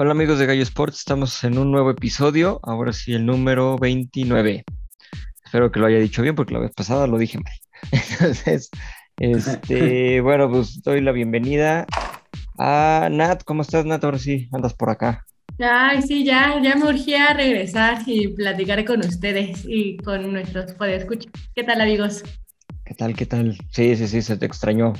[0.00, 4.62] Hola amigos de Gallo Sports, estamos en un nuevo episodio, ahora sí el número 29.
[5.44, 7.52] Espero que lo haya dicho bien porque la vez pasada lo dije mal.
[7.90, 8.70] Entonces,
[9.16, 11.84] este, bueno, pues doy la bienvenida
[12.60, 13.42] a Nat.
[13.42, 14.04] ¿Cómo estás, Nat?
[14.04, 15.26] Ahora sí, andas por acá.
[15.58, 21.32] Ay, sí, ya, ya me urgía regresar y platicar con ustedes y con nuestros podescuchas.
[21.56, 22.22] ¿Qué tal, amigos?
[22.84, 23.58] ¿Qué tal, qué tal?
[23.72, 24.92] Sí, sí, sí, se te extrañó.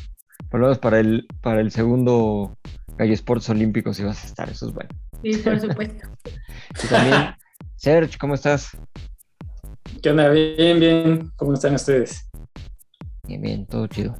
[0.51, 2.59] Por lo menos para el, para el segundo
[2.99, 4.91] Gallo Sports Olímpicos ibas a estar, eso es bueno.
[5.23, 6.09] Sí, por supuesto.
[6.85, 7.35] y también,
[7.77, 8.77] Serge, ¿cómo estás?
[10.03, 10.29] ¿Qué onda?
[10.31, 11.31] Bien, bien.
[11.37, 12.29] ¿Cómo están ustedes?
[13.27, 14.17] Bien, bien, todo chido.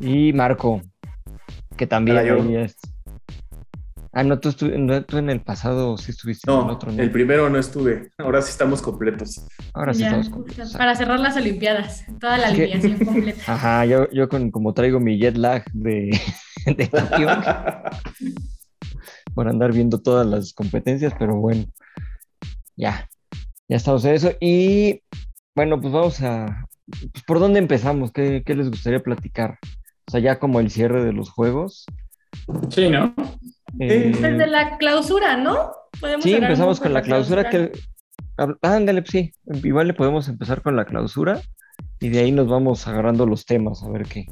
[0.00, 0.82] Y Marco,
[1.76, 2.42] que también Hola, yo.
[2.42, 2.76] ahí es-
[4.12, 6.90] Ah, no, tú, estu- no, tú en el pasado sí estuviste en el No, otro,
[6.90, 7.00] ¿no?
[7.00, 8.10] el primero no estuve.
[8.18, 9.46] Ahora sí estamos completos.
[9.72, 10.72] Ahora sí Ya, estamos completos.
[10.76, 13.40] Para cerrar las Olimpiadas, toda la alineación completa.
[13.46, 16.10] Ajá, yo, yo con, como traigo mi jet lag de,
[16.66, 17.28] de Tokio
[19.34, 21.64] por andar viendo todas las competencias, pero bueno,
[22.76, 23.08] ya,
[23.68, 24.32] ya estamos en eso.
[24.40, 25.02] Y
[25.54, 26.66] bueno, pues vamos a,
[27.12, 28.10] pues, ¿por dónde empezamos?
[28.12, 29.58] ¿Qué, qué les gustaría platicar?
[30.08, 31.84] O sea, ya como el cierre de los juegos.
[32.70, 33.14] Sí, ¿no?
[33.78, 35.72] Eh, Desde la clausura, ¿no?
[36.00, 37.72] Podemos sí, empezamos con la clausura clausura.
[37.72, 37.90] que...
[38.62, 39.32] Ándale, pues sí,
[39.64, 41.42] igual le podemos empezar con la clausura
[42.00, 44.26] y de ahí nos vamos agarrando los temas, a ver qué.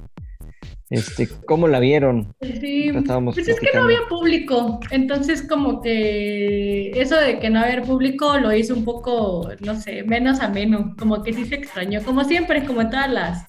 [0.90, 2.34] Este, ¿cómo la vieron?
[2.40, 7.60] Sí, Estábamos pues es que no había público, entonces como que eso de que no
[7.60, 12.02] haber público lo hizo un poco, no sé, menos ameno, como que sí se extrañó,
[12.02, 13.46] como siempre, como en todas las,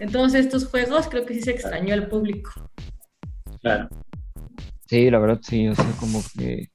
[0.00, 2.50] en todos estos juegos, creo que sí se extrañó el público.
[3.60, 3.88] Claro.
[4.92, 6.68] Sí, la verdad sí, o sea, como que,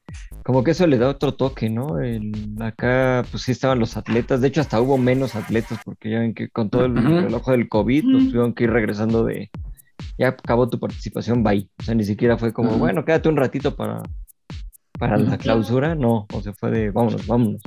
[0.43, 1.99] como que eso le da otro toque, ¿no?
[1.99, 6.21] El- acá, pues sí estaban los atletas, de hecho hasta hubo menos atletas, porque ya
[6.21, 8.31] ven que con todo el reloj del COVID, nos Ujú.
[8.31, 9.51] tuvieron que ir regresando de,
[10.17, 11.69] ya acabó tu participación, bye.
[11.79, 14.01] O sea, ni siquiera fue como, bueno, quédate un ratito para,
[14.97, 17.61] para la clausura, no, o sea, fue de, vámonos, vámonos.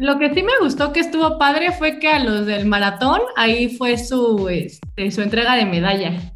[0.00, 3.76] Lo que sí me gustó que estuvo padre fue que a los del maratón, ahí
[3.76, 6.34] fue su, este, su entrega de medalla.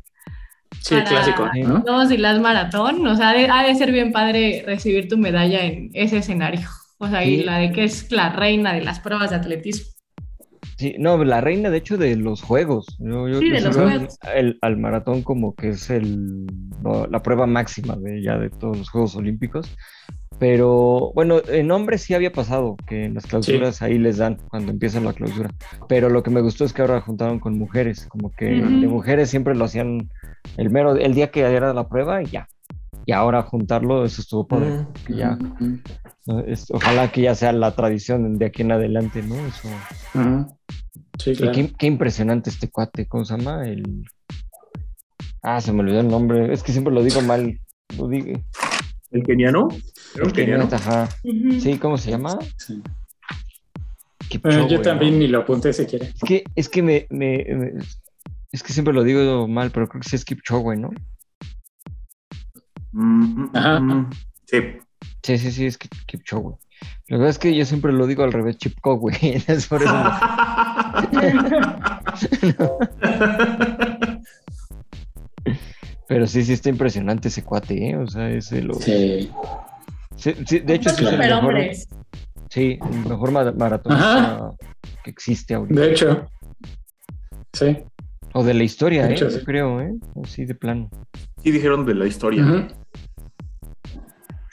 [0.81, 1.83] Sí, Para- clásico, ¿no?
[1.85, 5.19] Todos y las maratón, o sea, ha de, ha de ser bien padre recibir tu
[5.19, 6.61] medalla en ese escenario.
[6.99, 7.45] O sea, y Sí.
[7.45, 9.87] la de que es la reina de las pruebas de atletismo.
[10.77, 12.87] Sí, no, la reina de hecho de los juegos.
[12.99, 14.19] Yo, yo- Sí, yo de los juegos.
[14.35, 16.47] el- al maratón como que es el,
[17.11, 19.77] la prueba máxima de ya de todos los Juegos Olímpicos.
[20.39, 24.71] Pero bueno, en hombres sí había pasado que en las clausuras ahí les dan cuando
[24.71, 25.51] empieza la clausura.
[25.89, 29.31] Pero lo que me gustó es que ahora juntaron con mujeres, como que de mujeres
[29.31, 30.09] siempre lo hacían
[30.57, 32.49] el mero, el día que era la prueba y ya.
[33.05, 34.87] Y ahora juntarlo, eso estuvo padre.
[35.07, 35.39] Que ya,
[36.71, 39.35] ojalá que ya sea la tradición de aquí en adelante, ¿no?
[39.35, 39.69] Eso.
[41.19, 41.53] Sí, Y claro.
[41.53, 43.67] Qué, qué impresionante este cuate, ¿cómo se llama?
[43.67, 44.05] El...
[45.43, 46.53] Ah, se me olvidó el nombre.
[46.53, 47.59] Es que siempre lo digo mal.
[47.97, 48.39] Lo digo.
[49.11, 49.69] ¿El keniano?
[50.15, 50.69] Era un keniano.
[50.71, 51.09] ajá.
[51.25, 51.61] Ujú.
[51.61, 52.39] Sí, ¿cómo se llama?
[52.57, 52.83] Sí.
[54.29, 54.83] Kipchoge, Bueno, yo ¿no?
[54.83, 56.07] también ni lo apunté si quiere.
[56.09, 57.73] Es que, es que me, me- me-
[58.53, 60.91] es que siempre lo digo mal, pero creo que sí es Kipchoge, ¿no?
[62.93, 63.81] Mm, mm, Ajá.
[63.81, 64.11] mm.
[64.47, 64.57] Sí.
[65.23, 66.59] Sí, sí, sí, es Kip- Kipchoge.
[67.09, 69.17] La verdad es que yo siempre lo digo al revés, Chipko, güey.
[69.47, 69.93] Es por eso.
[76.09, 77.97] Pero sí, sí está impresionante ese cuate, ¿eh?
[77.97, 78.79] O sea, es de los...
[78.79, 79.31] Sí.
[80.17, 81.55] Sí, sí, de hecho, sí es el mejor,
[82.51, 84.51] sí, el mejor ma- maratonista
[85.05, 85.81] que existe ahorita.
[85.81, 86.27] De hecho.
[87.53, 87.77] Sí.
[88.33, 89.13] O de la historia, De ¿eh?
[89.13, 89.45] hecho, Yo sí.
[89.45, 89.93] creo, ¿eh?
[90.25, 90.91] Así de plano.
[91.45, 92.43] Sí dijeron de la historia.
[92.45, 92.67] Ujú.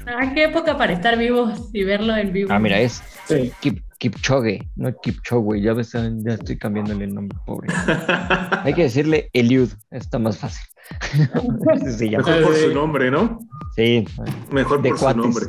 [0.08, 2.50] Ah, qué época para estar vivos y verlo en vivo.
[2.52, 3.52] Ah, mira, es Sí.
[3.60, 5.62] Kip, Kipchoge, no Kipchoge.
[5.62, 7.68] Ya ves, ya estoy cambiándole el nombre, pobre.
[8.64, 10.64] Hay que decirle Eliud, está más fácil.
[11.74, 12.26] Así se llama.
[12.28, 13.40] Mejor por su nombre, ¿no?
[13.76, 14.06] Sí,
[14.52, 15.46] Mejor de por cuates, su nombre.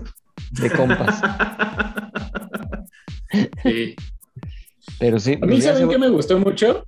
[0.52, 1.20] de compas.
[3.62, 3.94] Sí.
[5.00, 6.86] Pero sí, A mí, ¿saben se- qué me gustó mucho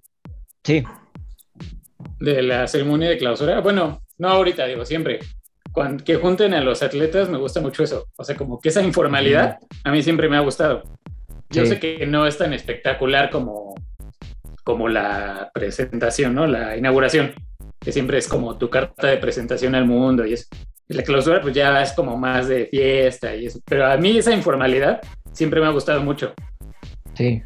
[0.64, 0.84] sí,
[2.20, 3.60] de la ceremonia de clausura?
[3.60, 5.18] Bueno, no ahorita, digo, siempre.
[5.78, 8.08] Cuando, que junten a los atletas, me gusta mucho eso.
[8.16, 10.82] O sea, como que esa informalidad a mí siempre me ha gustado.
[11.50, 11.68] Yo Sí.
[11.70, 13.74] sé que no es tan espectacular como,
[14.64, 16.46] como la presentación, ¿no?
[16.48, 17.32] La inauguración,
[17.78, 20.46] que siempre es como tu carta de presentación al mundo y eso.
[20.88, 23.60] Y la clausura, pues ya es como más de fiesta y eso.
[23.64, 25.00] Pero a mí esa informalidad
[25.32, 26.34] siempre me ha gustado mucho.
[27.14, 27.40] sí.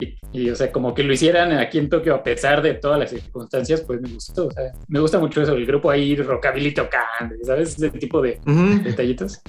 [0.00, 2.98] Y, y, o sea, como que lo hicieran aquí en Tokio a pesar de todas
[2.98, 4.46] las circunstancias, pues me gustó.
[4.46, 7.74] O sea, me gusta mucho eso, el grupo ahí rockabilly tocando, ¿sabes?
[7.76, 8.40] Ese tipo de
[8.82, 9.40] detallitos.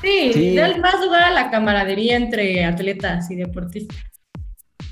[0.00, 0.54] Sí, Sí.
[0.56, 3.98] da más lugar a la camaradería entre atletas y deportistas.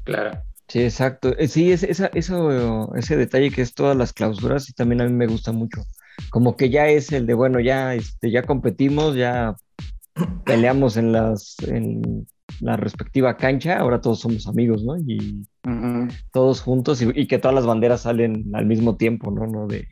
[0.04, 0.42] Claro.
[0.68, 1.34] Sí, exacto.
[1.38, 5.04] Eh, Sí, es, esa, eso, ese detalle que es todas las clausuras y también a
[5.06, 5.82] mí me gusta mucho.
[6.30, 9.54] como que ya es el de, bueno, ya, este, ya competimos, ya
[10.44, 12.26] peleamos en las, en
[12.60, 14.96] la respectiva cancha, ahora todos somos amigos, ¿no?
[14.98, 15.46] Y
[16.32, 19.46] todos juntos y, y que todas las banderas salen al mismo tiempo, ¿no?
[19.46, 19.88] No de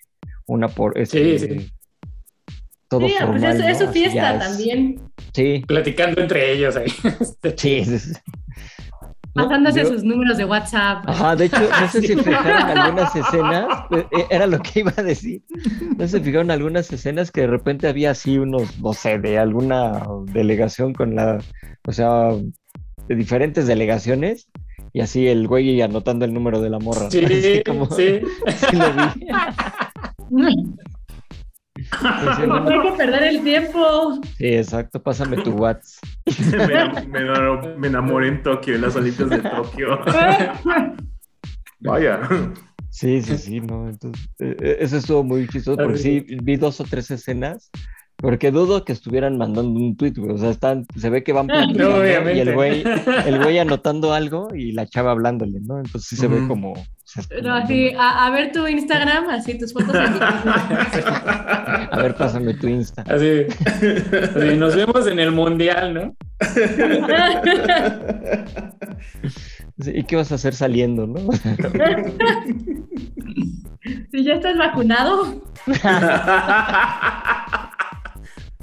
[0.46, 1.70] una por este, Sí, sí.
[2.88, 3.86] todo Sí, pues formal, es, es ¿no?
[3.86, 5.00] su fiesta es- también,
[5.34, 6.88] Sí, Platicando entre ellos ahí.
[7.56, 8.12] sí, sí, sí.
[8.12, 8.85] No,
[9.36, 11.04] pasándose yo- sus números de WhatsApp.
[11.08, 14.92] Ajá, de hecho, no sé si fijaron algunas escenas, eh, eh, era lo que iba
[14.96, 15.42] a decir,
[15.96, 19.38] no sé si fijaron algunas escenas que de repente había así unos, no sé, de
[19.38, 20.02] alguna
[20.32, 21.38] delegación con la,
[21.86, 22.30] o sea,
[23.08, 24.48] de diferentes delegaciones,
[24.92, 27.10] y así el güey anotando el número de la morra.
[27.10, 28.20] Sí, como- sí.
[28.70, 29.26] sí lo vi.
[32.46, 34.20] No "No, hay que perder el tiempo.
[34.37, 36.04] Sí, exacto, pásame tu WhatsApp.
[36.26, 39.98] me, enam- me enamoré- me enamoré en Tokio, en las Olimpias de Tokio.
[41.81, 42.20] Vaya.
[42.90, 46.81] Sí, sí, sí, no, entonces, eh, eh, eso estuvo muy chistoso, porque sí, vi dos
[46.81, 47.70] o tres escenas,
[48.16, 51.46] porque dudo que estuvieran mandando un tweet, güey, o sea, están, se ve que van
[51.46, 52.40] platicando y obviamente.
[52.40, 52.84] el güey,
[53.26, 55.76] el güey anotando algo y la chava hablándole, ¿no?
[55.78, 56.72] Entonces sí se ve como,
[57.42, 62.66] No, así, a, a ver tu Instagram, así tus fotos en A ver, pásame tu
[62.68, 63.02] Insta.
[63.08, 66.16] Así, así, nos vemos en el mundial, ¿no?
[69.80, 71.20] Sí, ¿Y qué vas a hacer saliendo, no?
[74.10, 75.42] Si ya estás vacunado,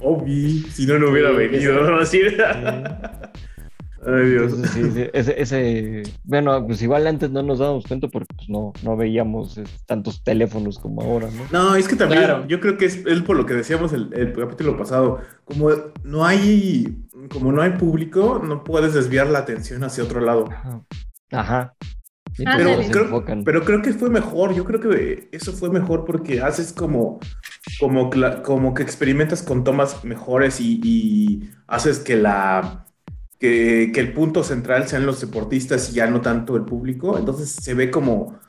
[0.01, 1.85] Obi, si no, no hubiera Sí, venido.
[1.85, 1.91] sí.
[1.91, 1.97] ¿no?
[1.97, 2.19] Así.
[4.05, 4.53] Ay, Dios.
[4.53, 8.50] Entonces, sí, sí, ese, ese- bueno, pues igual antes no nos dábamos cuenta porque pues
[8.50, 11.44] no, no veíamos eh, tantos teléfonos como ahora, ¿no?
[11.51, 12.47] No, es que también Claro.
[12.47, 15.19] yo creo que es, es por lo que decíamos el, el capítulo pasado.
[15.45, 15.69] Como
[16.03, 16.97] no hay,
[17.31, 20.49] como no hay público, no puedes desviar la atención hacia otro lado.
[20.51, 20.81] Ajá.
[21.31, 21.73] Ajá.
[22.35, 24.56] Sí, Pero creo, pero creo que fue mejor.
[24.56, 27.19] Yo creo que eso fue mejor porque haces como,
[27.79, 28.09] como,
[28.44, 32.82] como que experimentas con tomas mejores y, y haces que la
[33.44, 37.18] que, que el punto central sean los deportistas y ya no tanto el público.
[37.18, 38.40] Entonces se ve como,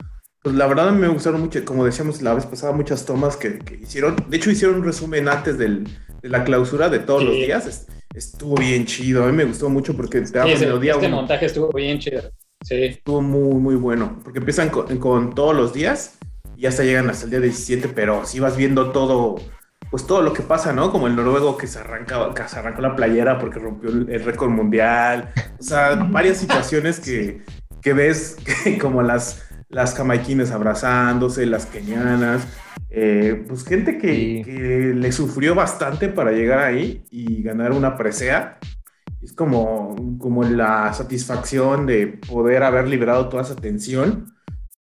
[0.41, 3.75] pues la verdad me gustaron mucho, como decíamos la vez pasada, muchas tomas que, que
[3.75, 4.15] hicieron.
[4.29, 5.83] De hecho hicieron un resumen antes del,
[6.21, 7.27] de la clausura de todos Sí.
[7.27, 7.67] los días.
[7.67, 9.25] Es- Estuvo bien chido.
[9.25, 11.17] A mí me gustó mucho porque te Sí, daba ese- melodía este uno.
[11.17, 12.21] montaje estuvo bien chido.
[12.63, 12.75] Sí.
[12.85, 14.21] Estuvo muy, muy bueno.
[14.23, 16.17] Porque empiezan con, con todos los días
[16.55, 19.35] y hasta llegan hasta el día 17, pero si vas viendo todo,
[19.89, 20.91] pues todo lo que pasa, ¿no?
[20.91, 24.49] Como el noruego que se, arranca, que se arrancó la playera porque rompió el, récord
[24.49, 25.31] mundial.
[25.59, 27.43] O sea, varias situaciones que,
[27.81, 32.47] que ves que como las, las jamaiquines abrazándose, las kenianas.
[32.89, 34.43] eh, pues gente que, Sí.
[34.43, 38.57] que le sufrió bastante para llegar ahí y ganar una presea
[39.21, 44.33] es como, como la satisfacción de poder haber liberado toda esa tensión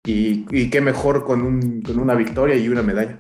[0.05, 3.17] y, y qué mejor con, un- con una victoria y una medalla.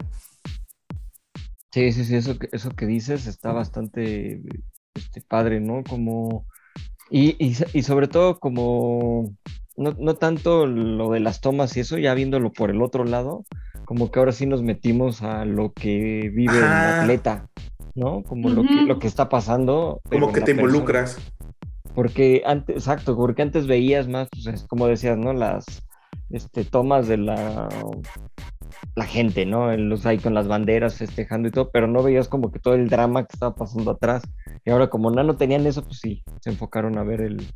[1.77, 4.41] Sí, sí, sí, eso que, eso que dices está bastante
[4.95, 5.83] este, padre, ¿no?
[5.87, 6.47] Como,
[7.11, 9.35] y, y, so- y sobre todo como,
[9.75, 13.45] no, no tanto lo de las tomas y eso, ya viéndolo por el otro lado,
[13.85, 17.01] como que ahora sí nos metimos a lo que vive el Ajá.
[17.01, 17.47] atleta,
[17.93, 18.23] ¿no?
[18.23, 20.01] Como lo que, lo que está pasando.
[20.05, 20.63] Como que te persona.
[20.63, 21.19] involucras.
[21.93, 25.31] Porque antes, exacto, porque antes veías más, pues, es como decías, ¿no?
[25.31, 25.63] Las
[26.31, 27.69] este, tomas de la,
[28.95, 29.75] la gente, ¿no?
[29.77, 32.89] Los ahí con las banderas festejando y todo, pero no veías como que todo el
[32.89, 34.23] drama que estaba pasando atrás.
[34.65, 37.47] Y ahora como no, no tenían eso, pues sí, se enfocaron a ver el,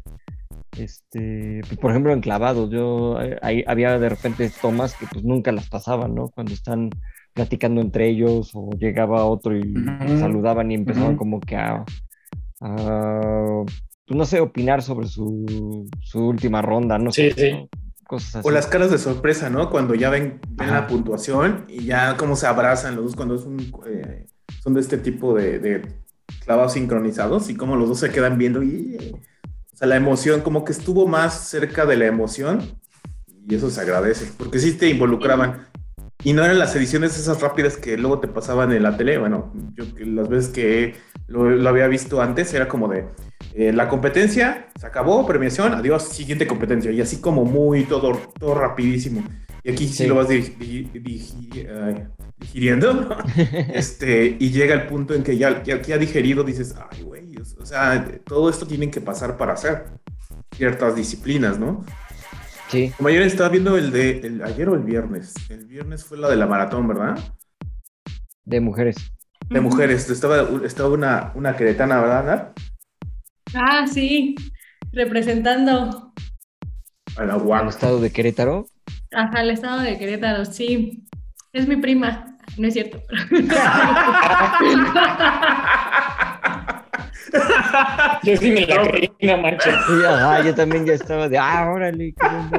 [0.78, 5.24] este, pues, por ejemplo, en clavados, yo, eh, ahí había de repente tomas que pues
[5.24, 6.30] nunca las pasaban, ¿no?
[6.30, 6.90] Cuando están
[7.34, 10.18] platicando entre ellos o llegaba otro y Ujú.
[10.20, 11.18] saludaban y empezaban Ujú.
[11.18, 11.84] como que a,
[12.62, 13.64] a,
[14.06, 17.52] pues, no sé, opinar sobre su, su última ronda, no Sí, sé, sí.
[17.52, 17.70] ¿no?
[18.12, 18.48] Cosas así.
[18.48, 19.70] O las caras de sorpresa, ¿no?
[19.70, 23.44] Cuando ya ven, ven la puntuación y ya cómo se abrazan los dos cuando es
[23.44, 24.28] un, eh,
[24.62, 25.88] son de este tipo de, de
[26.44, 29.16] clavados sincronizados y cómo los dos se quedan viendo y...
[29.74, 32.62] O sea, la emoción, como que estuvo más cerca de la emoción
[33.48, 35.68] y eso se agradece, porque sí te involucraban.
[36.24, 39.18] Y no eran las ediciones esas rápidas que luego te pasaban en la tele.
[39.18, 40.96] Bueno, yo las veces que
[41.28, 43.08] lo, lo había visto antes era como de
[43.54, 46.92] eh, la competencia, se acabó, premiación, adiós, siguiente competencia.
[46.92, 49.24] Y así como muy todo, todo rapidísimo.
[49.64, 50.08] Y aquí sí, Sí.
[50.08, 50.28] lo vas
[52.40, 53.18] digiriendo.
[53.74, 57.66] este, y llega el punto en que ya, ya, ya digerido dices, ay, güey, o
[57.66, 59.86] sea, todo esto tienen que pasar para hacer
[60.56, 61.86] ciertas disciplinas, ¿no?
[62.68, 65.34] Sí, Como ayer estaba viendo el de el, ayer o el viernes.
[65.50, 67.18] El viernes fue la de la maratón, ¿verdad?
[68.46, 68.96] de mujeres.
[69.50, 70.10] De mujeres.
[70.10, 72.54] Estaba, estaba una, una queretana, ¿verdad?
[73.54, 74.36] Ah, sí,
[74.92, 76.14] representando
[77.18, 78.66] A la Al estado de Querétaro.
[79.14, 81.04] ajá, el estado de Querétaro, sí.
[81.54, 82.38] Es mi prima.
[82.58, 83.02] No es cierto.
[88.24, 89.74] Yo sí me la creí, no manches.
[89.88, 92.14] Sí, ajá, yo también ya estaba de, ah, órale.
[92.20, 92.58] qué onda".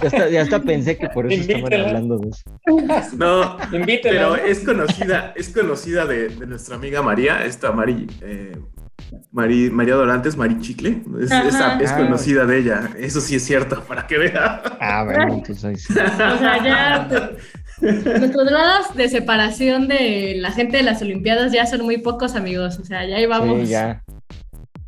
[0.00, 1.86] Ya hasta, ya hasta pensé que por eso estaban Invítala.
[1.88, 3.16] hablando de eso.
[3.16, 4.20] No, Invítela.
[4.30, 8.56] pero es conocida, es conocida de, de nuestra amiga María, esta Mari, eh,
[9.32, 11.48] Mari- María Dorantes, Mari Chicle, es, Ajá.
[11.48, 11.96] esa- es Ah.
[11.98, 14.62] conocida de ella, eso sí es cierto, para que vea.
[14.80, 15.92] Ah, bueno, entonces ahí sí.
[15.92, 21.66] O sea, ya pues, nuestros grados de separación de la gente de las Olimpiadas ya
[21.66, 22.78] son muy pocos, amigos.
[22.78, 23.60] O sea, ya ahí vamos.
[23.62, 24.02] Sí, ya.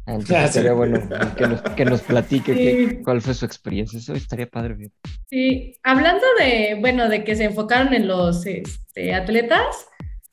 [0.05, 0.53] Ah, Entonces sí.
[0.55, 0.99] sería bueno
[1.37, 2.59] que nos, que nos platique Sí.
[2.59, 3.99] qué- cuál fue su experiencia.
[4.01, 4.75] Eso estaría padre.
[4.77, 4.97] fíjate.
[5.31, 9.87] Sí, hablando de, bueno, de que se enfocaron en los este, atletas,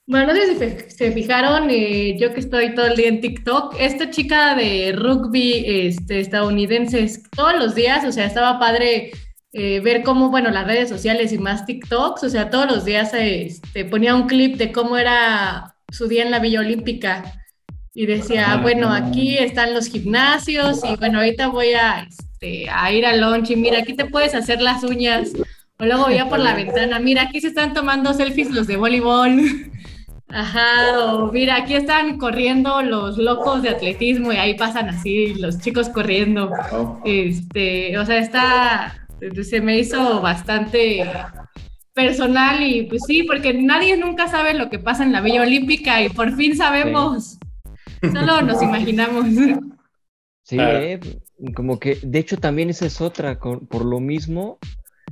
[0.10, 0.56] bueno, no sé
[0.88, 4.92] si se fijaron, eh, yo que estoy todo el día en TikTok, esta chica de
[4.92, 9.12] rugby este, estadounidense, es- todos los días, o sea, estaba padre
[9.54, 13.12] eh, ver cómo, bueno, las redes sociales y más TikToks, o sea, todos los días
[13.14, 17.24] este, ponía un clip de cómo era su día en la Villa Olímpica.
[17.94, 23.06] Y decía, bueno, aquí están los gimnasios y bueno, ahorita voy a, este, a ir
[23.06, 25.32] al lunch y mira, aquí te puedes hacer las uñas.
[25.80, 29.40] O luego veía por la ventana, mira, aquí se están tomando selfies los de voleibol.
[30.32, 35.60] Ajá, o mira, aquí están corriendo los locos de atletismo y ahí pasan así los
[35.60, 36.52] chicos corriendo.
[36.72, 37.02] Oh.
[37.04, 39.08] Este, o sea, está,
[39.44, 41.10] se me hizo bastante
[41.94, 46.02] personal y pues sí, porque nadie nunca sabe lo que pasa en la Villa Olímpica
[46.04, 47.40] y por fin sabemos.
[48.02, 49.26] Solo nos imaginamos.
[50.44, 51.00] Sí, eh,
[51.56, 54.60] como que, de hecho, también esa es otra, por lo mismo,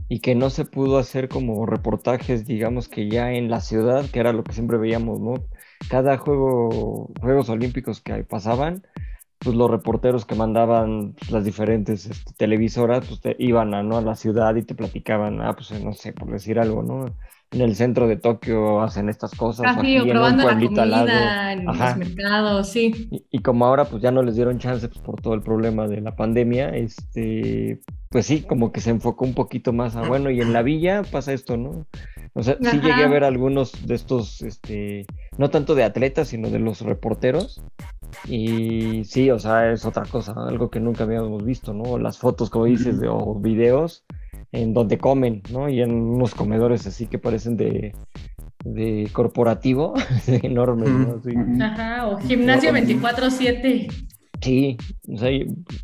[0.09, 4.19] y que no se pudo hacer como reportajes, digamos que ya en la ciudad, que
[4.19, 5.35] era lo que siempre veíamos, ¿no?
[5.89, 8.83] Cada juego, Juegos Olímpicos que pasaban,
[9.39, 13.97] pues los reporteros que mandaban pues, las diferentes este, televisoras, pues te iban a, ¿no?
[13.97, 17.17] a la ciudad y te platicaban, ah, pues no sé, por decir algo, ¿no?
[17.51, 20.43] En el centro de Tokio hacen estas cosas, o Así, aquí o en un probando
[20.43, 21.07] la lado.
[21.07, 21.89] comida en Ajá.
[21.89, 23.07] los mercados, sí.
[23.09, 25.87] Y, y como ahora pues ya no les dieron chance pues, por todo el problema
[25.87, 30.29] de la pandemia, este, pues sí, como que se enfocó un poquito más a, bueno,
[30.29, 31.85] y en la villa pasa esto, ¿no?
[32.33, 35.05] O sea, sí llegué a ver algunos de estos, este,
[35.37, 37.61] no tanto de atletas, sino de los reporteros.
[38.27, 41.97] Y sí, o sea, es otra cosa, algo que nunca habíamos visto, ¿no?
[41.97, 44.05] Las fotos, como dices, de, o videos
[44.51, 45.69] en donde comen, ¿no?
[45.69, 47.93] Y en unos comedores así que parecen de,
[48.63, 49.93] de corporativo,
[50.27, 51.21] enormes, ¿no?
[51.23, 51.33] Sí.
[51.61, 54.07] Ajá, o gimnasio 24/7.
[54.41, 54.77] Sí,
[55.07, 55.29] o sea,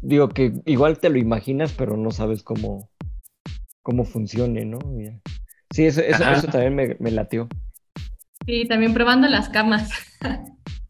[0.02, 2.90] digo que igual te lo imaginas, pero no sabes cómo,
[3.82, 4.80] cómo funcione, ¿no?
[5.72, 7.48] Sí, eso, eso, eso también me, me latió.
[8.46, 9.90] Sí, también probando las camas.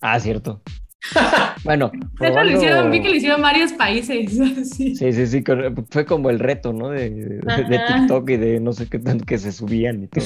[0.01, 0.61] Ah, cierto.
[1.63, 4.31] Bueno, hecho, lo hicieron, vi que lo hicieron varios países.
[4.73, 4.95] Sí.
[4.95, 6.89] Sí, sí, sí, con- fue como el reto, ¿no?
[6.89, 7.79] De, de- de.
[7.87, 10.23] TikTok y de no sé qué tanto que se subían y todo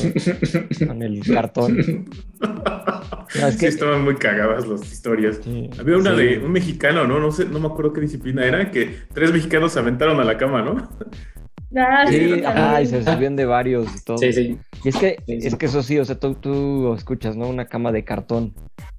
[0.88, 2.06] con el cartón.
[3.42, 5.40] No, es sí, que- estaban muy cagadas las historias.
[5.44, 6.22] Sí, Había una sí.
[6.24, 7.20] de un mexicano, ¿no?
[7.20, 10.38] No sé, no me acuerdo qué disciplina era, que tres mexicanos se aventaron a la
[10.38, 10.90] cama, ¿no?
[11.80, 14.18] Ah, sí, ajá, y se subían de varios y todo.
[14.18, 14.58] Sí, sí.
[14.84, 15.48] Y es que, Sí, sí.
[15.48, 17.48] es que eso sí, o sea, tú, tú escuchas, ¿no?
[17.48, 18.56] Una cama de cartón.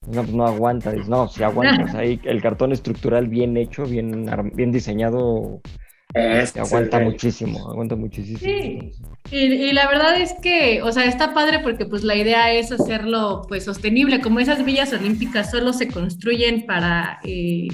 [0.06, 0.92] No, pues no aguanta.
[0.92, 1.84] Dices, no, sí aguanta.
[1.84, 5.62] O sea, ahí el cartón estructural bien hecho, bien, bien diseñado,
[6.14, 8.38] Este, aguanta muchísimo, aguanta muchísimo.
[8.38, 8.92] Sí.
[9.30, 12.72] Y, y la verdad es que, o sea, está padre porque pues la idea es
[12.72, 17.68] hacerlo pues sostenible, como esas villas olímpicas solo se construyen para, eh,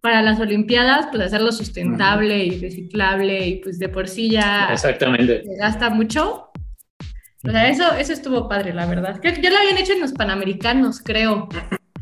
[0.00, 5.42] para las olimpiadas, pues hacerlo sustentable y reciclable y pues de por sí ya Exactamente.
[5.44, 6.50] se gasta mucho.
[7.46, 9.18] O sea, eso, eso estuvo padre, la verdad.
[9.20, 11.48] Creo que ya lo habían hecho en los Panamericanos, creo.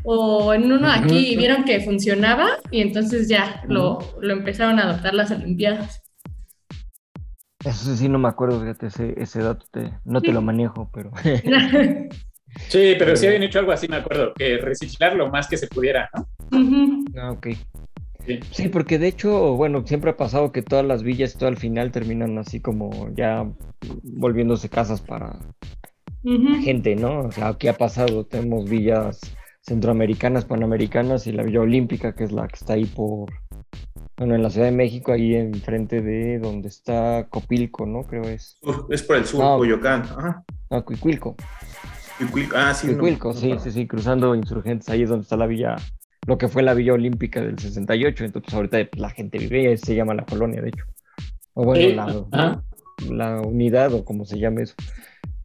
[0.03, 4.83] O en uno aquí y vieron que funcionaba y entonces ya lo, lo empezaron a
[4.83, 6.01] adoptar las Olimpiadas.
[7.65, 11.11] Eso sí, no me acuerdo, fíjate, ese, ese dato te- no te lo manejo, pero
[12.69, 15.67] Sí, pero sí habían hecho algo así, me acuerdo, que reciclar lo más que se
[15.67, 16.27] pudiera, ¿no?
[16.57, 17.05] Ujú.
[17.17, 17.47] Ah, ok.
[18.27, 18.39] Sí.
[18.51, 21.91] Sí, porque de hecho, bueno, siempre ha pasado que todas las villas, todo al final
[21.91, 23.49] terminan así como ya
[24.03, 25.39] volviéndose casas para
[26.63, 27.21] gente, ¿no?
[27.21, 29.19] O sea, aquí ha pasado, tenemos villas
[29.61, 33.31] centroamericanas, panamericanas y la Villa Olímpica, que es la que está ahí por,
[34.17, 38.03] bueno, en la Ciudad de México, ahí enfrente de donde está Copilco, ¿no?
[38.03, 38.57] Creo es.
[38.61, 39.57] Sur, es por el sur, No.
[39.57, 40.01] Coyoacán.
[40.03, 40.43] Ajá.
[40.69, 41.35] No, Cuicuilco.
[42.17, 42.55] Cuicuilco.
[42.57, 42.87] Ah, sí.
[42.87, 43.59] no, Cuicuilco, no, sí, no.
[43.59, 45.75] sí, sí, cruzando insurgentes, ahí es donde está la villa,
[46.25, 49.77] lo que fue la Villa Olímpica del 68, entonces ahorita pues, la gente vive, ahí
[49.77, 50.85] se llama la colonia, de hecho.
[51.53, 52.63] O bueno, Sí, la,
[53.09, 54.75] la unidad o como se llame eso.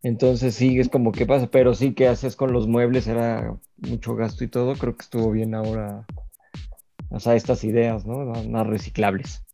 [0.02, 4.17] Entonces sí, es como que pasa, pero sí que haces con los muebles, era mucho
[4.17, 6.05] gasto y todo, creo que estuvo bien ahora,
[7.09, 8.25] o sea, estas ideas, ¿no?
[8.49, 9.45] Más reciclables.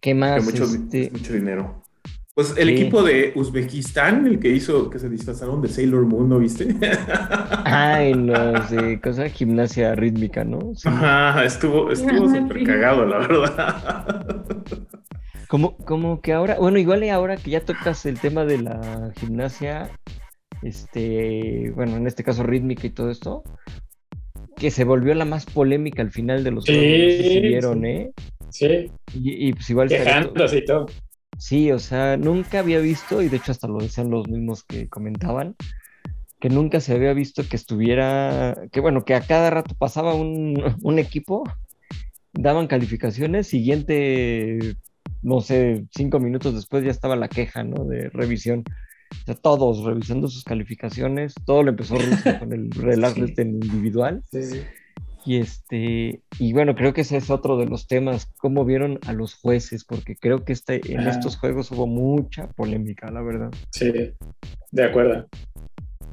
[0.00, 0.42] ¿Qué más?
[0.44, 1.81] mucho, Este, mucho dinero.
[2.34, 2.74] Pues el Sí.
[2.74, 6.74] equipo de Uzbekistán, el que hizo que se disfrazaron de Sailor Moon, ¿no viste?
[7.64, 10.74] Ay, los de cosa gimnasia rítmica, ¿no?
[10.74, 10.88] Sí.
[10.88, 12.64] Ajá, estuvo, estuvo súper sí.
[12.64, 14.26] cagado, la verdad.
[15.46, 19.12] Como, como que ahora, bueno, igual y ahora que ya tocas el tema de la
[19.16, 19.90] gimnasia,
[20.62, 23.42] este, bueno, en este caso rítmica y todo esto,
[24.56, 27.40] que se volvió la más polémica al final de los Sí, juegos, no sé si
[27.40, 27.86] vieron, sí.
[27.86, 28.12] ¿eh?
[28.50, 30.86] Sí, Y, y pues igual estaría to- quejándose y todo.
[31.42, 34.88] Sí, o sea, nunca había visto, y de hecho hasta lo decían los mismos que
[34.88, 35.56] comentaban,
[36.38, 40.54] que nunca se había visto que estuviera, que bueno, que a cada rato pasaba un,
[40.82, 41.42] un equipo,
[42.32, 44.76] daban calificaciones, siguiente,
[45.22, 47.86] no sé, cinco minutos después ya estaba la queja, ¿no?
[47.86, 48.62] De revisión.
[49.10, 53.22] O sea, todos revisando sus calificaciones, todo lo empezó Rusia con el relajo Sí.
[53.24, 54.22] este individual.
[54.30, 54.60] Sí, sí.
[55.24, 59.12] Y este, y bueno, creo que ese es otro de los temas, cómo vieron a
[59.12, 63.50] los jueces, porque creo que este, en estos juegos hubo mucha polémica, la verdad.
[63.70, 63.92] Sí,
[64.72, 65.26] de acuerdo.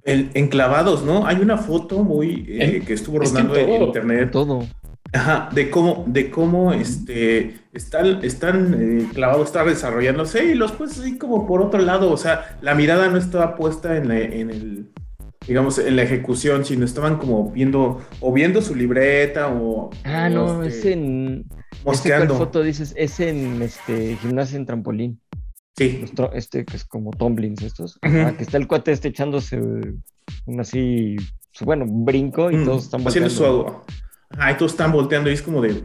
[0.04, 1.26] El, enclavados, ¿no?
[1.26, 4.32] Hay una foto muy eh, En- que estuvo es que en rodando en internet.
[4.32, 4.66] Todo.
[5.12, 11.00] Ajá, de cómo, de cómo este, están, están eh, clavados, está desarrollándose y los pues
[11.00, 14.52] así como por otro lado, o sea, la mirada no estaba puesta en, la- en
[14.52, 14.90] el,
[15.50, 19.90] digamos, en la ejecución, sino estaban como viendo, o viendo su libreta o...
[20.04, 21.46] Ah, o, no, este, es en.
[21.50, 22.38] ¿ese cuál Mosqueando.
[22.38, 22.94] foto dices?
[22.96, 25.20] Es en este gimnasia en trampolín.
[25.76, 27.98] Sí, este que es como tumblings estos.
[28.04, 29.60] Ah, que está el cuate este echándose
[30.46, 31.16] un así,
[31.62, 33.86] bueno, un brinco y Mm, todos están haciendo volteando.
[33.88, 34.38] su...
[34.38, 35.84] Ajá, y todos están volteando y es como de...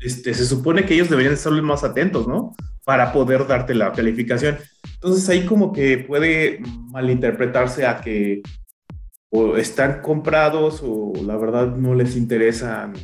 [0.00, 2.52] Este, se supone que ellos deberían estar más atentos, ¿no?
[2.84, 4.58] Para poder darte la calificación.
[5.04, 8.40] Entonces ahí como que puede malinterpretarse a que
[9.28, 12.94] o están comprados o la verdad no les interesan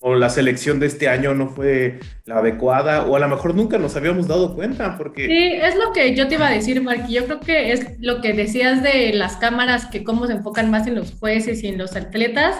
[0.00, 3.78] o la selección de este año no fue la adecuada o a lo mejor nunca
[3.78, 5.28] nos habíamos dado cuenta porque...
[5.28, 7.14] Sí, es lo que yo te iba a decir, Marky.
[7.14, 10.86] Yo creo que es lo que decías de las cámaras, que cómo se enfocan más
[10.86, 12.56] en los jueces y en los atletas,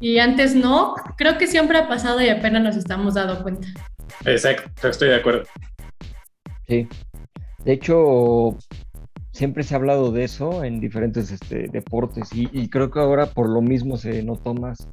[0.00, 0.96] y antes no.
[1.16, 3.68] Creo que siempre ha pasado y apenas nos estamos dando cuenta.
[4.26, 5.44] Exacto, estoy de acuerdo.
[6.66, 6.86] Sí.
[7.68, 8.56] De hecho,
[9.30, 13.26] siempre se ha hablado de eso en diferentes este, deportes y, y creo que ahora
[13.26, 14.88] por lo mismo se notó más.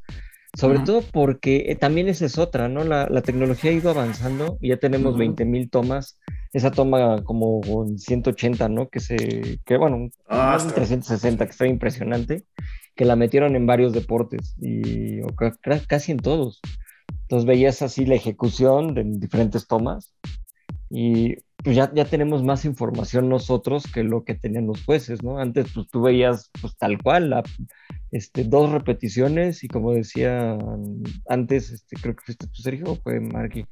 [0.57, 2.83] Sobre todo porque eh, también esa es otra, ¿no?
[2.83, 5.19] La, la tecnología ha ido avanzando y ya tenemos Ujú.
[5.23, 6.19] 20.000 tomas.
[6.51, 8.89] Esa toma como con 180, ¿no?
[8.89, 12.43] Que se, que bueno, Ah, más de está- 360, que fue impresionante,
[12.93, 15.27] que la metieron en varios deportes y o
[15.87, 16.59] casi en todos.
[17.21, 20.13] Entonces veías así la ejecución de diferentes tomas
[20.89, 25.39] y pues ya, ya tenemos más información nosotros que lo que tenían los jueces, ¿no?
[25.39, 27.43] Antes pues tú veías pues tal cual, la,
[28.11, 30.59] este, dos repeticiones y como decía
[31.27, 33.65] antes, este, creo que fuiste tú, Sergio, o fue Marky.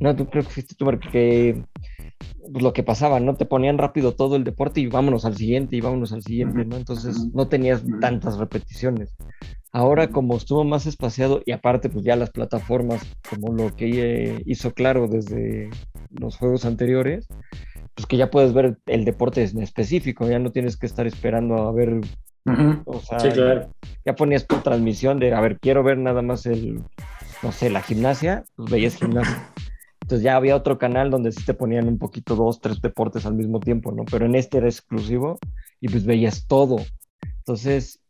[0.00, 1.64] No, tú creo que fuiste tú, Marky, que
[2.52, 3.34] pues, lo que pasaba, ¿no?
[3.34, 6.76] Te ponían rápido todo el deporte y vámonos al siguiente y vámonos al siguiente, ¿no?
[6.76, 9.16] Entonces no tenías tantas repeticiones.
[9.72, 13.00] Ahora como estuvo más espaciado y aparte pues ya las plataformas,
[13.30, 15.70] como lo que eh, hizo claro desde
[16.10, 17.26] los juegos anteriores,
[17.94, 21.56] pues que ya puedes ver el deporte en específico, ya no tienes que estar esperando
[21.56, 22.00] a ver,
[22.84, 23.70] o sea, Sí, claro.
[24.04, 26.82] ya ponías tu transmisión de, a ver, quiero ver nada más el,
[27.42, 29.48] no sé, la gimnasia, pues veías gimnasia.
[30.02, 33.34] Entonces ya había otro canal donde sí te ponían un poquito dos, tres deportes al
[33.34, 34.04] mismo tiempo, ¿no?
[34.10, 35.38] Pero en este era exclusivo
[35.80, 36.78] y pues veías todo.
[37.38, 38.00] Entonces,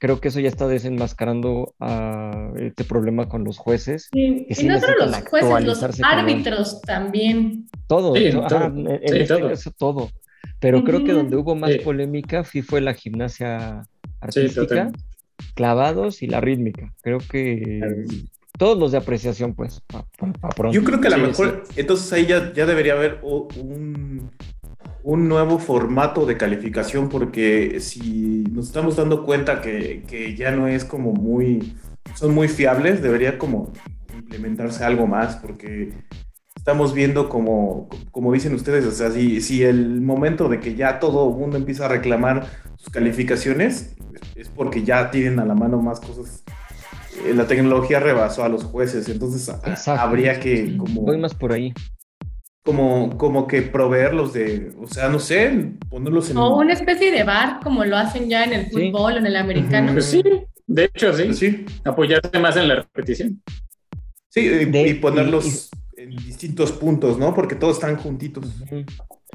[0.00, 4.08] creo que eso ya está desenmascarando a este problema con los jueces.
[4.12, 7.68] Sí, Que sí y no solo los jueces, los árbitros también.
[7.86, 8.46] Todo, Sí, todo.
[8.46, 9.48] ajá, en, en Sí, este todo.
[9.50, 10.10] caso todo.
[10.58, 11.78] Pero creo que donde hubo más Sí.
[11.80, 13.82] polémica sí fue la gimnasia
[14.20, 14.90] artística,
[15.54, 16.92] clavados y la rítmica.
[17.02, 17.80] Creo que
[18.58, 20.70] todos los de apreciación, pues, pa- pa-.
[20.70, 24.30] Yo creo que a lo Sí, mejor, entonces ahí ya, ya debería haber un,
[25.02, 30.68] un nuevo formato de calificación, porque si nos estamos dando cuenta que, que ya no
[30.68, 31.74] es como muy,
[32.14, 33.72] son muy fiables, debería como
[34.14, 35.92] implementarse algo más, porque
[36.56, 40.98] estamos viendo como, como dicen ustedes, o sea, si, si el momento de que ya
[41.00, 43.96] todo el mundo empieza a reclamar sus calificaciones,
[44.34, 46.44] es porque ya tienen a la mano más cosas.
[47.26, 50.00] Eh, La tecnología rebasó a los jueces, entonces Exacto.
[50.00, 51.72] habría que como, Voy más por ahí.
[52.64, 56.36] Como, como que proveerlos de, o sea, no sé, ponerlos en...
[56.36, 58.90] O una especie de bar, como lo hacen ya en el Sí.
[58.90, 59.92] fútbol o en el americano.
[59.92, 60.22] Pues sí,
[60.66, 61.32] de hecho, sí.
[61.34, 63.42] Sí, Apoyarse más en la repetición.
[64.28, 67.34] sí, y- De- y ponerlos en distintos puntos, ¿no?
[67.34, 68.44] Porque todos están juntitos.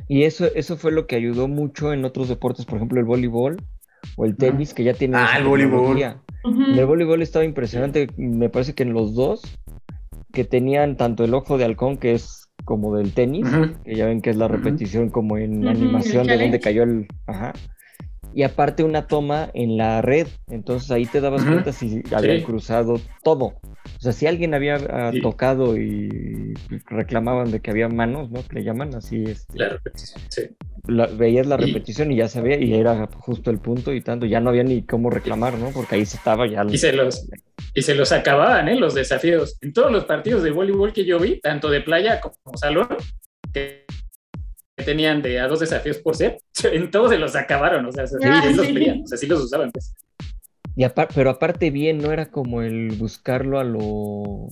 [0.08, 3.58] Y eso, eso fue lo que ayudó mucho en otros deportes, por ejemplo, el voleibol
[4.18, 5.98] o el tenis, que ya tienen Ah, el voleibol.
[6.44, 9.42] el voleibol estaba impresionante, me parece que en los dos,
[10.32, 13.48] que tenían tanto el ojo de halcón, que es como del tenis,
[13.86, 17.08] que ya ven que es la repetición como en animación de donde cayó el...
[17.28, 17.54] Ajá.
[18.34, 22.44] Y aparte una toma en la red, entonces ahí te dabas cuenta si habían Sí.
[22.44, 23.46] cruzado todo.
[23.46, 25.22] O sea, si alguien había ah, Sí.
[25.22, 26.54] tocado y
[26.88, 28.44] reclamaban de que había manos, ¿no?
[28.46, 30.42] Que le llaman así, este, La repetición, sí.
[30.88, 34.40] La- veías la repetición y ya sabía, y era justo el punto y tanto, ya
[34.40, 35.70] no había ni cómo reclamar, ¿no?
[35.72, 36.64] Porque ahí se estaba ya...
[36.70, 37.28] Y se los,
[37.74, 38.76] y se los acababan, ¿eh?
[38.80, 39.58] Los desafíos.
[39.62, 42.88] En todos los partidos de voleibol que yo vi, tanto de playa como salón,
[43.54, 43.86] que
[44.76, 46.40] tenían de a dos desafíos por set,
[46.72, 48.74] en todos se los acabaron, o sea, Ah, los sí.
[48.74, 49.72] pedían, o sea, sí los usaban.
[49.72, 49.94] pues.
[50.76, 54.50] Y apar- pero aparte bien, no era como el buscarlo a lo...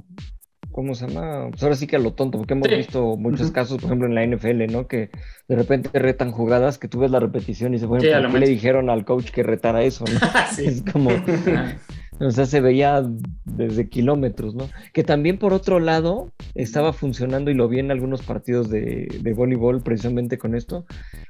[0.74, 1.48] ¿Cómo se llama?
[1.52, 2.76] Pues ahora sí que a lo tonto, porque hemos Sí.
[2.76, 4.88] visto muchos casos, por ejemplo, en la NFL, ¿no?
[4.88, 5.10] Que
[5.48, 8.24] de repente retan jugadas que tú ves la repetición y dices, bueno, Sí, a ¿por
[8.24, 10.20] lo qué le dijeron al coach que retara eso, no?
[10.58, 10.66] Sí.
[10.66, 11.12] Es como,
[12.20, 13.04] o sea, se veía
[13.46, 14.68] desde kilómetros, ¿no?
[14.94, 19.34] Que también por otro lado estaba funcionando y lo vi en algunos partidos de, de
[19.34, 20.86] voleibol precisamente con esto,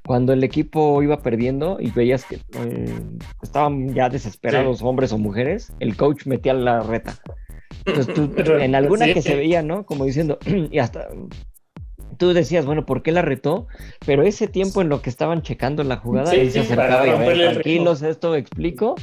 [0.06, 2.94] cuando el equipo iba perdiendo y veías que eh,
[3.42, 7.20] estaban ya desesperados hombres o mujeres, el coach metía la reta.
[7.86, 9.14] Entonces tú, en alguna Sí.
[9.14, 9.86] que se veía, ¿no?
[9.86, 10.40] Como diciendo,
[10.72, 11.08] y hasta
[12.18, 13.68] tú decías, bueno, ¿por qué la retó?
[14.06, 17.10] Pero ese tiempo en lo que estaban checando la jugada, Sí, él se acercaba y
[17.10, 18.96] a ver, tranquilos, esto explico.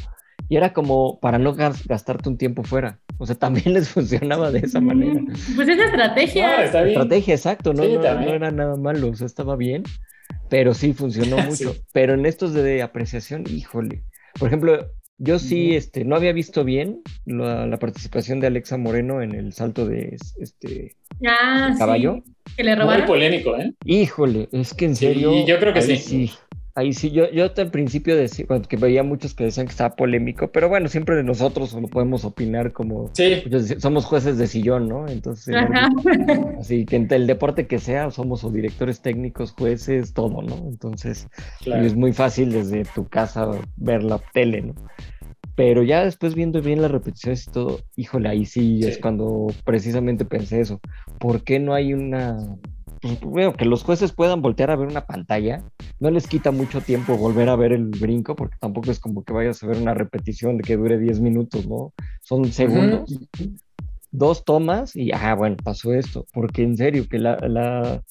[0.49, 2.99] Y era como para no gas- gastarte un tiempo fuera.
[3.19, 5.21] O sea, también les funcionaba de esa manera.
[5.21, 6.57] Mm, Pues esa estrategia.
[6.57, 6.89] No, está bien.
[6.97, 9.83] Estrategia, exacto, no, Sí, no, era nada malo, o sea, estaba bien,
[10.49, 11.75] pero sí funcionó mucho.
[11.75, 11.81] Sí.
[11.93, 14.03] Pero en estos de apreciación, híjole.
[14.39, 14.87] Por ejemplo,
[15.23, 19.53] yo sí este, no había visto bien la, la participación de Alexa Moreno en el
[19.53, 21.79] salto de este Ah, sí.
[21.79, 22.23] caballo.
[22.57, 23.07] Que le Muy robaron.
[23.07, 23.73] polémico, ¿eh?
[23.85, 25.47] Híjole, es que en Sí, serio.
[25.47, 26.33] yo creo que ahí sí.
[26.75, 29.97] Ahí sí, yo, yo al principio decía, cuando que veía muchos que decían que estaba
[29.97, 34.47] polémico, pero bueno, siempre de nosotros lo podemos opinar como Sí, pues, somos jueces de
[34.47, 35.09] sillón, ¿no?
[35.09, 35.89] Entonces, Ajá.
[36.61, 40.69] así que en el deporte que sea, somos o directores técnicos, jueces, todo, ¿no?
[40.69, 41.29] Entonces,
[41.63, 41.83] claro.
[41.83, 44.75] y es muy fácil desde tu casa ver la tele, ¿no?
[45.57, 50.25] Pero ya después viendo bien las repeticiones y todo, híjole, ahí sí, es cuando precisamente
[50.25, 50.81] pensé eso.
[51.19, 52.39] ¿Por qué no hay una...
[53.01, 55.65] Pues, bueno, que los jueces puedan voltear a ver una pantalla,
[56.01, 59.33] no les quita mucho tiempo volver a ver el brinco, porque tampoco es como que
[59.33, 61.95] vayas a ver una repetición de que dure 10 minutos, ¿no?
[62.23, 63.19] Son segundos
[64.11, 68.03] dos tomas y, ah, bueno, pasó esto, porque en serio, que la, la...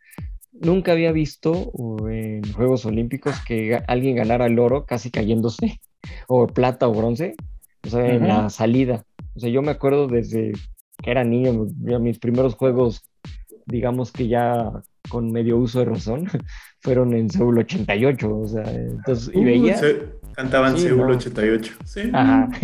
[0.53, 1.71] nunca había visto
[2.09, 5.79] en Juegos Olímpicos que alguien ganara el oro casi cayéndose,
[6.27, 7.35] o plata o bronce,
[7.85, 9.03] o sea, en la salida.
[9.35, 10.53] O sea, yo me acuerdo desde
[11.01, 11.67] que era niño,
[11.99, 13.08] mis primeros juegos,
[13.69, 14.71] digamos que ya
[15.09, 16.27] con medio uso de razón,
[16.81, 19.77] fueron en Seúl 88, o sea, entonces, y Uh, veía...
[19.77, 21.15] se- cantaban Sí, Seúl no.
[21.17, 21.73] 88.
[21.85, 22.01] Sí.
[22.13, 22.49] Ajá.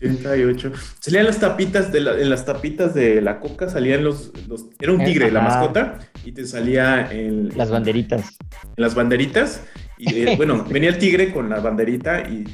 [0.00, 0.72] Sí, 88.
[1.00, 4.92] Salían las tapitas de la, en las tapitas de la coca salían los, los era
[4.92, 8.36] un tigre la mascota y te salía en Las banderitas.
[8.76, 9.64] en las banderitas
[9.96, 12.44] y eh, bueno, venía el tigre con la banderita y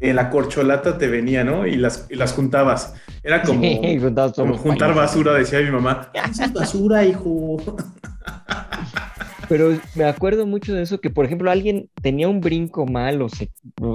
[0.00, 1.66] en la corcholata te venía, ¿no?
[1.66, 2.94] Y las, y las juntabas.
[3.22, 4.96] Era como, Sí, juntabas todos como juntar países.
[4.96, 6.10] basura, decía mi mamá.
[6.14, 7.56] Eso es basura, hijo.
[9.48, 13.28] Pero me acuerdo mucho de eso, que por ejemplo alguien tenía un brinco mal, o
[13.28, 13.50] se,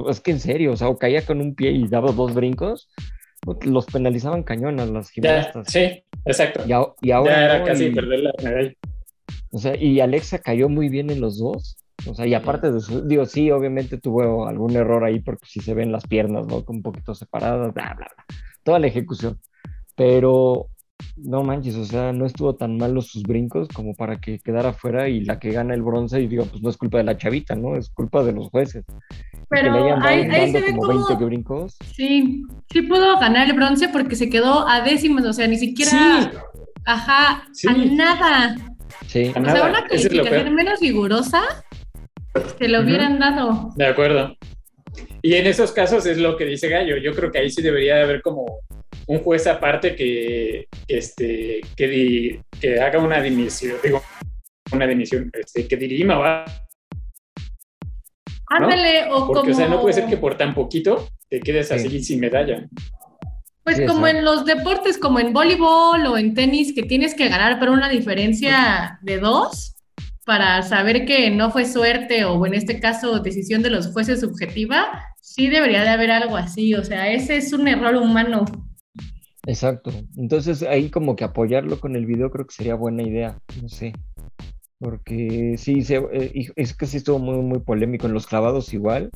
[0.09, 2.89] es que en serio, o sea, o caía con un pie y daba dos brincos,
[3.61, 5.67] los penalizaban cañón a las Ya, gimnastas.
[5.71, 6.63] sí, exacto.
[6.67, 8.73] Y, a- y ahora ya era no, casi y- perder la medalla.
[9.51, 11.77] o sea, y Alexa cayó muy bien en los dos.
[12.07, 15.59] O sea, y aparte de su, digo, sí, obviamente tuvo algún error ahí porque sí
[15.59, 16.63] se ven las piernas, ¿no?
[16.65, 18.25] Como un poquito separadas, bla, bla, bla.
[18.63, 19.39] Toda la ejecución.
[19.95, 20.67] Pero
[21.17, 25.07] no manches, o sea, no estuvo tan malos sus brincos como para que quedara fuera
[25.09, 27.55] y la que gana el bronce, y digo, pues no es culpa de la chavita,
[27.55, 27.75] ¿no?
[27.75, 28.83] Es culpa de los jueces.
[28.89, 31.77] Y que le Pero ahí, ahí se ve como como 20 brincos.
[31.93, 35.91] Sí, sí pudo ganar el bronce porque se quedó a décimas, o sea, ni siquiera,
[35.91, 36.37] Sí.
[36.85, 37.67] ajá, Sí.
[37.69, 38.55] a nada.
[39.07, 39.31] Sí.
[39.35, 41.41] A O nada, sea, una eso calificación menos rigurosa
[42.57, 43.71] se lo hubieran dado.
[43.75, 44.35] De acuerdo.
[45.21, 46.97] Y en esos casos es lo que dice Gallo.
[46.97, 48.59] Yo creo que ahí sí debería de haber como
[49.07, 54.01] un juez aparte que, que, este, que, di- que haga una dimisión, digo,
[54.71, 56.45] una dimisión, este, que dirima, ¿va?
[58.47, 61.71] Ándale, o Porque, como, o sea, no puede ser que por tan poquito te quedes
[61.71, 62.03] así Sí.
[62.03, 62.67] sin medalla.
[63.63, 67.27] pues Sí, como en los deportes, como en voleibol o en tenis, que tienes que
[67.29, 69.74] ganar por una diferencia de dos
[70.25, 74.87] para saber que no fue suerte o en este caso decisión de los jueces subjetiva,
[75.21, 78.45] sí debería de haber algo así, o sea, ese es un error humano.
[79.47, 79.91] Exacto.
[80.17, 83.93] Entonces ahí como que apoyarlo con el video creo que sería buena idea, no sé.
[84.79, 89.11] Porque sí, se- eh, es que sí estuvo muy, muy polémico en los clavados igual.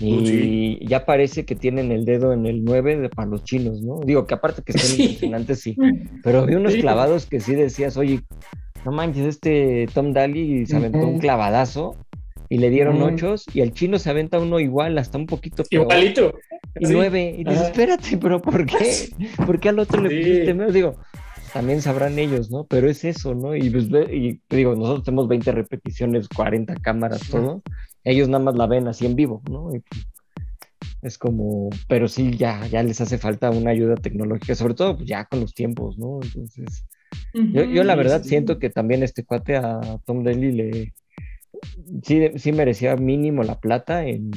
[0.00, 4.00] Y ya parece que tienen el dedo en el 9 de, para los chinos, ¿no?
[4.04, 5.02] Digo que aparte que están Sí.
[5.02, 5.76] impresionantes, sí.
[6.22, 6.80] Pero vi unos Sí.
[6.80, 8.20] clavados que sí decías, oye,
[8.84, 11.96] no manches, este Tom Daly se aventó un clavadazo
[12.48, 13.14] y le dieron Ujú.
[13.14, 15.84] ochos y el chino se aventa uno igual, hasta un poquito peor.
[15.84, 16.34] Igualito.
[16.78, 16.92] Y Sí.
[16.92, 17.34] nueve.
[17.38, 17.66] Y dices, Ajá.
[17.68, 19.08] espérate, pero ¿por qué?
[19.44, 20.72] ¿Por qué al otro le pusiste menos?
[20.72, 20.96] Digo,
[21.52, 22.64] también sabrán ellos, ¿no?
[22.64, 23.54] Pero es eso, ¿no?
[23.54, 27.62] Y, pues, y digo, nosotros tenemos 20 repeticiones, 40 cámaras, todo.
[28.04, 29.74] Ellos nada más la ven así en vivo, ¿no?
[29.74, 29.82] Y,
[31.02, 35.08] es como, pero sí, ya, ya les hace falta una ayuda tecnológica, sobre todo pues,
[35.08, 36.20] ya con los tiempos, ¿no?
[36.22, 36.84] Entonces,
[37.34, 38.30] yo, yo la verdad sí.
[38.30, 40.94] siento que también este cuate a Tom Daly le...
[42.02, 44.30] Sí, sí merecía mínimo la plata en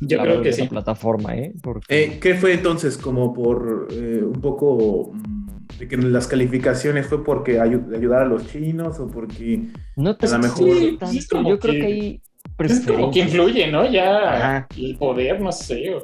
[0.00, 0.66] Yo creo que sí.
[0.68, 1.54] plataforma, ¿eh?
[1.62, 2.04] Porque...
[2.04, 2.98] Eh, ¿Qué fue entonces?
[2.98, 8.26] Como por eh, un poco mm, de que las calificaciones fue porque ayu- ayudar a
[8.26, 9.62] los chinos o porque
[9.96, 12.22] No te A lo mejor- Sí, tanto, es como yo creo que- hay
[12.58, 13.90] Es como que influye, ¿no?
[13.90, 14.68] Ya Ajá.
[14.76, 15.94] el poder, no sé.
[15.94, 16.02] o-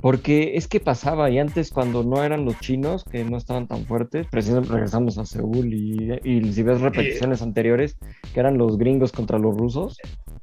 [0.00, 3.84] Porque es que pasaba, y antes cuando no eran los chinos, que no estaban tan
[3.84, 7.98] fuertes, precisamente regresamos a Seúl y, y si ves repeticiones anteriores,
[8.32, 9.98] que eran los gringos contra los rusos.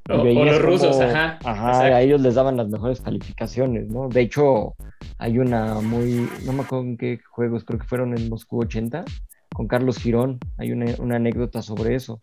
[0.09, 1.39] O, los rusos, ajá.
[1.43, 4.09] Ajá, a ellos les daban las mejores calificaciones, ¿no?
[4.09, 4.75] De hecho,
[5.17, 9.05] hay una muy, no me acuerdo en qué juegos, creo que fueron en Moscú 80,
[9.53, 12.19] con Carlos Girón, hay una, una anécdota sobre eso.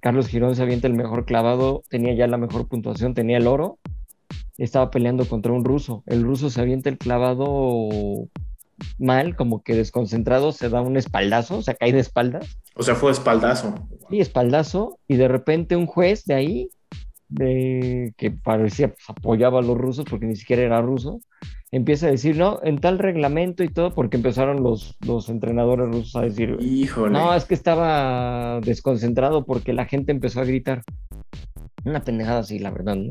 [0.00, 3.78] Carlos Girón se avienta el mejor clavado, tenía ya la mejor puntuación, tenía el oro,
[4.64, 6.02] estaba peleando contra un ruso.
[6.06, 7.88] El ruso se avienta el clavado
[8.98, 12.94] mal, como que desconcentrado, se da un espaldazo, o sea, cae de espaldas O sea,
[12.94, 13.74] fue espaldazo.
[14.10, 16.70] y espaldazo, y de repente un juez de ahí,
[17.28, 21.20] de, que parecía pues, apoyaba a los rusos porque ni siquiera era ruso,
[21.70, 26.16] empieza a decir, no, en tal reglamento y todo, porque empezaron los, los entrenadores rusos
[26.16, 27.12] a decir, Híjole.
[27.12, 30.82] no, es que estaba desconcentrado porque la gente empezó a gritar.
[31.84, 33.10] Una pendejada así, la verdad, ¿no?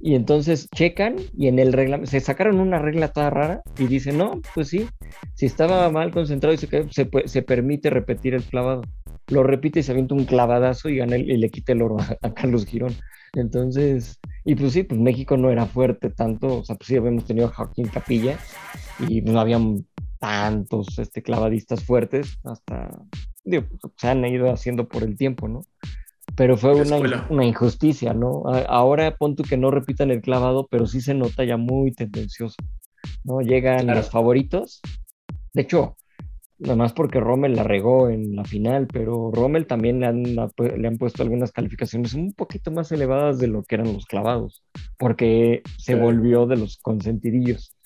[0.00, 4.18] Y entonces checan y en el reglamento, se sacaron una regla toda rara y dicen,
[4.18, 4.86] no, pues sí,
[5.34, 8.82] si estaba mal concentrado y se, se, se permite repetir el clavado.
[9.28, 11.96] Lo repite y se avienta un clavadazo y, gana el- y le quita el oro
[11.98, 12.94] a, a Carlos Girón.
[13.32, 17.24] Entonces, y pues sí, pues México no era fuerte tanto, o sea, pues sí, habíamos
[17.24, 18.38] tenido a Joaquín Capilla
[19.08, 19.86] y pues no habían
[20.20, 22.90] tantos este, clavadistas fuertes hasta,
[23.44, 25.62] digo, pues, se han ido haciendo por el tiempo, ¿no?
[26.36, 28.42] Pero fue una, una injusticia, ¿no?
[28.68, 32.56] Ahora pon tú que no repitan el clavado, pero sí se nota ya muy tendencioso,
[33.22, 33.40] ¿no?
[33.40, 34.00] Llegan Claro.
[34.00, 34.80] los favoritos.
[35.52, 35.96] De hecho,
[36.58, 40.88] nada más porque Rommel la regó en la final, pero Rommel también le han, le
[40.88, 44.64] han puesto algunas calificaciones un poquito más elevadas de lo que eran los clavados,
[44.98, 47.76] porque se volvió de los consentidillos,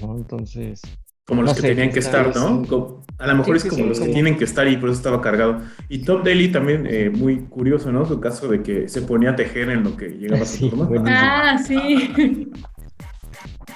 [0.00, 0.16] ¿no?
[0.16, 0.80] Entonces,
[1.26, 3.02] Como los que sé, tenían que esta estar, ¿no?
[3.18, 4.98] A lo mejor Sí, es como sí, los que tienen que estar y por eso
[4.98, 5.62] estaba cargado.
[5.88, 8.04] Y Top Daily también, eh, muy curioso, ¿no?
[8.06, 11.04] Su caso de que se ponía a tejer en lo que llegaba a su buenísimo.
[11.06, 12.50] Ah, sí.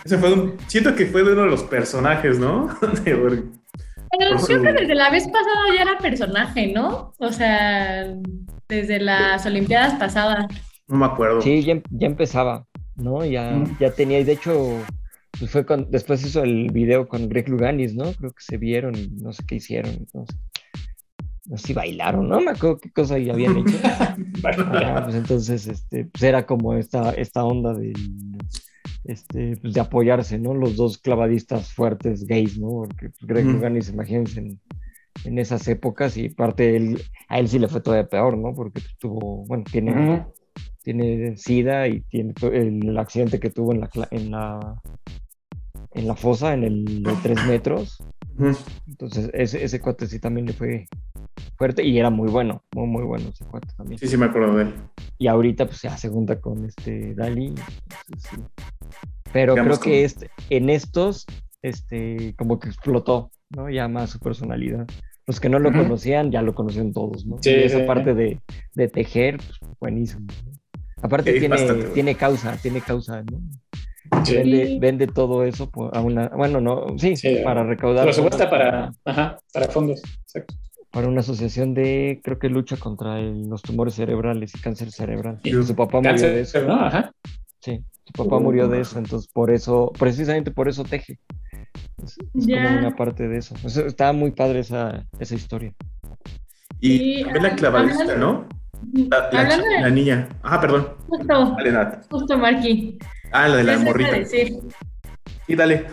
[0.05, 2.69] Ese fue un, siento que fue de uno de los personajes, ¿no?
[3.05, 3.43] De- por-
[4.19, 7.13] Pero Por creo que desde la vez pasada ya era personaje, ¿no?
[7.19, 8.07] O sea,
[8.69, 10.47] desde las Olimpiadas pasadas.
[10.89, 11.41] no me acuerdo.
[11.41, 13.25] Sí, ya, ya empezaba, ¿no?
[13.25, 13.77] Ya, Mm.
[13.81, 14.87] ya tenía, y de hecho,
[15.39, 18.13] pues fue con, después hizo el video con Greg Luganis, ¿no?
[18.13, 20.37] Creo que se vieron y no sé qué hicieron, no sé,
[21.47, 22.41] no sé si bailaron, ¿no?
[22.41, 23.77] Me acuerdo qué cosa ya habían hecho.
[24.43, 27.93] Pues entonces, este, pues era como esta, esta onda de,
[29.05, 30.55] este, pues de apoyarse, ¿no?
[30.55, 32.69] Los dos clavadistas fuertes gays, ¿no?
[32.69, 33.55] Porque pues, Greg Ujú.
[33.55, 34.61] Luganis, imagínense, en,
[35.25, 38.55] en esas épocas y parte él, a él sí le fue todavía peor, ¿no?
[38.55, 40.25] Porque tuvo, bueno, tiene
[40.87, 44.81] tiene SIDA y tiene el accidente que tuvo en la, en la,
[45.97, 48.03] en la fosa, en el de tres metros.
[48.39, 48.57] Ujú.
[48.87, 50.87] Entonces, ese, ese cuate sí también le fue
[51.57, 53.99] fuerte y era muy bueno, muy, muy bueno ese cuate también.
[53.99, 54.75] Sí, sí, me acuerdo de él.
[55.19, 57.47] Y ahorita, pues ya segunda con este Dali.
[57.47, 58.37] entonces, sí.
[59.33, 61.27] Pero Digamos creo que este, en estos,
[61.63, 63.71] este, como que explotó, ¿no?
[63.71, 64.87] Ya más su personalidad.
[65.27, 67.39] Los que no lo conocían, ya lo conocían todos, ¿no?
[67.41, 68.41] Sí, y esa parte de,
[68.75, 70.27] de tejer, pues, buenísimo.
[70.45, 70.53] ¿no?
[71.03, 73.41] Aparte Sí, tiene, bastante tiene causa, tiene causa, ¿no?
[74.25, 74.37] Sí.
[74.37, 78.51] Vende, vende todo eso por- a una, bueno, no, sí, Sí, para recaudar subasta fondos
[78.51, 80.03] para, ajá, para fondos.
[80.23, 80.55] Exacto.
[80.91, 85.41] para una asociación de, creo que lucha contra el- los tumores cerebrales y cáncer cerebral.
[85.45, 86.63] Y Su papá murió de eso.
[86.63, 86.75] ¿no?
[86.75, 87.13] Ajá.
[87.61, 91.19] Sí, su papá murió de eso, entonces por eso, precisamente por eso teje.
[92.03, 92.65] Es, es Ya.
[92.65, 93.55] como una parte de eso.
[93.65, 95.75] O sea, está muy padre esa, esa historia.
[96.81, 98.57] Y también la ah, clavadista, hablando- ¿no?
[99.81, 100.29] La, niña.
[100.43, 100.89] Ah, perdón.
[101.09, 101.57] justo,
[102.11, 102.99] justo Marky.
[103.33, 104.13] Ah, la de la morrita.
[104.13, 104.55] decir.
[105.47, 105.87] Y dale.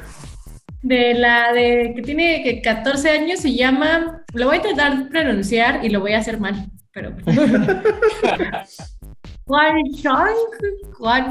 [0.81, 5.83] De la de que tiene que 14 años se llama, lo voy a intentar pronunciar
[5.83, 7.15] y lo voy a hacer mal, pero
[9.45, 9.83] Juan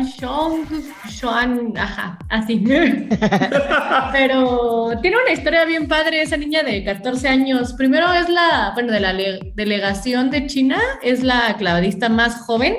[0.05, 0.67] Shang,
[1.09, 2.63] Xuan, ajá, así.
[4.13, 7.73] Pero tiene una historia bien padre esa niña de 14 años.
[7.73, 9.15] Primero es la, bueno, de la
[9.55, 12.77] delegación de China, es la clavadista más joven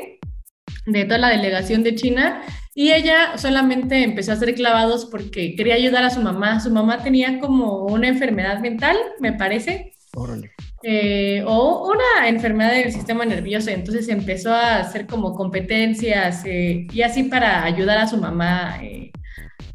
[0.85, 2.41] de toda la delegación de China
[2.75, 6.59] y ella solamente empezó a hacer clavados porque quería ayudar a su mamá.
[6.59, 9.93] Su mamá tenía como una enfermedad mental, me parece.
[10.15, 10.51] Órale.
[10.81, 13.69] Eh, o una enfermedad del sistema nervioso.
[13.69, 18.79] Entonces empezó a hacer como competencias eh, y así para ayudar a su mamá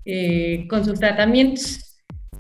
[0.05, 1.85] eh, con sus tratamientos.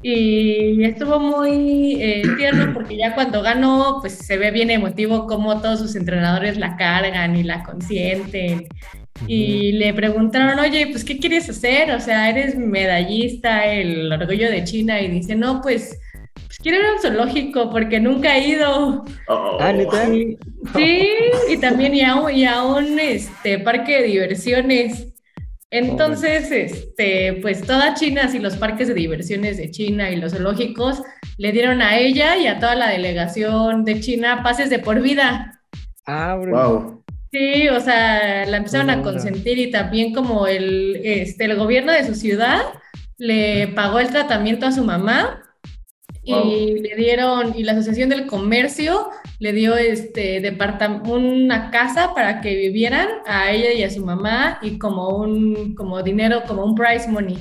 [0.02, 5.78] Y estuvo muy tierno porque ya cuando ganó, pues se ve bien emotivo como todos
[5.78, 8.66] sus entrenadores la cargan y la consienten.
[9.26, 11.90] Y le preguntaron, oye, pues, ¿qué quieres hacer?
[11.90, 15.00] O sea, eres medallista, el orgullo de China.
[15.00, 15.98] Y dice, no, pues,
[16.32, 19.04] pues quiero ir a un zoológico porque nunca he ido.
[19.28, 19.58] Oh.
[19.60, 19.74] Ah,
[20.76, 21.08] Sí,
[21.48, 25.08] y también y a un, y a un este, parque de diversiones.
[25.70, 31.02] Entonces, este, pues toda China, así los parques de diversiones de China y los zoológicos
[31.36, 35.60] le dieron a ella y a toda la delegación de China pases de por vida.
[36.06, 36.97] Ah, wow.
[37.30, 42.06] Sí, o sea, la empezaron a consentir y también como el, este, el gobierno de
[42.06, 42.62] su ciudad
[43.18, 45.42] le pagó el tratamiento a su mamá
[46.22, 50.42] y le dieron, y la Asociación del Comercio le dio este
[51.04, 56.02] una casa para que vivieran a ella y a su mamá y como un como
[56.02, 57.38] dinero, como un prize money.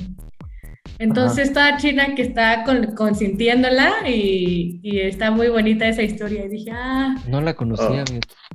[0.98, 2.64] Entonces toda China que está
[2.96, 6.44] consintiéndola y, y, está muy bonita esa historia.
[6.46, 7.14] Y dije, ah.
[7.28, 8.47] No la conocía, oh.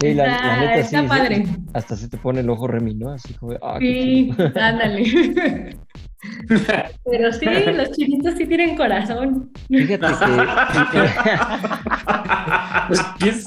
[0.00, 1.46] Sí, la, neta está sí, padre.
[1.72, 5.74] hasta se te pone el ojo remino, así como, ah, Sí, ándale.
[7.04, 9.50] Pero sí, los chinitos sí tienen corazón.
[9.68, 11.02] Fíjate que.
[12.88, 13.44] pues, ¿qué es?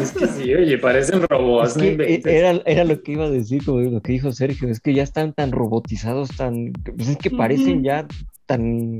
[0.00, 1.76] Es que sí, oye, parecen robots.
[1.76, 5.02] era, era lo que iba a decir, como lo que dijo Sergio, es que ya
[5.02, 6.72] están tan robotizados, tan.
[6.72, 8.06] Pues es que parecen ya
[8.46, 8.98] tan.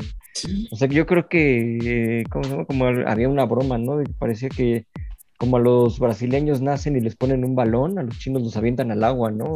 [0.70, 2.24] O sea, yo creo que.
[2.30, 2.64] ¿Cómo se llama?
[2.66, 3.96] Como había una broma, ¿no?
[3.96, 4.86] De que parecía que
[5.38, 8.90] como a los brasileños nacen y les ponen un balón, a los chinos los avientan
[8.90, 9.54] al agua, ¿no?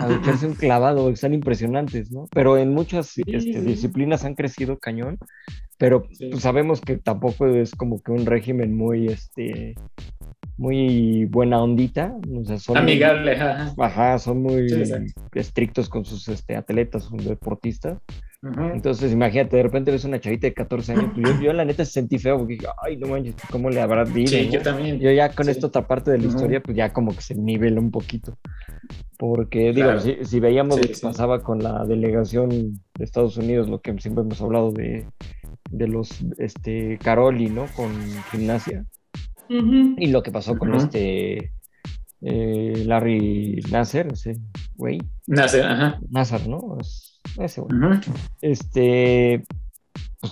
[0.00, 2.28] A echarse un clavado, están impresionantes, ¿no?
[2.32, 5.18] Pero en muchas este, disciplinas han crecido cañón,
[5.78, 9.74] pero pues, sabemos que tampoco es como que un régimen muy, este,
[10.56, 13.36] muy buena ondita, o sea, son amigable,
[13.76, 14.18] ajá.
[14.18, 14.68] son muy
[15.34, 17.98] estrictos con sus este, atletas, sus deportistas.
[18.42, 21.10] Entonces, imagínate, de repente ves una chavita de 14 años.
[21.14, 24.04] Pues, yo, yo, la neta sentí feo porque dije, ay, no manches, ¿cómo le habrá
[24.04, 24.36] dicho?
[24.36, 24.98] Sí, yo también.
[24.98, 27.80] Yo ya con esta otra parte de la historia, pues ya como que se nivela
[27.80, 28.36] un poquito.
[29.16, 33.96] Porque, digo, si, veíamos lo que pasaba con la delegación de Estados Unidos, lo que
[34.00, 35.06] siempre hemos hablado de,
[35.70, 37.66] de los este, Caroli, ¿no?
[37.76, 37.92] Con
[38.32, 38.84] gimnasia.
[39.48, 41.52] Y lo que pasó con este
[42.22, 44.38] eh, Larry Nasser, ese
[44.76, 44.98] güey.
[45.26, 46.00] Nasser, ajá.
[46.08, 46.78] Nasser, ¿no?
[47.38, 47.62] Ese
[48.40, 49.44] Este,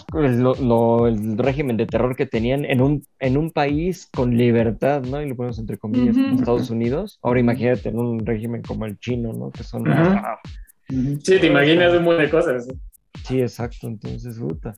[0.08, 5.20] pues, el régimen de terror que tenían en un, en un país con libertad, ¿no?
[5.20, 7.18] Y lo ponemos entre comillas, Estados Unidos.
[7.22, 9.50] Ahora imagínate en un régimen como el chino, ¿no?
[9.50, 9.84] Que son...
[10.88, 12.68] Sí, te imaginas un montón de cosas.
[13.24, 13.86] Sí, exacto.
[13.86, 14.76] Entonces, puta.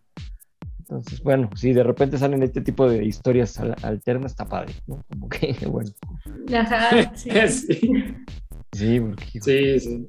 [0.80, 5.02] Entonces, bueno, si de repente salen este tipo de historias alternas, está padre, ¿no?
[5.08, 5.90] Como que, bueno.
[6.54, 7.30] Ajá, sí.
[8.72, 9.00] sí.
[9.00, 10.04] porque, sí, sí.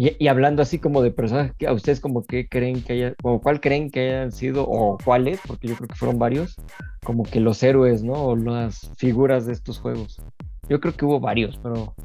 [0.00, 3.40] Y, hablando así como de personas que a ustedes como que creen que haya, o
[3.40, 6.54] cuál creen que hayan sido, o cuáles, porque yo creo que fueron varios,
[7.02, 8.12] como que los héroes, ¿no?
[8.12, 10.22] O las figuras de estos juegos.
[10.68, 11.96] Yo creo que hubo varios, pero...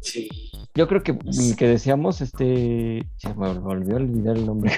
[0.00, 0.28] Sí.
[0.76, 1.18] Yo creo que
[1.56, 3.04] que decíamos, este...
[3.16, 4.70] Se me olvidó olvidar el nombre.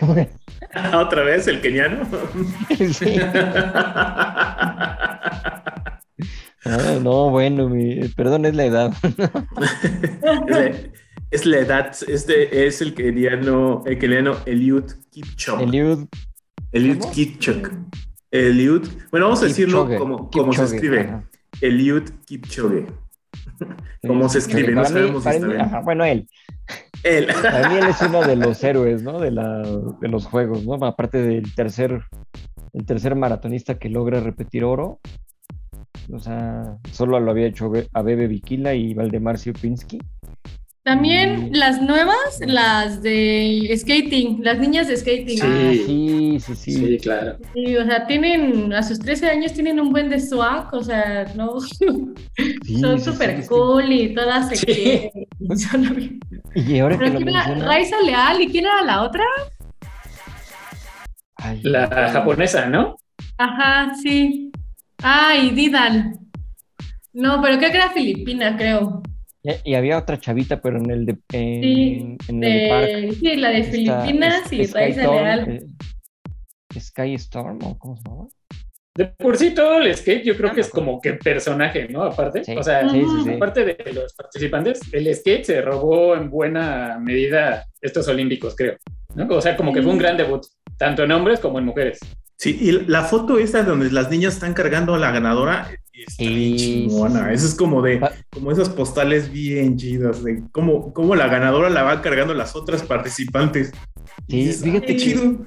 [0.94, 2.08] ¿Otra vez el keniano?
[2.94, 3.16] sí.
[6.64, 8.92] Ah, no, bueno, mi, perdón, es la edad.
[11.30, 15.64] es la edad, este es el keniano, el keniano Eliud Kipchoge.
[15.64, 16.06] Eliud.
[16.72, 17.70] Eliud Kipchoge.
[18.30, 21.22] Eliud, bueno, vamos a decirlo como, como se escribe.
[21.60, 22.86] Eliud Kipchoge.
[24.06, 24.72] ¿Cómo se escribe?
[24.72, 25.24] No sabemos
[25.84, 26.28] bueno, él.
[27.04, 27.28] Él.
[27.42, 29.18] Para mí él es uno de los héroes, ¿no?
[29.20, 30.74] De, la, de los juegos, ¿no?
[30.84, 32.02] Aparte del tercer,
[32.72, 35.00] el tercer maratonista que logra repetir oro.
[36.12, 40.00] O sea, solo lo había hecho a Bebe Vikila y Valdemar Siopinski.
[40.82, 45.38] También las nuevas, las de skating, las niñas de skating.
[45.38, 46.98] Sí, ah, sí, sí, sí.
[46.98, 47.36] claro.
[47.52, 51.30] Sí, o sea, tienen, a sus 13 años tienen un buen de swag, o sea,
[51.36, 51.60] no.
[52.80, 55.10] son súper cool y todas se quieren.
[56.54, 59.24] Y ahora que lo Raiza Leal, ¿y quién era la otra?
[61.62, 62.96] la japonesa, ¿no?
[63.38, 64.50] Ajá, sí.
[65.02, 66.18] Ah, y Didal.
[67.12, 69.02] No, pero creo que era Filipina, creo.
[69.42, 72.96] Y, y había otra chavita, pero en el de, en, Sí, en el parque.
[72.96, 73.70] de- sí, la de Está
[74.02, 75.48] Filipinas y Sky Raiza Storm, Leal.
[75.48, 78.28] eh, Sky Storm, ¿o cómo se llama?
[78.96, 82.02] De por sí todo el skate yo creo Ah, que es como que personaje, ¿no?
[82.02, 83.30] Aparte, Sí, o sea, sí, sí, sí.
[83.34, 88.76] aparte de los participantes, el skate se robó en buena medida estos olímpicos, creo.
[89.14, 89.26] ¿no?
[89.28, 90.44] O sea, como que fue un gran debut,
[90.76, 91.98] tanto en hombres como en mujeres.
[92.36, 95.70] Sí, y la foto esta donde las niñas están cargando a la ganadora
[96.06, 97.20] está bien Sí, chingona.
[97.20, 97.34] sí, sí.
[97.34, 98.12] Eso es como de, Ah.
[98.30, 102.82] como esas postales bien chidas, de cómo, cómo la ganadora la va cargando las otras
[102.82, 103.72] participantes.
[104.28, 105.46] Sí, dices, fíjate "Ah, que- chido.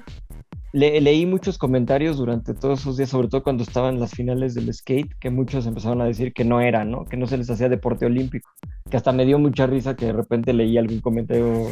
[0.72, 4.74] Le- leí muchos comentarios durante todos esos días, sobre todo cuando estaban las finales del
[4.74, 7.04] skate, que muchos empezaron a decir que no era, ¿no?
[7.04, 8.50] Que no se les hacía deporte olímpico.
[8.90, 11.68] Que hasta me dio mucha risa que de repente leí algún comentario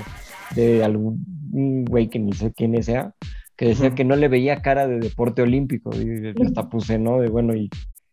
[0.55, 3.13] de algún güey que ni sé quién sea,
[3.57, 5.91] que decía que no le veía cara de deporte olímpico.
[5.97, 7.21] Y hasta puse, ¿no?
[7.21, 7.71] De bueno, ¿y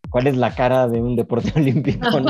[0.10, 2.20] cuál es la cara de un deporte olímpico?
[2.20, 2.30] no?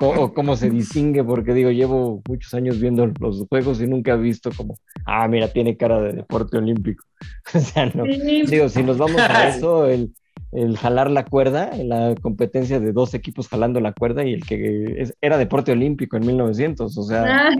[0.00, 4.18] O, cómo se distingue, porque digo, llevo muchos años viendo los juegos y nunca he
[4.18, 4.76] visto como,
[5.06, 7.04] ah, mira, tiene cara de deporte olímpico.
[7.54, 8.04] o sea, no.
[8.04, 10.14] Digo, si nos vamos a eso, el,
[10.52, 14.96] el jalar la cuerda, la competencia de dos equipos jalando la cuerda y el que
[14.98, 17.50] es- era deporte olímpico en 1900, o sea, Ah,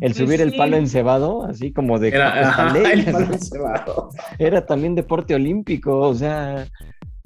[0.00, 4.10] el pues subir el palo encebado, así como de Era, ajá, Copestaley, el palo cebado.
[4.38, 6.66] era también deporte olímpico, o sea,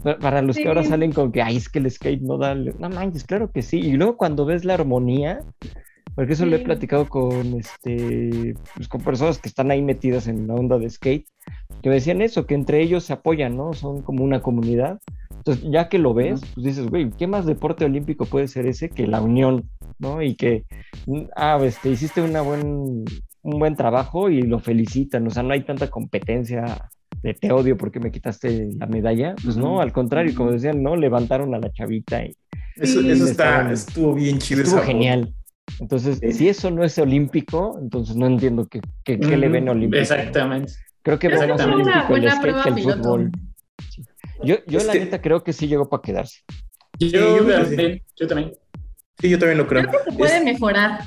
[0.03, 0.91] para los que ahora Sí.
[0.91, 3.79] salen con que, ay, es que el skate no da, no manches, claro que sí,
[3.81, 5.41] y luego cuando ves la armonía,
[6.15, 6.65] porque eso lo he Sí.
[6.65, 11.27] platicado con, este, pues, con personas que están ahí metidas en la onda de skate,
[11.83, 13.73] que me decían eso, que entre ellos se apoyan, ¿no?
[13.73, 15.01] Son como una comunidad.
[15.37, 18.91] Entonces, ya que lo ves, pues dices, güey, ¿qué más deporte olímpico puede ser ese
[18.91, 19.69] que la unión,
[19.99, 20.23] ¿no?
[20.23, 20.65] Y que,
[21.07, 23.05] mm, ah, este, hiciste una buen,
[23.43, 26.91] un buen trabajo y lo felicitan, o sea, no hay tanta competencia
[27.23, 30.97] de te odio porque me quitaste la medalla, pues no, al contrario, como decían, no,
[30.97, 32.37] levantaron a la chavita y
[32.77, 34.63] Eso, está, Estaban- estuvo bien chido.
[34.63, 35.35] estuvo genial.
[35.81, 36.33] Entonces, Sí.
[36.33, 40.01] si eso no es olímpico, entonces no entiendo qué, qué, qué le ven olímpico.
[40.01, 40.73] Exactamente.
[41.03, 42.97] Creo que una olímpico el skate prueba que el piloto.
[42.99, 43.31] fútbol.
[43.91, 44.03] Sí.
[44.45, 46.41] Yo, yo Es la que- neta creo que sí llegó para quedarse.
[47.01, 48.53] Yo, también, yo también.
[49.21, 49.83] Sí, yo también lo creo.
[49.89, 51.01] Creo que se puede Es mejorar.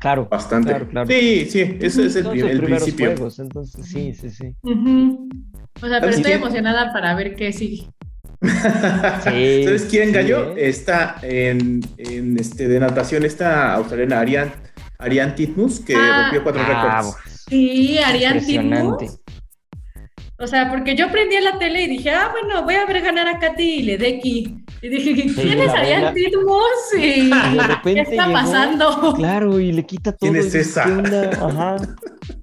[0.00, 0.28] Claro.
[0.30, 0.68] bastante.
[0.70, 1.06] Claro, claro.
[1.08, 2.32] Sí, sí, ese es el, Son
[2.64, 3.06] principio.
[3.12, 4.54] juegos, entonces sí, sí, sí.
[4.62, 5.28] Ujú.
[5.82, 6.42] O sea, pero ¿Sabes estoy quién?
[6.42, 7.86] emocionada para ver qué sigue.
[9.22, 10.56] ¿Sabes quién, sí, Gallo?
[10.56, 10.68] ¿eh?
[10.68, 14.52] Está en, en, este, de natación, esta australiana Ariane,
[14.98, 16.22] Ariane Titmus, que Ah.
[16.22, 17.44] rompió cuatro Ah, récords.
[17.48, 19.06] Sí, Arián impresionante.
[19.06, 19.20] Titmus.
[20.38, 23.28] O sea, porque yo prendí la tele y dije, ah, bueno, voy a ver ganar
[23.28, 24.63] a Katy Ledecky.
[24.84, 26.14] Y dije, ¿quién es la Arián reina.
[26.14, 26.94] Titmus?
[26.98, 29.14] Y de ¿qué repente está llegó, pasando?
[29.16, 30.30] Claro, y le quita todo.
[30.30, 30.84] ¿Quién es esa?
[30.84, 31.30] ¿qué onda?
[31.30, 31.76] Ajá.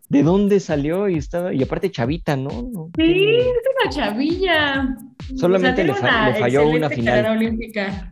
[0.10, 1.08] ¿De dónde salió?
[1.08, 2.50] Y estaba, y aparte chavita, ¿no?
[2.74, 3.46] No Sí, es
[3.84, 4.98] una chavilla.
[5.36, 7.26] Solamente le tiene fa- le falló una final.
[7.38, 8.12] olímpica.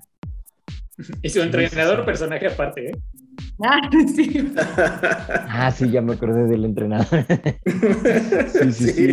[1.24, 2.92] Y su entrenador, personaje aparte, ¿eh?
[3.64, 4.54] Ah, sí.
[5.48, 7.26] Ah, sí, ya me acordé del entrenador.
[8.52, 9.04] Sí, sí, sí,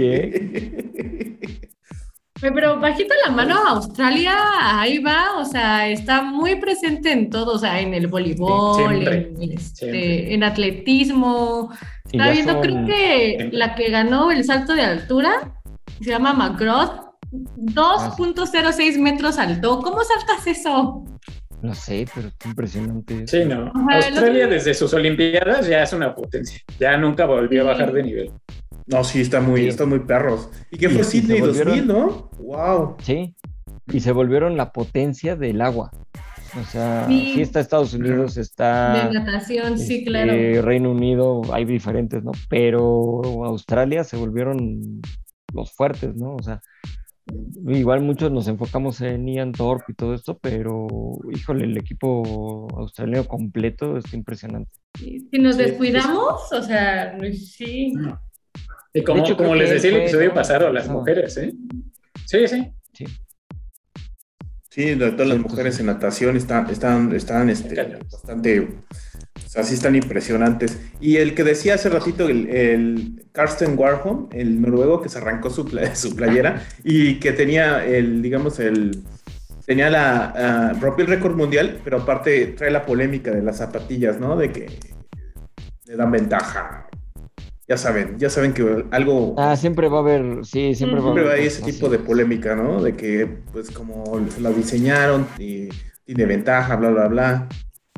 [2.41, 4.35] Pero bajita la mano, Australia,
[4.81, 9.33] ahí va, o sea, está muy presente en todo, o sea, en el voleibol, Siempre,
[9.41, 11.71] en, este, en atletismo.
[12.13, 13.59] Y Está viendo, son- creo que Siempre.
[13.59, 15.55] la que ganó el salto de altura
[16.01, 19.81] se llama McGrath, 2.06 metros alto.
[19.81, 21.05] ¿Cómo saltas eso?
[21.63, 23.27] No sé, pero qué impresionante.
[23.27, 23.73] Sí, no.
[23.91, 26.61] Australia desde sus Olimpiadas ya es una potencia.
[26.79, 28.31] Ya nunca volvió a bajar de nivel.
[28.87, 29.69] No, sí, está muy, Sí.
[29.69, 30.49] está muy perros.
[30.71, 32.31] ¿Y qué Y- fue Sydney volvieron- 2000, no?
[32.39, 32.97] ¡Wow!
[33.03, 33.35] Sí,
[33.93, 35.91] y se volvieron la potencia del agua.
[36.59, 37.33] O sea, Sí.
[37.35, 40.33] sí, está Estados Unidos, está De natación, sí, este, claro.
[40.63, 42.33] Reino Unido, hay diferentes, ¿no?
[42.49, 45.03] Pero Australia se volvieron
[45.53, 46.37] los fuertes, ¿no?
[46.37, 46.63] O sea,
[47.69, 50.87] igual muchos nos enfocamos en Ian Thorpe y todo esto, pero
[51.35, 54.71] híjole, el equipo australiano completo está impresionante.
[54.95, 57.93] Si nos Sí, descuidamos, o sea, sí.
[58.93, 61.53] Y como, hecho, como les decía el episodio pasado, las mujeres, ¿eh?
[62.25, 62.73] Sí, sí.
[64.77, 69.63] Sí, de todas las Sí, mujeres en natación están, están, están este, bastante, o sea,
[69.65, 70.79] sí están impresionantes.
[71.01, 75.49] Y el que decía hace ratito, el, el Karsten Warholm, el noruego que se arrancó
[75.49, 79.03] su, su playera y que tenía el, digamos, el,
[79.65, 84.21] tenía la, ah, rompió el récord mundial, pero aparte trae la polémica de las zapatillas,
[84.21, 84.37] ¿no?
[84.37, 84.79] De que
[85.87, 86.87] le dan ventaja.
[87.69, 89.35] Ya saben, ya saben que algo...
[89.37, 91.47] Ah, siempre va a haber, sí, siempre va a Siempre haber.
[91.47, 92.81] ese tipo de polémica, ¿no?
[92.81, 94.05] De que, pues, como
[94.41, 95.69] la diseñaron y
[96.05, 97.49] tiene ventaja, bla, bla, bla.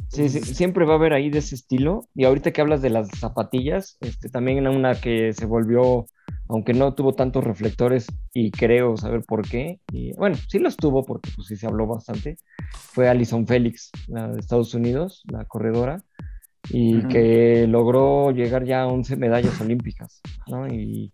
[0.08, 2.08] Sí, sí, siempre va a haber ahí de ese estilo.
[2.14, 6.06] Y ahorita que hablas de las zapatillas, este, también una que se volvió
[6.48, 9.80] aunque no tuvo tantos reflectores y creo saber por qué.
[9.92, 12.38] Y, bueno, sí los tuvo porque pues sí se habló bastante.
[12.72, 16.02] Fue Alison Félix, la de Estados Unidos, la corredora,
[16.70, 20.66] y que logró llegar ya a 11 medallas olímpicas, ¿no?
[20.68, 21.10] Y,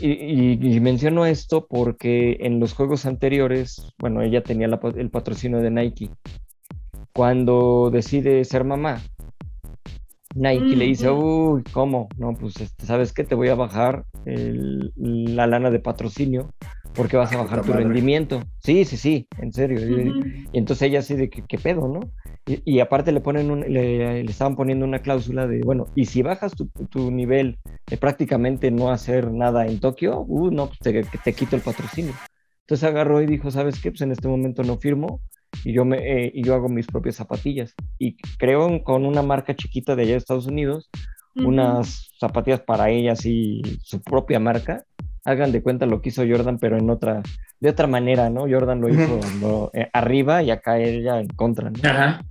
[0.00, 6.10] y, menciono esto porque en los juegos anteriores, bueno, ella tenía el patrocinio de Nike.
[7.12, 9.00] Cuando decide ser mamá,
[10.34, 12.08] Nike le dice, uy, ¿cómo?
[12.16, 13.24] No, pues, este, ¿sabes qué?
[13.24, 16.52] Te voy a bajar la lana de patrocinio
[16.94, 18.42] porque vas a bajar tu rendimiento.
[18.58, 19.78] Sí, sí, sí, en serio.
[19.80, 22.00] y, entonces ella así de, ¿qué, pedo, no?
[22.46, 26.52] Y, aparte le ponen un, le, estaban poniendo una cláusula de, bueno, y si bajas
[26.52, 31.32] tu, tu nivel de prácticamente no hacer nada en Tokio, uh, no, pues te, te
[31.32, 32.14] quito el patrocinio.
[32.62, 33.90] Entonces agarró y dijo, ¿sabes qué?
[33.90, 35.20] Pues en este momento no firmo
[35.64, 37.74] y yo, me, eh, y yo hago mis propias zapatillas.
[37.98, 40.90] Y creo con una marca chiquita de allá de Estados Unidos,
[41.34, 44.84] unas zapatillas para ellas y su propia marca.
[45.24, 47.22] Hagan de cuenta lo que hizo Jordan, pero en otra,
[47.60, 48.42] de otra manera, ¿no?
[48.48, 51.78] Jordan lo hizo eh, arriba y acá ella en contra, ¿no?
[51.82, 52.22] Ajá.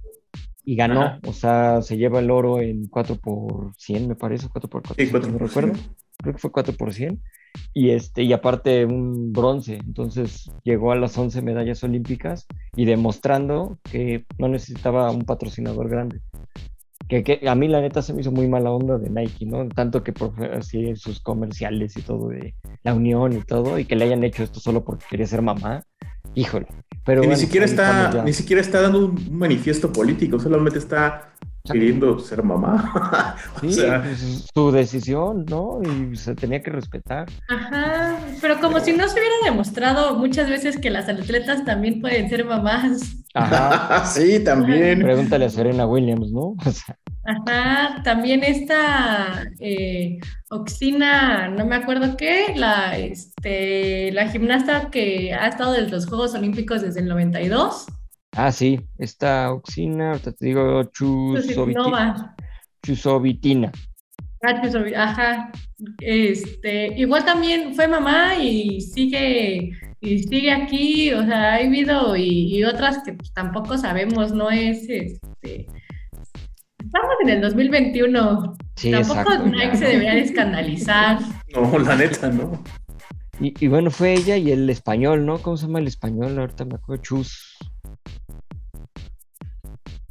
[0.69, 4.69] Y ganó, o sea, se lleva el oro en 4 por 100, me parece, 4
[4.69, 5.71] por 4, sí, 4 no recuerdo.
[6.17, 7.21] Creo que fue 4 por 100
[7.73, 9.75] y, este, y aparte un bronce.
[9.75, 16.19] Entonces llegó a las 11 medallas olímpicas y demostrando que no necesitaba un patrocinador grande.
[17.07, 19.69] Que, que, a mí la neta se me hizo muy mala onda de Nike, ¿no?
[19.69, 23.95] Tanto que por así sus comerciales y todo de la unión y todo, y que
[23.95, 25.85] le hayan hecho esto solo porque quería ser mamá,
[26.35, 26.67] híjole.
[27.05, 31.33] Pero ni siquiera está, ni siquiera está dando un manifiesto político, solamente está
[31.71, 33.35] queriendo ser mamá.
[33.61, 35.79] sí, pues, su decisión, ¿no?
[35.83, 37.27] Y se tenía que respetar.
[37.47, 42.29] Ajá, pero como si no se hubiera demostrado muchas veces que las atletas también pueden
[42.29, 43.17] ser mamás.
[43.33, 45.01] Ajá, sí, también.
[45.01, 46.55] Pregúntale a Serena Williams, ¿no?
[47.27, 50.17] Ajá, también esta eh,
[50.49, 56.35] Oxina, no me acuerdo qué, la, este, la gimnasta que ha estado desde los Juegos
[56.35, 57.87] Olímpicos desde el 92.
[58.31, 62.33] Ah, sí, esta oxina, ahorita te digo chusovitina.
[62.81, 63.73] Chusovitina.
[64.41, 64.61] Ah,
[64.95, 65.51] ajá.
[65.99, 72.63] Este, igual también fue mamá y sigue y sigue aquí, o sea, hay habido y,
[72.63, 75.67] otras que pues, tampoco sabemos, no es este
[76.87, 78.57] estamos en el 2021.
[78.75, 81.19] Sí, tampoco Nike se debería escandalizar.
[81.53, 82.61] No, la neta, no.
[83.39, 85.39] Y, y, bueno, fue ella y el español, ¿no?
[85.39, 86.37] ¿Cómo se llama el español?
[86.37, 87.57] Ahorita me acuerdo, Chus.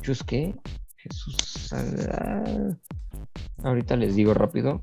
[0.02, 0.54] ¿Chus qué?
[0.96, 1.74] Jesús.
[3.62, 4.82] ahorita les digo rápido.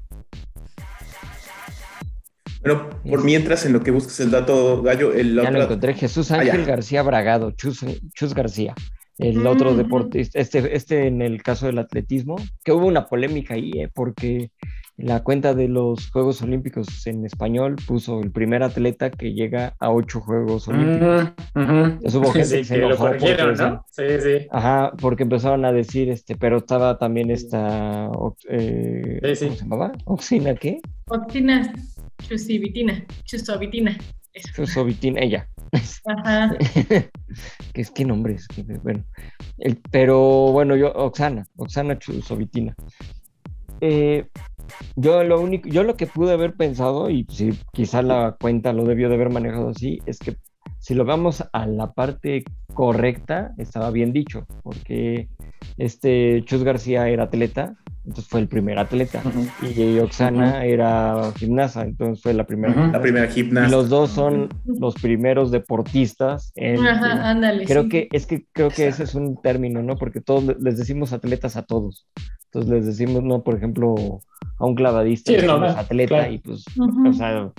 [2.61, 6.31] Bueno, por mientras, en lo que busques el dato, Gallo, el Ya lo encontré, Jesús
[6.31, 7.83] ah, Ángel García Bragado, Chus,
[8.33, 8.73] García.
[9.19, 13.71] El otro deportista, este, este en el caso del atletismo, que hubo una polémica ahí,
[13.75, 14.49] eh, porque
[14.97, 19.91] la cuenta de los Juegos Olímpicos en español puso el primer atleta que llega a
[19.91, 21.31] ocho Juegos Olímpicos.
[21.55, 23.85] hubo gente que se enojó ¿no?
[23.89, 24.47] Sí, sí.
[24.51, 28.09] Ajá, porque empezaron a decir, este, pero estaba también esta,
[28.49, 29.91] eh, ¿cómo se llamaba?
[30.05, 30.79] ¿Oxina qué?
[31.07, 31.73] Oxina
[32.27, 33.97] chusivitina, chusovitina.
[34.55, 35.47] Chusovitina, ella.
[36.05, 36.55] Ajá.
[37.73, 38.47] ¿Qué es qué nombre es?
[38.83, 39.03] Bueno,
[39.57, 42.75] el, pero bueno, yo, Oxana, Oxana Chusovitina.
[43.81, 44.27] Eh,
[44.95, 48.85] yo lo único, yo lo que pude haber pensado, y si quizá la cuenta lo
[48.85, 50.37] debió de haber manejado así, es que
[50.79, 55.29] si lo vamos a la parte correcta, estaba bien dicho, porque
[55.77, 57.75] este Chus García era atleta,
[58.05, 59.23] entonces fue el primer atleta,
[59.61, 62.87] y Oxana era gimnasa, entonces fue la primera.
[62.87, 63.69] La primera gimnasta.
[63.69, 66.51] Y los dos son los primeros deportistas.
[66.57, 67.65] Ajá, ándale.
[67.65, 69.95] Creo que es que creo que ese es un término, ¿no?
[69.95, 72.07] Porque todos les decimos atletas a todos.
[72.45, 73.95] Entonces les decimos, no, por ejemplo,
[74.59, 77.51] a un clavadista, sí, atleta, y pues, o sea,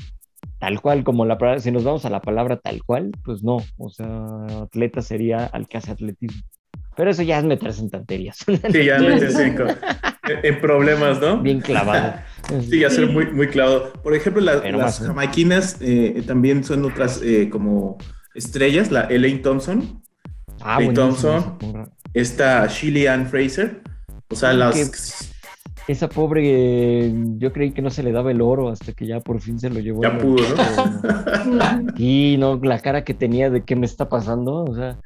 [0.59, 3.59] tal cual, como la palabra, si nos vamos a la palabra tal cual, pues no,
[3.78, 6.42] o sea, atleta sería al que hace atletismo.
[6.97, 8.38] Pero eso ya es meterse en tanterías.
[8.38, 9.57] Sí, ya meterse en,
[10.42, 11.38] en, problemas, ¿no?
[11.38, 12.14] Bien clavado.
[12.68, 13.90] Sí, ya ser muy, muy clavado.
[14.02, 17.96] Por ejemplo, las jamaiquinas eh, también son otras eh, como
[18.34, 20.02] estrellas, la Elaine Thompson.
[20.60, 21.56] Ah, Elaine Thompson.
[22.12, 23.80] Esta Shilly Ann Fraser
[24.30, 25.30] o sea, las...
[25.86, 29.42] Esa pobre, yo creí que no se le daba el oro hasta que ya por
[29.42, 30.02] fin se lo llevó.
[30.02, 30.42] Ya pudo,
[31.44, 31.92] ¿no?
[31.98, 34.64] y no, la cara que tenía de qué me está pasando.
[34.64, 34.98] O sea,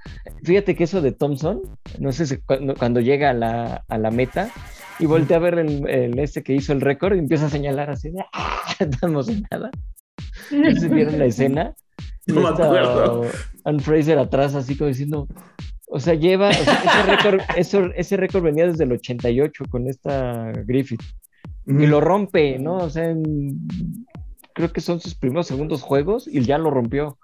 [0.44, 1.62] fíjate que eso de Thompson,
[1.98, 4.50] no sé si cuando, llega a la, a la, meta
[4.98, 8.10] y voltea a ver el, este que hizo el récord y empieza a señalar así
[8.10, 8.74] de, ¡ah!
[8.78, 9.70] Estamos en nada.
[10.48, 11.74] ¿Se vieron la escena?
[12.26, 13.24] No me acuerdo.
[13.64, 15.26] Anne Fraser atrás, así como diciendo,
[15.86, 17.40] o sea, lleva, ese récord,
[17.96, 21.02] ese récord venía desde el 88 con esta Griffith.
[21.66, 22.76] Y lo rompe, ¿no?
[22.76, 23.14] O sea,
[24.54, 27.18] creo que son sus primeros segundos juegos y ya lo rompió.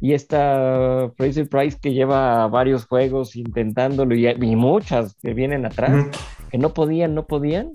[0.00, 6.06] Y esta Fraser Price que lleva varios juegos intentándolo y, y muchas que vienen atrás,
[6.50, 7.72] que no podían, no podían.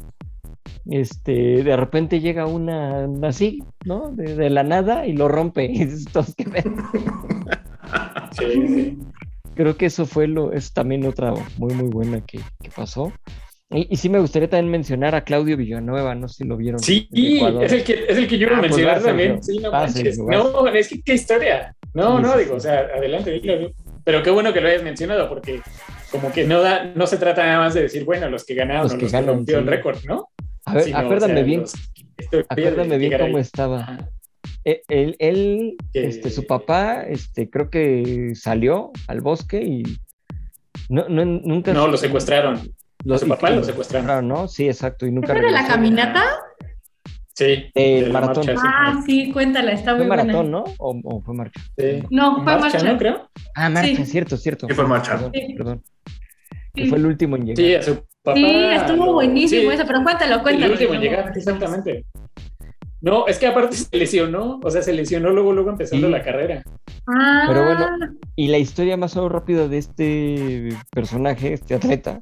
[0.89, 4.11] Este, de repente llega una así, ¿no?
[4.11, 5.65] De, de la nada y lo rompe.
[5.71, 6.71] Y dices, "Todos, ¿qué pedo?".
[8.31, 8.97] Sí, sí.
[9.55, 13.13] Creo que eso fue lo, es también otra muy, muy buena que, que pasó.
[13.69, 16.79] Y, y sí me gustaría también mencionar a Claudio Villanueva, no sé si lo vieron.
[16.79, 19.43] Sí, es el que, es el que yo iba a Ah, pues mencionar también.
[19.43, 19.71] Sí, no.
[20.27, 21.75] No, es que qué historia.
[21.93, 23.71] No, no, digo, o sea, adelante, dilo.
[24.03, 25.61] Pero qué bueno que lo hayas mencionado, porque
[26.11, 28.83] como que no da, no se trata nada más de decir, bueno, los que ganaron,
[28.83, 29.69] Los los que que, ganan, rompieron sí.
[29.69, 30.29] récord, ¿no?
[30.65, 33.41] A ver, Sino, o acuérdame sea, bien, los- acuérdame bien cómo ahí.
[33.41, 33.97] estaba.
[34.65, 39.83] E- Él, él, Que- este, su papá, este, creo que salió al bosque y
[40.89, 41.73] no, no, nunca.
[41.73, 42.73] No, lo secuestraron.
[43.05, 44.09] Lo- a su papá que- lo secuestraron.
[44.09, 44.47] Ah, ¿no?
[44.47, 45.05] Sí, exacto.
[45.05, 46.23] Y nunca ¿Esa era la caminata?
[47.35, 47.71] Sí.
[47.73, 48.45] El maratón.
[48.45, 48.67] marcha, sí.
[48.67, 50.23] Ah, sí, cuéntala, está Fue muy buena.
[50.23, 50.63] maratón, ¿no?
[50.77, 51.59] ¿O, o fue marcha?
[51.77, 52.03] Sí.
[52.11, 52.83] No, fue marcha.
[52.83, 52.97] ¿no?
[52.97, 53.29] Creo.
[53.55, 54.05] Ah, marcha, Sí.
[54.05, 54.67] cierto, cierto.
[54.67, 55.13] Sí, fue marcha.
[55.17, 55.53] Perdón, Sí.
[55.57, 55.83] perdón.
[56.75, 56.89] Que Sí.
[56.89, 57.57] fue el último en llegar.
[57.57, 58.35] Sí, a su papá.
[58.35, 60.65] Sí, estuvo buenísimo sí, eso, pero cuéntalo, cuéntalo.
[60.67, 62.05] El último en llegar, exactamente.
[63.01, 66.13] No, es que aparte se lesionó, o sea, se lesionó luego, luego empezando Sí.
[66.13, 66.63] la carrera.
[67.07, 67.87] Ah, Pero bueno,
[68.35, 72.21] Y la historia más o menos rápida de este personaje, este atleta,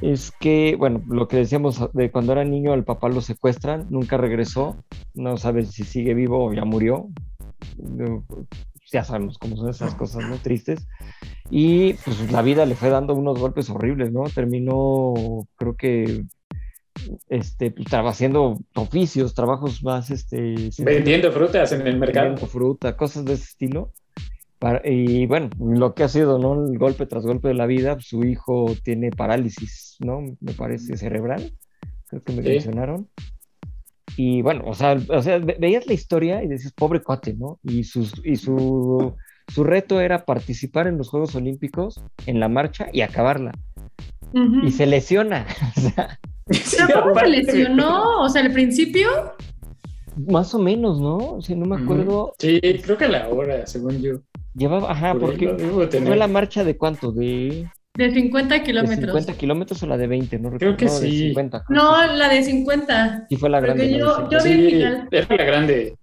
[0.00, 4.16] es que, bueno, lo que decíamos de cuando era niño, al papá lo secuestran, nunca
[4.16, 4.76] regresó,
[5.14, 7.08] no sabes si sigue vivo o ya murió.
[8.92, 10.36] Ya sabemos cómo son esas cosas, ¿no?
[10.36, 10.86] Tristes.
[11.50, 14.24] Y pues la vida le fue dando unos golpes horribles, ¿no?
[14.24, 15.14] Terminó,
[15.56, 16.24] creo que,
[17.28, 20.70] este, pues, haciendo oficios, trabajos más, este...
[20.78, 22.26] Vendiendo frutas en el mercado.
[22.26, 23.92] vendiendo fruta, cosas de ese estilo.
[24.58, 26.66] Para- y bueno, lo que ha sido, ¿no?
[26.66, 30.22] El golpe tras golpe de la vida, su hijo tiene parálisis, ¿no?
[30.40, 31.52] Me parece cerebral,
[32.08, 32.48] creo que me Sí.
[32.48, 33.08] mencionaron.
[34.16, 37.58] Y bueno, o sea, o sea, ve- veías la historia y decías, pobre cuate, ¿no?
[37.62, 39.14] Y, sus, y su,
[39.48, 43.52] su reto era participar en los Juegos Olímpicos, en la marcha y acabarla.
[44.32, 44.66] ujú.
[44.66, 45.46] Y se lesiona.
[46.48, 48.20] O sea, ¿Pero cómo se lesionó?
[48.22, 49.08] O sea, al principio.
[50.16, 51.16] Más o menos, ¿no?
[51.16, 52.34] O sea, no me acuerdo.
[52.38, 54.20] Sí, creo que a la hora, según yo.
[54.54, 55.48] Llevaba, ajá, Por porque
[56.00, 58.98] fue la marcha de cuánto, de De 50 ¿De kilómetros.
[59.00, 60.38] 50 kilómetros o la de 20?
[60.38, 60.76] No Creo recuerdo.
[60.76, 61.18] que No, de sí.
[61.28, 62.16] 50, creo No, que sí.
[62.16, 63.26] la de 50.
[63.28, 63.82] Sí fue la grande.
[63.82, 64.38] Porque de yo- 50.
[64.38, 65.08] yo vi el Sí, final.
[65.10, 65.96] era la grande.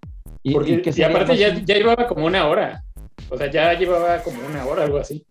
[0.43, 2.84] Y- y que aparte ya, ya llevaba como una hora.
[3.30, 5.26] O sea, ya llevaba como una hora, algo así.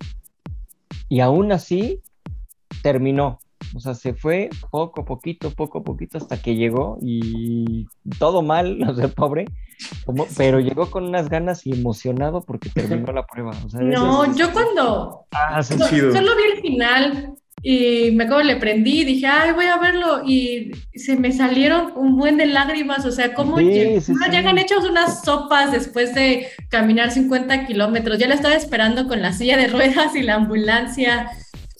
[1.08, 2.00] y aún así
[2.82, 3.38] terminó.
[3.74, 7.86] O sea, se fue poco a poquito, poco a poquito hasta que llegó y
[8.18, 9.46] todo mal, o sea, pobre,
[10.04, 13.52] como- pero llegó con unas ganas y emocionado porque terminó la prueba.
[13.64, 15.26] O sea, No, es- yo cuando.
[15.32, 16.12] Ah, sí, so- chido.
[16.12, 20.22] Solo vi el final y me acuerdo, le prendí y dije, ay, voy a verlo.
[20.26, 23.06] Y se me salieron un buen de lágrimas.
[23.06, 24.30] O sea, ¿cómo Sí, lleg- sí, no, sí.
[24.32, 28.18] llegan hechos unas sopas después de caminar 50 kilómetros?
[28.18, 31.30] Ya la estaba esperando con la silla de ruedas y la ambulancia.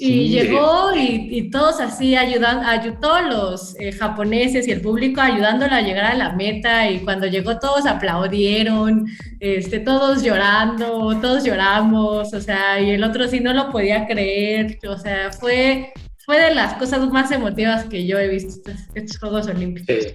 [0.05, 0.29] Y Sí.
[0.31, 5.77] llegó y, y todos así ayudando, ayudó todos los eh, japoneses y el público ayudándola
[5.77, 9.07] a llegar a la meta y cuando llegó todos aplaudieron,
[9.41, 14.79] este, todos llorando, todos lloramos, o sea, y el otro sí no lo podía creer,
[14.89, 15.93] o sea, fue,
[16.27, 19.95] fue de las cosas más emotivas que yo he visto estos, estos Juegos Olímpicos.
[20.05, 20.15] Sí.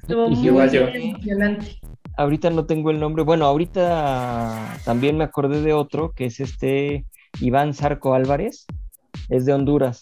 [0.00, 0.88] Estuvo Y muy igual yo.
[0.88, 1.78] emocionante.
[2.16, 3.22] ahorita no tengo el nombre.
[3.24, 7.04] Bueno, ahorita también me acordé de otro, que es este
[7.40, 8.66] Iván Zarco Álvarez,
[9.28, 10.00] es de Honduras,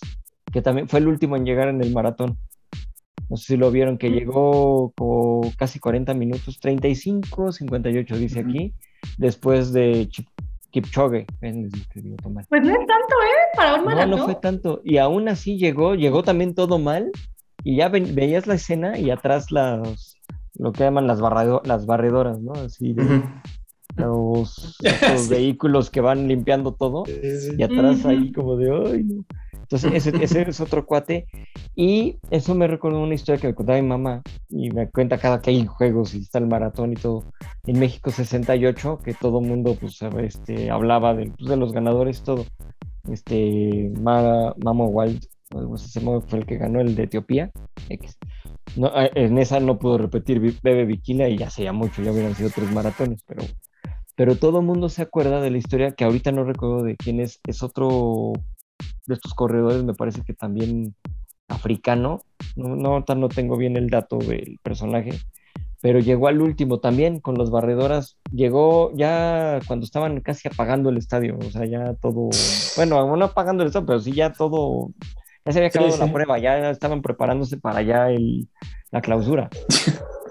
[0.53, 2.39] que también fue el último en llegar en el maratón.
[3.31, 8.75] No sé si lo vieron, que llegó con casi 40 minutos, 35, 58 dice aquí,
[9.19, 10.29] después de Chip-
[10.71, 11.27] Kipchoge.
[11.41, 13.57] Pues no es tanto, ¿eh?
[13.57, 14.11] Para un No, maratón.
[14.11, 14.81] no fue tanto.
[14.85, 17.11] Y aún así llegó, llegó también todo mal.
[17.63, 20.17] Y ya ven- veías la escena y atrás las,
[20.55, 22.53] lo que llaman las, barrado- las barredoras, ¿no?
[22.53, 23.23] Así de.
[23.97, 25.31] Los, estos Sí.
[25.31, 27.05] vehículos que van limpiando todo.
[27.57, 29.25] Y atrás ahí como de, ay, no".
[29.63, 31.27] Entonces, ese, ese es otro cuate.
[31.75, 34.23] Y eso me recordó una historia que me contaba mi mamá.
[34.51, 37.25] Y me cuenta cada que hay juegos y está el maratón y todo.
[37.67, 42.45] En México 68, que todo mundo pues, este, hablaba de, pues, de los ganadores todo.
[43.11, 47.51] Este, Ma- Mamo Wild, algo así fue el que ganó el de Etiopía.
[47.89, 48.19] X.
[48.77, 52.35] No, eh, en esa no pudo repetir Bebe Bikila y ya sería mucho, ya hubieran
[52.35, 53.43] sido tres maratones, pero,
[54.17, 57.21] pero todo el mundo se acuerda de la historia que ahorita no recuerdo de quién
[57.21, 58.33] es, es otro
[59.07, 60.95] de estos corredores, me parece que también
[61.49, 62.23] africano,
[62.57, 65.13] no, no, no tengo bien el dato del personaje,
[65.81, 70.97] pero llegó al último también con las barredoras, llegó ya cuando estaban casi apagando el
[70.97, 72.31] estadio, o sea, ya todo,
[72.77, 74.93] bueno, no apagando el estadio, pero sí ya todo,
[75.45, 76.13] ya se había acabado Sí, la sí.
[76.13, 78.49] prueba, ya estaban preparándose para ya el,
[78.91, 79.51] la clausura.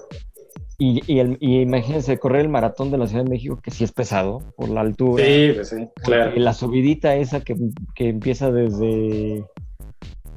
[0.79, 3.83] Y, y, el- y imagínense correr el maratón de la Ciudad de México, que sí
[3.83, 5.23] es pesado por la altura.
[5.23, 6.31] Sí, pues sí, claro.
[6.35, 7.55] La subidita esa que,
[7.95, 9.45] que empieza desde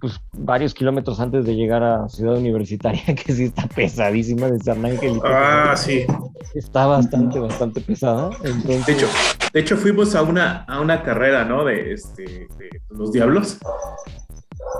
[0.01, 4.85] pues, varios kilómetros antes de llegar a Ciudad Universitaria, que sí está pesadísima de San
[4.85, 5.19] Ángel.
[5.25, 6.05] Ah, sí.
[6.55, 8.31] Está bastante, bastante pesada.
[8.45, 9.07] Entonces, De hecho,
[9.55, 11.65] de hecho fuimos a una, a una carrera, ¿no?
[11.65, 12.23] De, este,
[12.59, 13.59] de los Diablos.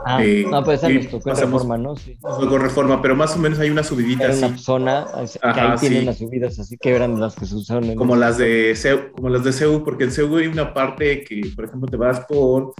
[0.05, 1.97] Ah, eh, no, pues esa nos tocó en reforma, ¿no?
[1.97, 2.17] Sí.
[2.21, 5.73] Con reforma, pero más o menos hay una subidita Era así, una zona que Ajá,
[5.73, 6.05] ahí tienen sí.
[6.07, 9.13] las subidas, así que eran las que se usaron en como ese- las de CEU,
[9.13, 12.21] como las de CEU, porque en CEU hay una parte que, por ejemplo, te vas
[12.21, 12.75] por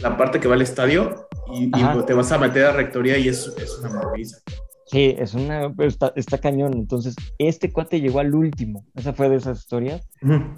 [0.00, 3.28] la parte que va al estadio y, y te vas a meter a rectoría y
[3.28, 4.36] es, es una maravilla.
[4.90, 6.74] Sí, es una, está, está cañón.
[6.74, 8.84] Entonces, este cuate llegó al último.
[8.96, 10.08] Esa fue de esas historias.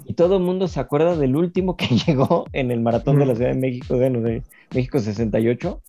[0.05, 3.35] Y todo el mundo se acuerda del último que llegó en el maratón de la
[3.35, 4.41] Ciudad de México, bueno, de
[4.73, 5.81] México 68.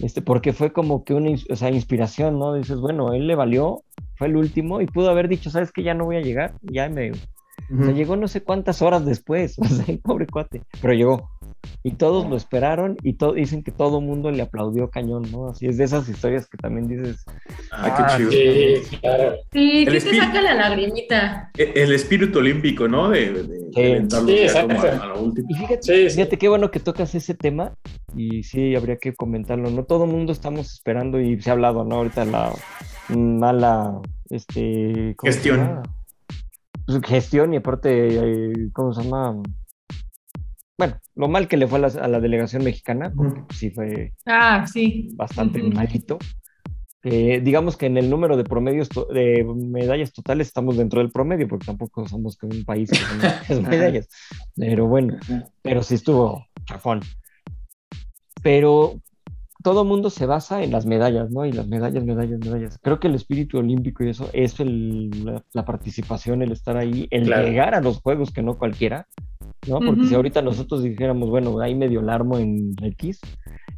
[0.00, 2.54] Este, porque fue como que una o sea, inspiración, ¿no?
[2.54, 3.82] Dices, bueno, él le valió,
[4.16, 6.88] fue el último y pudo haber dicho, ¿sabes que Ya no voy a llegar, ya
[6.88, 7.12] me...
[7.72, 11.30] O sea, llegó no sé cuántas horas después, o sea, el pobre cuate, pero llegó.
[11.82, 15.48] Y todos lo esperaron y to- dicen que todo el mundo le aplaudió cañón, ¿no?
[15.48, 17.24] Así es de esas historias que también dices,
[17.72, 18.30] Ah, Ah, qué chido.
[18.30, 19.34] Sí, claro.
[19.50, 21.50] Sí, El sí te saca la lagrimita.
[21.56, 23.08] E- El espíritu olímpico, ¿no?
[23.08, 24.14] De, de, de Sí.
[24.14, 24.74] como exacto.
[24.86, 25.46] a, a lo último.
[25.50, 26.16] Y fíjate, Sí, sí.
[26.16, 27.72] fíjate qué bueno que tocas ese tema
[28.14, 29.70] y sí habría que comentarlo.
[29.70, 31.96] No todo el mundo estamos esperando y se ha hablado, ¿no?
[31.96, 32.52] Ahorita la
[33.08, 34.00] mala
[34.30, 35.82] este, ¿cómo se Gestión.
[37.04, 39.42] Gestión y aparte, eh, ¿cómo se llama?
[40.76, 44.12] Bueno, lo mal que le fue a la, a la delegación mexicana, porque sí fue
[44.26, 45.10] Ah, sí.
[45.14, 45.72] bastante Ujú.
[45.72, 46.18] malito.
[47.06, 51.46] Eh, digamos que en el número de promedios de medallas totales estamos dentro del promedio,
[51.46, 54.08] porque tampoco somos que un país que muchas medallas.
[54.56, 55.18] Pero bueno,
[55.62, 57.00] pero sí estuvo chafón.
[58.42, 59.00] Pero
[59.64, 61.46] todo el mundo se basa en las medallas, ¿no?
[61.46, 62.78] Y las medallas, medallas, medallas.
[62.82, 67.08] Creo que el espíritu olímpico y eso es el- la, la participación, el estar ahí,
[67.10, 67.48] el Claro.
[67.48, 69.08] llegar a los juegos que no cualquiera,
[69.66, 69.80] ¿no?
[69.80, 73.20] Porque si ahorita nosotros dijéramos, bueno, ahí medio larmo en X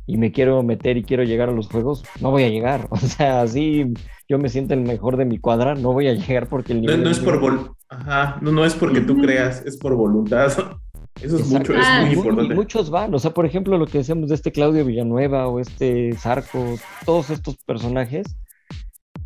[0.09, 2.89] y me quiero meter y quiero llegar a los juegos, no voy a llegar.
[2.91, 3.87] O sea, así
[4.29, 6.83] yo me siento el mejor de mi cuadra, no voy a llegar porque el No,
[6.83, 9.23] nivel no es por vol Ajá, no, no es porque tú Ujú.
[9.23, 10.51] creas, es por voluntad.
[11.23, 11.73] Eso es Exacto.
[11.73, 12.53] mucho, es Ah, muy mu- importante.
[12.53, 15.61] y muchos van, o sea, por ejemplo, lo que decíamos de este Claudio Villanueva o
[15.61, 18.37] este Zarco, todos estos personajes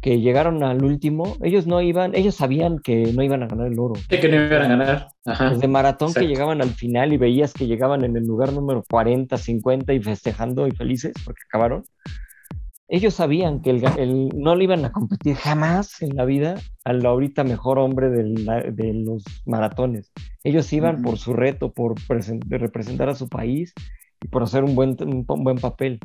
[0.01, 3.79] que llegaron al último, ellos no iban, ellos sabían que no iban a ganar el
[3.79, 3.95] oro.
[3.97, 5.09] Sí, que no iban a ganar.
[5.27, 5.51] Ajá.
[5.51, 9.37] Desde maratón que llegaban al final y veías que llegaban en el lugar número 40,
[9.37, 11.85] 50 y festejando y felices porque acabaron.
[12.89, 16.55] Ellos sabían que el, ga- el- no le iban a competir jamás en la vida
[16.91, 20.11] al ahorita mejor hombre de los maratones.
[20.45, 21.95] Ellos iban por su reto, por
[22.49, 23.73] representar a su país
[24.23, 25.99] y por hacer un buen, un, un buen papel.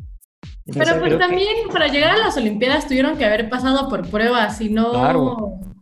[0.66, 4.08] Entonces, Pero pues que- también para llegar a las Olimpiadas tuvieron que haber pasado por
[4.08, 5.36] pruebas, y no, Claro.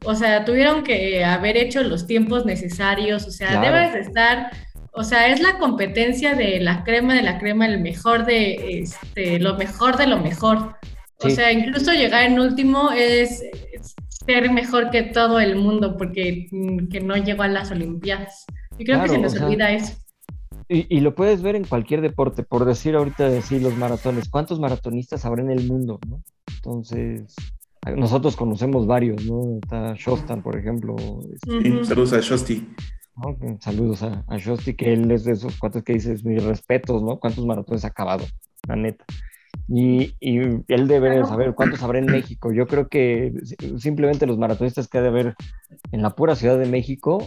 [0.04, 3.76] o sea, tuvieron que haber hecho los tiempos necesarios, o sea, Claro.
[3.76, 4.50] debes de estar,
[4.92, 9.38] o sea, es la competencia de la crema de la crema, el mejor de, este,
[9.38, 10.76] lo mejor de lo mejor.
[11.22, 13.42] O sea, incluso llegar en último es,
[13.72, 13.94] es
[14.26, 18.44] ser mejor que todo el mundo, porque mm, que no llegó a las Olimpiadas.
[18.78, 19.94] Y creo Claro, que se nos sea, olvida eso.
[20.68, 24.58] Y, y lo puedes ver en cualquier deporte, por decir ahorita decir los maratones, ¿cuántos
[24.60, 26.00] maratonistas habrá en el mundo?
[26.08, 26.22] ¿no?
[26.56, 27.34] Entonces,
[27.96, 29.58] nosotros conocemos varios, ¿no?
[29.62, 30.96] Está Shostan, por ejemplo.
[31.34, 32.66] este, Sí, saludos a Shosti.
[33.60, 37.20] Saludos a, a Shosti, que él es de esos cuates que dices, mis respetos, ¿no?
[37.20, 38.24] ¿Cuántos maratones ha acabado?
[38.66, 39.04] La neta.
[39.68, 40.38] Y, y
[40.68, 42.52] él debe de saber cuántos habrá en México.
[42.52, 45.34] Yo creo que si- simplemente los maratonistas que ha de haber
[45.90, 47.26] en la pura Ciudad de México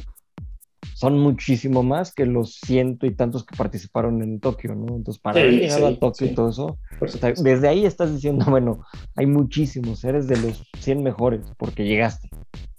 [0.93, 4.95] son muchísimo más que los ciento y tantos que participaron en Tokio, ¿no?
[4.95, 6.79] Entonces, para Sí, sí, a Tokio y todo eso,
[7.43, 8.83] desde ahí estás diciendo, bueno,
[9.15, 12.29] hay muchísimos, eres de los 100 mejores porque llegaste,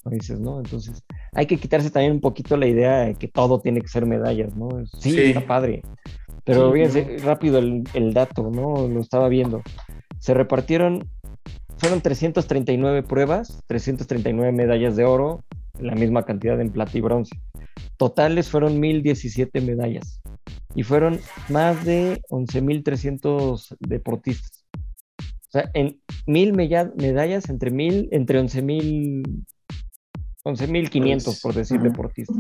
[0.05, 0.11] ¿no?
[0.11, 0.59] dices, ¿no?
[0.59, 1.03] Entonces,
[1.35, 4.55] hay que quitarse también un poquito la idea de que todo tiene que ser medallas,
[4.57, 4.69] ¿no?
[4.87, 5.21] Sí, Sí.
[5.21, 5.83] está padre,
[6.49, 8.89] pero Sí, fíjense rápido el, el dato, ¿no?
[8.89, 9.63] Lo estaba viendo.
[10.19, 11.07] Se repartieron,
[11.77, 15.45] fueron 339 pruebas, 339 medallas de oro,
[15.79, 17.39] la misma cantidad en plata y bronce.
[17.99, 20.23] Totales fueron 1017 medallas
[20.75, 21.21] y fueron
[21.51, 24.65] más de 11.300 deportistas.
[25.19, 29.45] O sea, en mil medallas entre mil, entre 11.000,
[30.45, 31.89] 11.500 Pues, por decir ujú.
[31.89, 32.37] deportistas.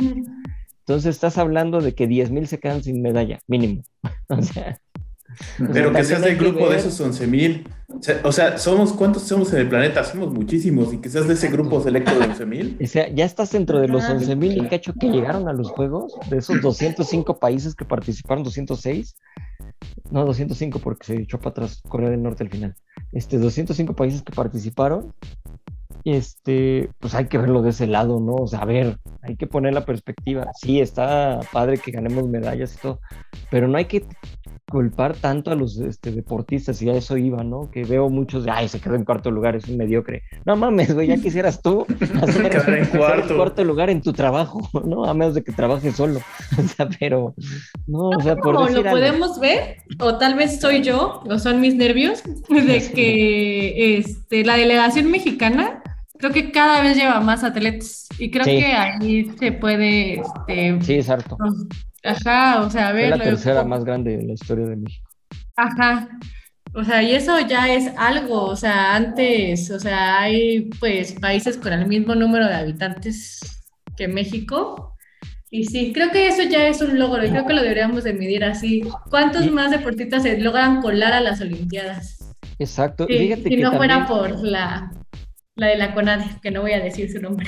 [0.88, 3.82] Entonces estás hablando de que 10.000 se quedan sin medalla, mínimo.
[4.30, 4.80] O sea,
[5.58, 7.68] Pero sea, que seas del que grupo de esos 11 mil.
[7.88, 10.02] O sea, o sea, somos, ¿cuántos somos en el planeta?
[10.02, 10.94] Somos muchísimos.
[10.94, 12.78] Y que seas de ese grupo selecto de 11 mil.
[12.82, 14.14] o sea, ya estás dentro de los Ajá.
[14.14, 19.14] 11.000 y cacho que llegaron a los Juegos, de esos 205 países que participaron, 206,
[20.10, 22.74] no 205 porque se echó para atrás Corea del Norte al final,
[23.12, 25.12] este, 205 países que participaron,
[26.14, 28.34] este, pues hay que verlo de ese lado, ¿no?
[28.34, 30.46] O sea, a ver, hay que poner la perspectiva.
[30.60, 33.00] Sí, está padre que ganemos medallas y todo,
[33.50, 34.04] pero no hay que
[34.70, 37.70] culpar tanto a los este, deportistas y a eso iba, ¿no?
[37.70, 40.22] Que veo muchos de, ay, se quedó en cuarto lugar, es un mediocre.
[40.44, 41.86] No mames, güey, ya quisieras tú
[42.22, 43.36] hacer, en cuarto.
[43.36, 45.04] cuarto lugar en tu trabajo, ¿no?
[45.04, 46.20] A menos de que trabajes solo.
[46.58, 47.34] O sea, pero,
[47.86, 49.00] no, o sea, por Como decir lo algo.
[49.00, 54.56] podemos ver, o tal vez soy yo, o son mis nervios, de que este, la
[54.56, 55.77] delegación mexicana
[56.18, 58.58] creo que cada vez lleva más atletas y creo Sí.
[58.58, 61.36] que ahí se puede, este, Sí, es harto.
[61.36, 61.52] pues,
[62.04, 65.08] ajá, o sea, Es ver la tercera más grande de la historia de México.
[65.56, 66.08] Ajá.
[66.74, 71.56] O sea, y eso ya es algo, o sea, antes, o sea, hay pues países
[71.56, 73.40] con el mismo número de habitantes
[73.96, 74.94] que México.
[75.50, 78.12] Y sí, creo que eso ya es un logro y creo que lo deberíamos de
[78.12, 78.82] medir así.
[79.08, 82.18] ¿Cuántos más deportistas se logran colar a las Olimpiadas?
[82.58, 83.06] Exacto.
[83.08, 84.92] Sí, y fíjate si que no fuera por la,
[85.58, 87.46] la de la CONADE, que no voy a decir su nombre.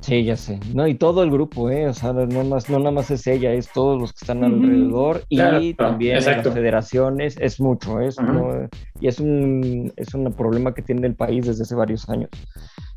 [0.00, 0.60] Sí, ya sé.
[0.74, 1.88] No, y todo el grupo, ¿eh?
[1.88, 5.24] O sea, no, más, no nada más es ella, es todos los que están alrededor
[5.28, 8.20] y Claro, también las federaciones, es mucho, es.
[8.20, 8.68] ¿no?
[9.00, 12.30] Y es un, es un problema que tiene el país desde hace varios años.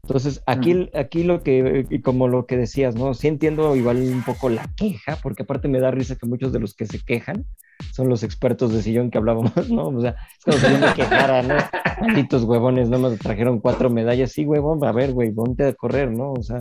[0.04, 3.14] Entonces, aquí, aquí lo que, y como lo que decías, ¿no?
[3.14, 6.60] Sí entiendo igual un poco la queja, porque aparte me da risa que muchos de
[6.60, 7.46] los que se quejan
[7.94, 9.90] son los expertos de sillón que hablábamos, ¿no?
[9.90, 11.56] O sea, es como si yo me quejara, ¿no?
[12.02, 12.90] Malditos huevones,
[13.20, 14.32] trajeron cuatro medallas.
[14.32, 16.34] Sí, huevón, a ver, güey, ponte a correr, ¿no?
[16.34, 16.60] O sea,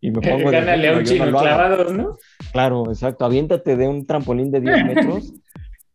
[0.00, 2.16] y me pongo de Gánale a un chino no clavados, ¿no?
[2.52, 3.24] Claro, exacto.
[3.24, 5.34] Aviéntate de un trampolín de 10 metros.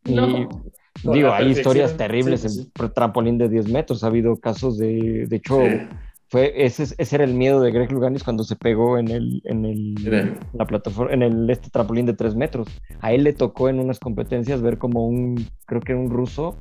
[0.05, 0.63] y No.
[1.03, 4.03] Por digo, hay historias terribles Sí, sí, en pr- trampolín de 10 metros.
[4.03, 5.81] Ha habido casos de, de hecho, Sí.
[6.29, 9.41] fue ese, es- ese era el miedo de Greg Luganis cuando se pegó en el,
[9.45, 12.67] en el, la plataforma, en el este trampolín de 3 metros.
[13.01, 16.57] A él le tocó en unas competencias ver como un, creo que era un ruso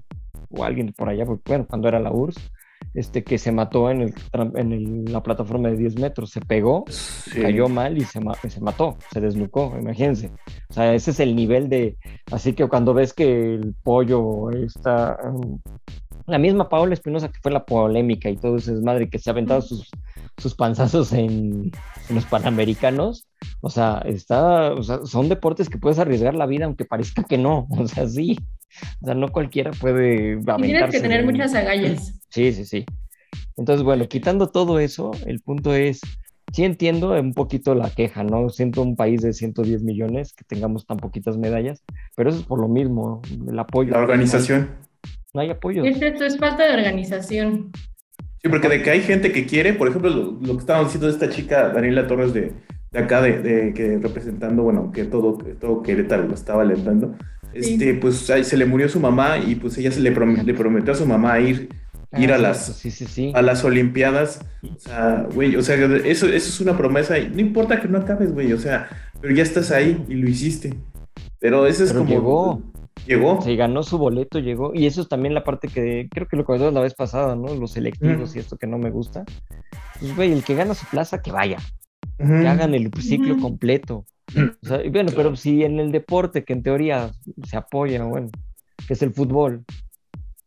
[0.51, 2.51] o alguien por allá, porque bueno, cuando era la URSS,
[2.95, 4.15] este que se mató en, el,
[4.57, 7.41] en el- la plataforma de 10 metros, se pegó Sí.
[7.41, 10.31] cayó mal y se, se mató, se desnucó, imagínense.
[10.69, 11.97] O sea, ese es el nivel de...
[12.31, 15.17] Así que cuando ves que el pollo está...
[16.27, 19.33] la misma Paola Espinosa que fue la polémica y todo ese desmadre que se ha
[19.33, 19.91] aventado sus,
[20.39, 21.73] sus panzazos en,
[22.09, 23.27] en los Panamericanos,
[23.61, 27.39] o sea, está, o sea, son deportes que puedes arriesgar la vida aunque parezca que
[27.39, 28.39] no, o sea, sí.
[29.03, 32.21] O sea, no cualquiera puede Y tienes aventarse que tener muchas agallas.
[32.31, 32.87] Sí, sí, sí.
[33.57, 36.01] Entonces, bueno, quitando todo eso, el punto es,
[36.53, 38.49] sí entiendo un poquito la queja, ¿no?
[38.49, 41.83] Siento un país de 110 millones que tengamos tan poquitas medallas,
[42.17, 43.93] pero eso es por lo mismo, el apoyo.
[43.93, 44.71] La organización.
[45.35, 45.85] No hay apoyo.
[45.85, 47.71] Es esto, es falta de organización.
[48.43, 51.07] Sí, porque de que hay gente que quiere, por ejemplo, lo, lo que estábamos diciendo
[51.07, 52.53] de esta chica, Daniela Torres, de,
[52.91, 57.15] de acá, de, de- que representando, bueno, que todo, que todo Querétaro lo estaba alentando,
[57.55, 60.55] este, pues ahí se le murió su mamá y pues ella se le, prom- le
[60.55, 61.69] prometió a su mamá ir,
[62.19, 63.33] ir Ah, a sí, las, Sí, sí, sí.
[63.35, 64.41] a las Olimpiadas.
[64.63, 67.99] O sea, güey, o sea, eso, eso es una promesa y no importa que no
[67.99, 68.89] acabes, güey, o sea,
[69.21, 70.75] pero ya estás ahí y lo hiciste.
[71.39, 72.11] Pero eso es Pero como...
[72.15, 72.72] llegó.
[73.07, 73.41] Llegó.
[73.43, 76.45] Se ganó su boleto, llegó, y eso es también la parte que creo que lo
[76.45, 77.55] comentamos la vez pasada, ¿no?
[77.55, 78.37] Los selectivos Mm.
[78.37, 79.25] y esto que no me gusta.
[79.99, 81.59] Pues, güey, el que gana su plaza, que vaya,
[82.19, 84.05] que hagan el ciclo completo.
[84.63, 87.11] O sea, y bueno, pero si en el deporte que en teoría
[87.45, 88.29] se apoya, bueno,
[88.87, 89.65] que es el fútbol,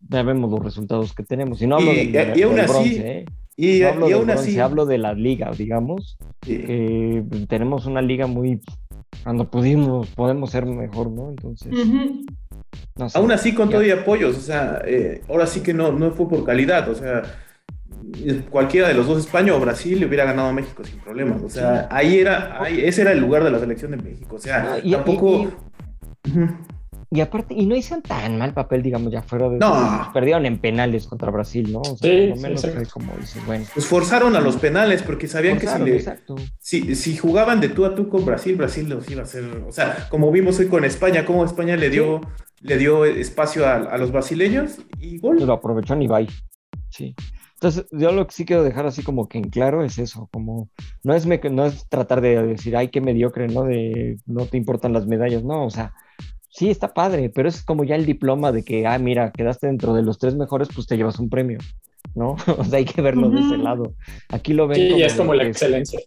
[0.07, 1.61] ya vemos los resultados que tenemos.
[1.61, 3.25] Y no hablo Y- del, y aún del así, bronce, ¿eh?
[3.57, 4.59] Y, No hablo y aún bronce, así...
[4.59, 6.57] hablo de la liga, digamos, Sí.
[6.59, 8.61] que tenemos una liga muy...
[9.24, 11.30] Cuando pudimos, podemos ser mejor, ¿no?
[11.30, 12.26] Entonces, Ujú.
[12.97, 13.18] no sé.
[13.18, 13.74] Aún así, con Ya.
[13.78, 16.95] todo y apoyos, o sea, eh, ahora sí que no, no fue por calidad, o
[16.95, 17.24] sea,
[18.49, 21.49] cualquiera de los dos, España o Brasil, le hubiera ganado a México sin problemas, o
[21.49, 24.63] sea, ahí era, ahí, ese era el lugar de la selección de México, o sea,
[24.63, 25.51] No, y- tampoco...
[26.24, 26.30] y-.
[27.12, 29.58] Y aparte, y no hicieron tan mal papel, digamos, ya fuera de...
[29.58, 30.10] No.
[30.14, 31.80] Perdieron en penales contra Brasil, ¿no?
[31.82, 32.89] O sea, Sí, sí, menos exacto.
[32.89, 33.66] fue como dices, bueno.
[33.74, 35.99] Pues forzaron a los penales porque sabían forzaron, que
[36.60, 39.26] si, le, si, si jugaban de tú a tú con Brasil, Brasil los iba a
[39.26, 42.22] hacer, o sea, como vimos hoy con España, cómo España le dio,
[42.62, 45.45] le dio espacio a, a los brasileños y gol.
[45.45, 46.28] Lo aprovechó bye.
[46.89, 47.16] Sí.
[47.56, 50.70] Entonces, yo lo que sí quiero dejar así como que en claro es eso, como
[51.03, 53.64] no es, me- no es tratar de decir, ay, qué mediocre, ¿no?
[53.64, 55.93] De no te importan las medallas, no, o sea,
[56.56, 59.93] sí está padre, pero es como ya el diploma de que, ah, mira, quedaste dentro
[59.93, 61.60] de los tres mejores, pues te llevas un premio,
[62.16, 62.36] ¿no?
[62.58, 63.93] O sea, hay que verlo de ese lado.
[64.30, 65.99] Aquí lo ven Sí, como, es como la excelencia.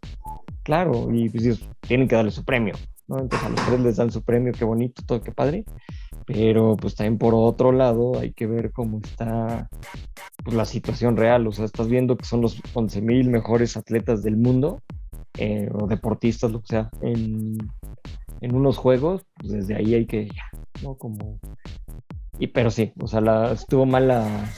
[0.62, 2.74] Claro, y pues ellos tienen que darle su premio,
[3.08, 3.20] ¿no?
[3.20, 5.64] Entonces a los tres les dan su premio, qué bonito, todo, qué padre.
[6.24, 9.68] Pero pues también por otro lado hay que ver cómo está
[10.42, 11.46] pues, la situación real.
[11.46, 14.82] O sea, estás viendo que son los 11 mil mejores atletas del mundo,
[15.38, 17.58] eh, o deportistas, lo que sea, en,
[18.40, 20.50] en unos juegos, pues desde ahí hay que, ya,
[20.82, 20.96] ¿no?
[20.96, 21.38] Como...
[22.38, 24.48] Y pero sí, o sea, la, estuvo mal la,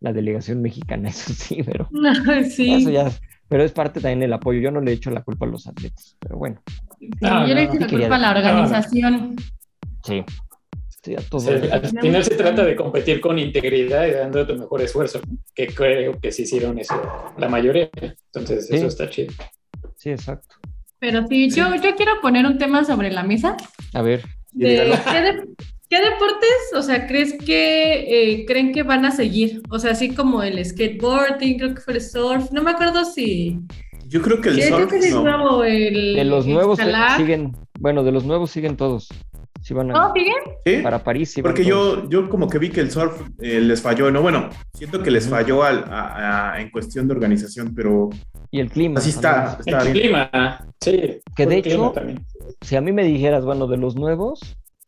[0.00, 1.88] la delegación mexicana, eso sí, pero...
[2.50, 2.72] sí.
[2.74, 3.10] Eso ya,
[3.48, 4.60] pero es parte también del apoyo.
[4.60, 6.62] Yo no le he hecho la culpa a los atletas, pero bueno.
[7.20, 9.36] No, yo le no, echo la sí quería culpa a la organización.
[10.02, 10.24] Sí.
[11.02, 11.44] Sí, a O todos.
[11.44, 15.36] sea, al final se trata de competir con integridad y dando tu mejor esfuerzo, ¿no?
[15.54, 16.94] que creo que sí hicieron eso
[17.36, 17.90] la mayoría.
[18.32, 18.76] Entonces, Sí.
[18.76, 19.34] eso está chido.
[19.96, 20.56] Sí, exacto.
[21.04, 23.56] Pero sí, yo, yo quiero poner un tema sobre la mesa.
[23.92, 24.90] A ver, De.
[25.12, 25.44] ¿qué, de-
[25.90, 29.60] qué deportes, o sea, crees que eh, creen que van a seguir?
[29.68, 33.58] O sea, así como el skateboarding, creo que fue el surf, no me acuerdo si...
[34.06, 35.22] Yo creo que el Sí, creo surf que es no.
[35.24, 37.18] nuevo el de los nuevos eh, escalar.
[37.18, 39.08] siguen, bueno, de los nuevos siguen todos.
[39.64, 40.34] Sí van a, ¿No, siguen?
[40.66, 40.82] ¿Sí?
[40.82, 44.10] para París, sí Porque yo, yo como que vi que el surf eh, les falló,
[44.10, 44.20] ¿no?
[44.20, 48.10] Bueno, siento que les falló al- a- a- en cuestión de organización, pero
[48.50, 48.98] Y el clima.
[48.98, 50.04] así está, está el bien.
[50.04, 51.18] clima, sí.
[51.34, 52.22] Que de hecho- también.
[52.60, 54.38] Si a mí me dijeras, bueno, de los nuevos,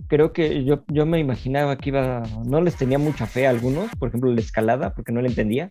[0.09, 3.91] creo que yo, yo me imaginaba que iba, no les tenía mucha fe a algunos,
[3.99, 5.71] por ejemplo, la escalada, porque no la entendía.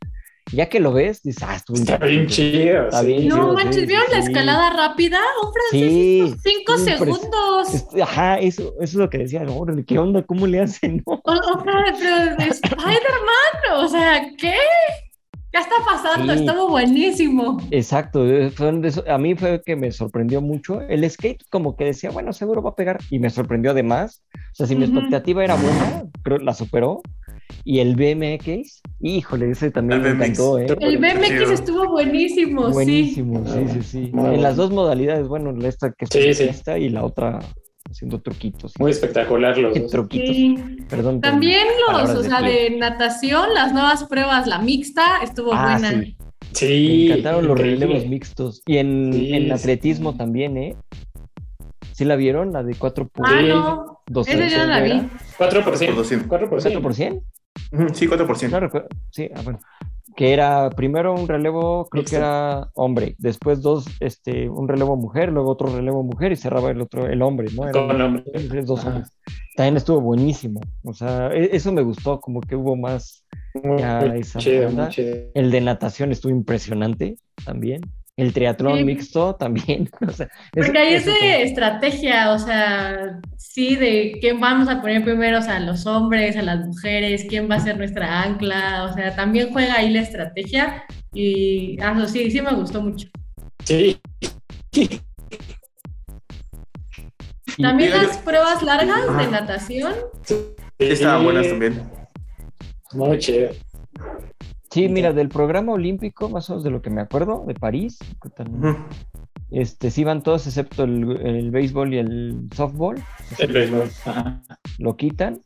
[0.52, 2.86] Ya que lo ves, dices, ah, estuvo Está bien chido.
[2.86, 3.08] Está sí.
[3.08, 4.28] bien No chido, manches, sí, ¿vieron la sí.
[4.30, 5.20] escalada rápida?
[5.44, 7.74] Un francés cinco segundos.
[7.74, 10.24] Es- Ajá, eso, eso es lo que decía, órale, ¿qué onda?
[10.24, 11.04] ¿Cómo le hacen?
[11.06, 11.14] no?
[11.14, 14.54] O, o sea, pero de Spider-Man, o sea, ¿qué?
[15.52, 16.40] Ya está pasando, Sí.
[16.46, 17.58] estuvo buenísimo.
[17.72, 18.52] Exacto, eh,
[19.08, 20.82] a mí fue que me sorprendió mucho.
[20.82, 24.22] El skate como que decía, bueno, seguro va a pegar y me sorprendió además.
[24.34, 24.92] O sea, si mi Ujú.
[24.94, 27.02] expectativa era buena, creo la superó.
[27.64, 30.40] Y el BMX, híjole, ese también El me BMX.
[30.40, 30.68] encantó, ¿eh?
[30.82, 32.74] El BMX estuvo buenísimo, sí.
[32.74, 33.98] Buenísimo, sí, sí, sí.
[34.00, 34.42] Muy En bueno.
[34.44, 36.44] las dos modalidades, bueno, esta que es Sí, sí.
[36.50, 37.40] esta y la otra
[37.90, 38.74] haciendo truquitos.
[38.80, 39.92] Muy espectacular los ¿Qué dos.
[39.92, 40.36] truquitos?
[40.36, 40.56] Sí.
[40.90, 41.22] Perdón.
[41.22, 46.02] También los, o sea, de natación, las nuevas pruebas, la mixta, estuvo Ah, buena.
[46.04, 46.18] sí.
[46.52, 46.66] Sí.
[47.00, 47.86] Me encantaron los increíble.
[47.86, 48.62] relevos mixtos.
[48.66, 49.52] Y en, Sí, en sí.
[49.52, 50.76] atletismo también, ¿eh?
[51.96, 52.52] ¿Sí la vieron?
[52.52, 54.92] La de 4 por Ah, no, 200 esa no la vi.
[54.92, 55.10] era.
[55.38, 55.96] 4%.
[55.96, 56.28] 4%.
[56.28, 56.82] 4%.
[56.82, 57.24] 4%.
[57.72, 58.52] Ujú, Sí, 4%.
[58.52, 58.90] No recuerdo.
[59.12, 59.60] Sí, ah, bueno.
[60.18, 62.18] Que era primero un relevo, creo que Mixto.
[62.18, 66.82] era hombre, después dos, este, un relevo mujer, luego otro relevo mujer y cerraba el
[66.82, 67.64] otro, el hombre, ¿no?
[67.68, 68.24] Eran Con hombre.
[68.64, 69.12] dos hombres.
[69.56, 70.60] También estuvo buenísimo.
[70.84, 73.26] O sea, e- eso me gustó, como que hubo más.
[73.64, 75.16] Muy Ya, esa chido, muy chido.
[75.34, 77.80] El de natación estuvo impresionante también.
[78.18, 78.84] El triatlón Sí.
[78.86, 79.90] mixto también.
[80.08, 84.80] O sea, eso- Porque ahí es de estrategia, o sea, sí, de quién vamos a
[84.82, 88.22] poner primero, o sea, a los hombres, a las mujeres, quién va a ser nuestra
[88.24, 92.82] ancla, o sea, también juega ahí la estrategia y ah, eso sí, sí me gustó
[92.82, 93.08] mucho.
[93.66, 94.00] Sí.
[97.58, 99.94] También las pruebas largas de natación,
[100.24, 100.36] Sí,
[100.80, 101.82] estaban buenas también.
[102.94, 103.50] Muy chido.
[104.76, 107.98] Sí, mira, del programa olímpico, más o menos de lo que me acuerdo, de París,
[108.38, 108.76] Ujú.
[109.50, 113.02] este, sí van todos excepto el, el béisbol y el softball.
[113.38, 113.90] El béisbol.
[114.04, 114.42] Ajá.
[114.78, 115.40] Lo quitan.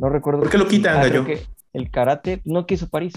[0.00, 0.40] No recuerdo.
[0.40, 1.24] ¿Por qué lo quitan, Ah, Gallo?
[1.72, 3.14] el karate no quiso París.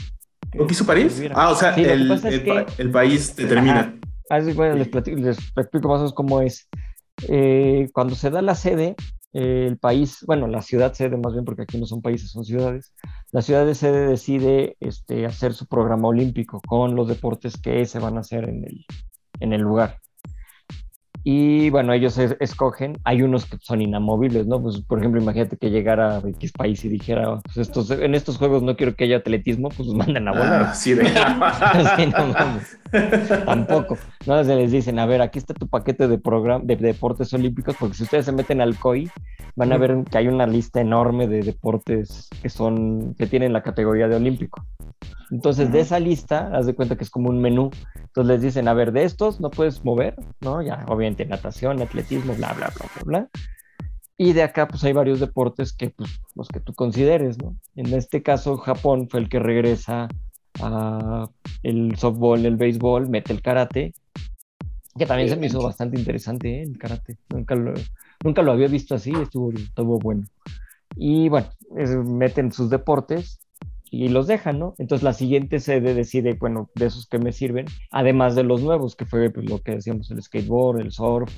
[0.53, 1.19] ¿No quiso París?
[1.33, 3.95] Ah, o sea, Sí, el, pasa es el que- pa- el país determina.
[4.29, 6.69] Ah, sí, bueno, les, platico- les explico más o menos cómo es.
[7.29, 8.95] Eh, cuando se da la sede,
[9.33, 12.45] eh, el país, bueno, la ciudad sede más bien, porque aquí no son países, son
[12.45, 12.93] ciudades,
[13.31, 17.99] la ciudad de sede decide este, hacer su programa olímpico con los deportes que se
[17.99, 18.85] van a hacer en el,
[19.39, 19.99] en el lugar.
[21.23, 24.61] Y bueno, ellos es- escogen, hay unos que son inamovibles, ¿no?
[24.61, 28.37] Pues, por ejemplo, imagínate que llegara a X país y dijera, pues estos, en estos
[28.37, 30.61] juegos no quiero que haya atletismo, pues los mandan a volar.
[30.69, 31.03] Ah, sí, de...
[31.97, 32.77] Sí, no mames.
[33.45, 33.97] Tampoco.
[34.25, 37.75] No se les dicen, a ver, aquí está tu paquete de programa de deportes olímpicos,
[37.79, 39.09] porque si ustedes se meten al COI,
[39.55, 43.63] van a ver que hay una lista enorme de deportes que son, que tienen la
[43.63, 44.65] categoría de olímpico.
[45.29, 47.69] Entonces, de esa lista, haz de cuenta que es como un menú.
[47.97, 50.61] Entonces les dicen, a ver, de estos no puedes mover, ¿no?
[50.61, 53.29] Ya, obviamente, natación, atletismo, bla, bla, bla, bla, bla.
[54.17, 57.55] Y de acá, pues hay varios deportes que, pues, los que tú consideres, ¿no?
[57.75, 60.07] En este caso, Japón fue el que regresa
[60.59, 61.29] a
[61.61, 63.93] el softball, el béisbol, mete el karate,
[64.97, 66.63] que también se me hizo bastante interesante, ¿eh?
[66.63, 67.17] El karate.
[67.29, 67.73] Nunca lo,
[68.23, 70.23] nunca lo había visto así, estuvo, estuvo bueno.
[70.95, 73.39] Y bueno, es- meten sus deportes
[73.91, 74.75] y los dejan, ¿no?
[74.77, 78.95] Entonces la siguiente sede decide, bueno, de esos que me sirven, además de los nuevos,
[78.95, 81.31] que fue pues, lo que decíamos, el skateboard, el surf,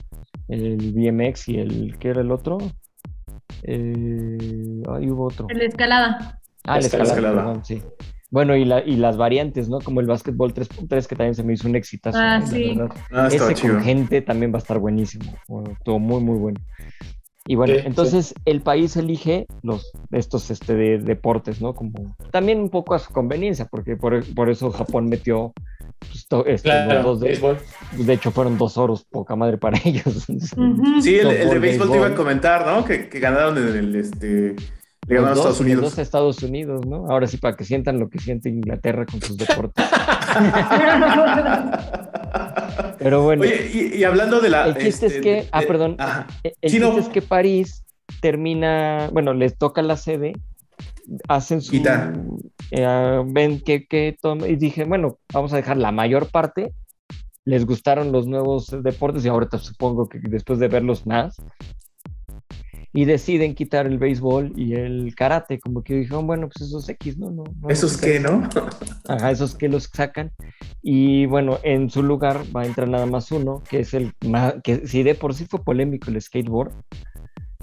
[0.47, 2.58] el BMX y el, ¿qué era el otro?
[3.64, 4.38] Eh,
[4.89, 5.47] ahí hubo otro.
[5.50, 6.41] el escalada.
[6.64, 7.16] Ah, la Escalada.
[7.16, 7.82] perdón, sí.
[8.32, 9.80] Bueno, y, la, y las variantes, ¿no?
[9.80, 12.18] Como el básquetbol 3.3, que también se me hizo un exitazo.
[12.20, 12.39] Ah.
[12.39, 12.78] La sí.
[13.12, 13.76] Ah, Ese chido.
[13.76, 15.34] con gente también va a estar buenísimo.
[15.47, 16.60] Bueno, Estuvo muy, muy bueno.
[17.52, 21.74] Y bueno, Sí, entonces el país elige los estos este, de, deportes, ¿no?
[21.74, 25.52] Como también un poco a su conveniencia, porque por, por eso Japón metió
[25.97, 27.58] pues, to- este, los Claro, dos de, béisbol.
[27.97, 30.28] de hecho fueron dos oros, poca madre para ellos.
[31.02, 32.86] Sí, el, el de béisbol te iba a comentar, ¿no?
[32.86, 34.56] Que, que ganaron en el, este...
[35.08, 35.82] Le ganaron a Los dos, Estados Unidos.
[35.82, 37.08] los dos a Estados Unidos, ¿no?
[37.10, 39.86] Ahora sí, para que sientan lo que siente Inglaterra con sus deportes.
[43.00, 43.43] Pero bueno.
[43.43, 44.68] Oye, y, y hablando de la.
[44.68, 46.28] El chiste es este, que, de- ah, perdón, ajá.
[46.43, 47.00] el el Sí, chiste no.
[47.00, 47.86] es que París
[48.22, 50.34] termina, bueno, les toca la sede,
[51.28, 52.14] hacen su, Quita.
[52.72, 56.74] eh, ven que, que toma- y dije, bueno, vamos a dejar la mayor parte,
[57.45, 61.38] les gustaron los nuevos deportes y ahorita supongo que después de verlos más,
[62.91, 67.17] y deciden quitar el béisbol y el karate, como que dijeron, bueno, pues esos X,
[67.17, 67.29] ¿no?
[67.29, 68.49] no, no Esos que, ¿no?
[69.07, 70.31] Ajá, esos que los sacan.
[70.81, 74.55] Y bueno, en su lugar va a entrar nada más uno, que es el más,
[74.63, 76.71] que si de por sí fue polémico el skateboard,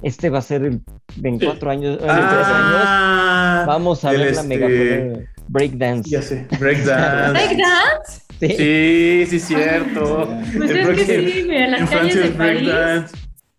[0.03, 0.83] este va a ser el,
[1.23, 6.11] en cuatro años, en tres años, Ah, vamos a ver la este- mega breakdance.
[6.11, 7.33] Ya sé, breakdance.
[7.33, 8.23] ¿Breakdance?
[8.39, 8.49] Sí.
[8.49, 10.29] Sí, sí, cierto.
[10.55, 13.07] Pues El es que sí, mira, las calles de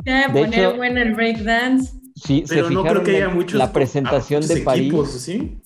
[0.08, 1.92] se De poner hecho- bueno el breakdance.
[2.16, 3.58] Sí, se Pero no fijaron creo que haya muchos.
[3.60, 4.88] la presentación de París.
[4.88, 5.58] equipos, ¿sí?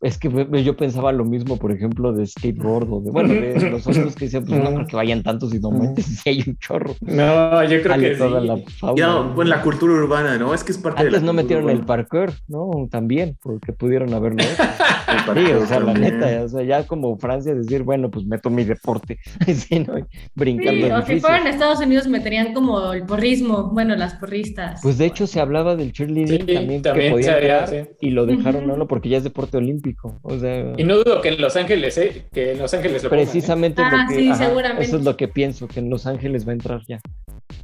[0.00, 0.30] Es que
[0.62, 4.26] yo pensaba lo mismo, por ejemplo, de skateboard o de, bueno, de los otros que
[4.26, 6.94] decían, pues no creo que vayan tantos y no manches, si hay un chorro.
[7.00, 8.46] No, yo creo Sale que toda sí.
[8.46, 8.96] la fauna.
[8.96, 10.54] Ya, bueno, la cultura urbana, ¿no?
[10.54, 12.70] Es que es parte de la Antes no metieron el parkour, ¿no?
[12.88, 14.62] También, porque pudieron haberlo hecho.
[15.34, 18.64] Sí, o sea, la neta, o sea, ya como Francia decir, bueno, pues meto mi
[18.64, 19.94] deporte, sí, ¿no?
[20.34, 24.80] Brincando Sí, o si fueran a Estados Unidos meterían como el porrismo, bueno, las porristas.
[24.82, 27.84] Pues de hecho se hablaba del cheerleading Sí, también, también que podía se había, entrar
[27.84, 27.90] sí.
[28.00, 28.78] y lo dejaron, Ujú.
[28.78, 28.86] ¿no?
[28.86, 29.87] Porque ya es deporte olímpico,
[30.22, 33.10] o sea, Y no dudo que en Los Ángeles, eh, que en Los Ángeles lo
[33.10, 33.28] pongan, ¿eh?
[33.30, 34.84] precisamente Ah, lo que, sí, ajá, seguramente.
[34.84, 37.00] eso es lo que pienso, que en Los Ángeles va a entrar ya.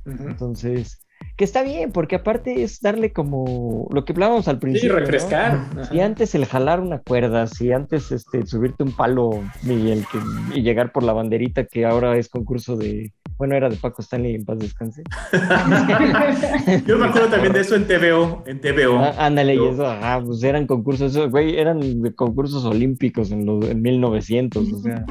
[0.06, 0.28] Ujú.
[0.28, 1.00] Entonces,
[1.36, 5.00] que está bien, porque aparte es darle como lo que hablábamos al Sí, principio, ¿no?
[5.00, 5.66] refrescar.
[5.90, 10.18] Si antes el jalar una cuerda, si antes este, subirte un palo y, el que,
[10.54, 14.36] y llegar por la banderita que ahora es concurso de, bueno, era de Paco Stanley,
[14.36, 15.02] en paz descanse.
[16.86, 18.44] Yo me acuerdo también de eso en TVO.
[18.46, 18.98] En TVO.
[18.98, 21.80] Ah, ándale, y eso, ajá, pues eran concursos, eso, güey, eran
[22.14, 25.04] concursos olímpicos en, los, en 1900, o sea,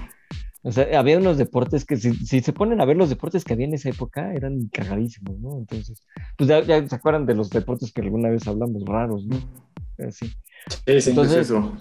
[0.64, 3.54] o sea, había unos deportes que si, si se ponen a ver los deportes que
[3.54, 5.58] había en esa época, eran cagadísimos, ¿no?
[5.58, 6.02] Entonces,
[6.38, 9.38] pues ya, ya se acuerdan de los deportes que alguna vez hablamos raros, ¿no?
[10.08, 10.28] Así.
[10.86, 11.10] Sí, sí.
[11.10, 11.76] Entonces, es eso.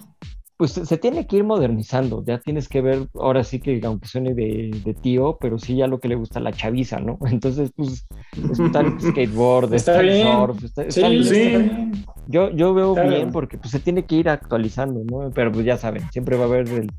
[0.63, 4.33] Pues se tiene que ir modernizando, ya tienes que ver, ahora sí que aunque suene
[4.33, 7.17] de, de tío, pero sí ya lo que le gusta la chaviza, ¿no?
[7.29, 8.07] Entonces, pues
[8.61, 10.25] está el skateboard, Está está, el bien.
[10.25, 11.23] surf, está, está Sí, bien.
[11.25, 11.35] sí.
[11.41, 11.91] está bien.
[12.27, 13.09] Yo, yo veo Claro.
[13.09, 15.29] bien porque pues se tiene que ir actualizando, ¿no?
[15.31, 16.89] Pero pues ya saben, siempre va a haber el,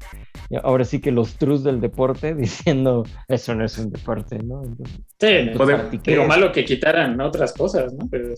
[0.62, 4.62] ahora sí que los trus del deporte diciendo, eso no es un deporte, ¿no?
[4.62, 6.28] Entonces, Sí, practiqué digo, esto.
[6.28, 8.06] malo que quitaran otras cosas, ¿no?
[8.10, 8.28] Pero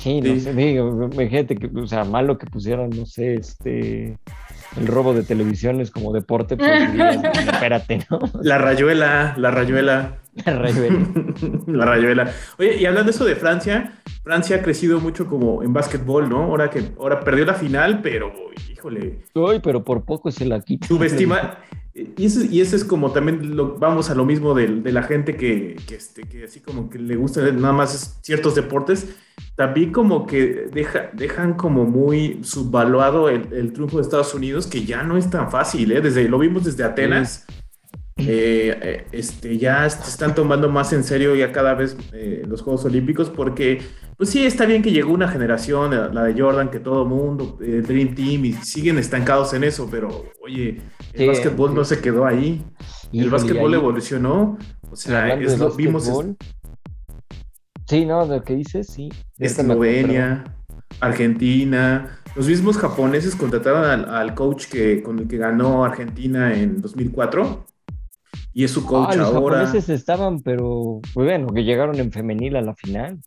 [0.00, 0.40] Sí, no Sí.
[0.40, 4.16] sé, digo, imagínate que, o sea, malo que pusieran, no sé, este,
[4.78, 8.18] el robo de televisiones como deporte, pues dirían, espérate, ¿no?
[8.42, 10.16] La rayuela, la rayuela.
[10.46, 11.62] Rebelde.
[11.66, 12.32] la rayuela.
[12.58, 16.44] Oye, y hablando de eso de Francia, Francia ha crecido mucho como en básquetbol, ¿no?
[16.44, 18.32] Ahora que ahora perdió la final, pero
[18.72, 20.86] híjole, Uy, pero por poco se la quita.
[20.86, 21.58] subestima.
[21.92, 25.02] Y eso, y eso es como también lo, vamos a lo mismo de, de la
[25.02, 29.08] gente que, que, este, que así como que le gusta nada más ciertos deportes,
[29.60, 34.86] también como que deja, dejan como muy subvaluado el, el triunfo de Estados Unidos, que
[34.86, 36.00] ya no es tan fácil, ¿eh?
[36.00, 37.44] Desde, lo vimos desde Atenas.
[38.16, 42.62] eh, eh, este, ya se están tomando más en serio ya cada vez eh, los
[42.62, 43.82] Juegos Olímpicos porque,
[44.16, 47.58] pues sí, está bien que llegó una generación, la la de Jordan, que todo mundo,
[47.60, 50.08] el Dream Team, y siguen estancados en eso, pero
[50.42, 50.80] oye,
[51.12, 51.76] el Sí, básquetbol sí.
[51.76, 52.62] no se quedó ahí.
[53.12, 54.56] el básquetbol ahí, evolucionó.
[54.90, 56.14] O sea, es lo vimos es-
[57.90, 59.08] Sí, no, lo que dices, sí.
[59.38, 60.44] Eslovenia,
[61.00, 62.18] Argentina.
[62.36, 67.66] Los mismos japoneses contrataron al, al coach que, con el que ganó Argentina en 2004
[68.52, 69.56] y es su pero- coach Ah, los ahora.
[69.66, 73.18] japoneses estaban, pero pues bueno, que llegaron en femenil a la final.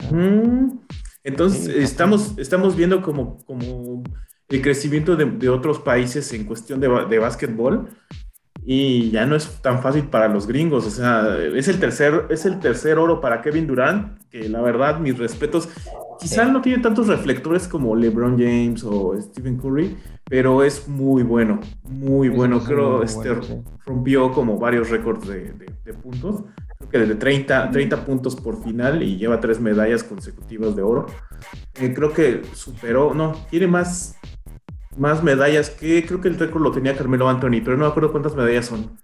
[0.00, 0.80] O sea, Mm,
[1.24, 4.02] Entonces, Sí, estamos, estamos viendo como, como
[4.48, 7.90] el crecimiento de, de otros países en cuestión de, de básquetbol
[8.68, 10.84] y ya no es tan fácil para los gringos.
[10.86, 14.98] O sea, es el tercer, es el tercer oro para Kevin Durant, que la verdad,
[14.98, 15.68] mis respetos,
[16.18, 19.96] quizás no tiene tantos reflectores como LeBron James o Stephen Curry,
[20.28, 22.60] pero es muy bueno, muy bueno.
[22.60, 23.28] Creo este,
[23.86, 26.42] rompió como varios récords de, de- de puntos.
[26.78, 31.06] Creo que de 30, 30 puntos por final y lleva tres medallas consecutivas de oro.
[31.80, 34.16] Eh, creo que superó, no, tiene más,
[34.96, 38.10] más medallas que creo que el récord lo tenía Carmelo Anthony, pero no me acuerdo
[38.12, 38.96] cuántas medallas son.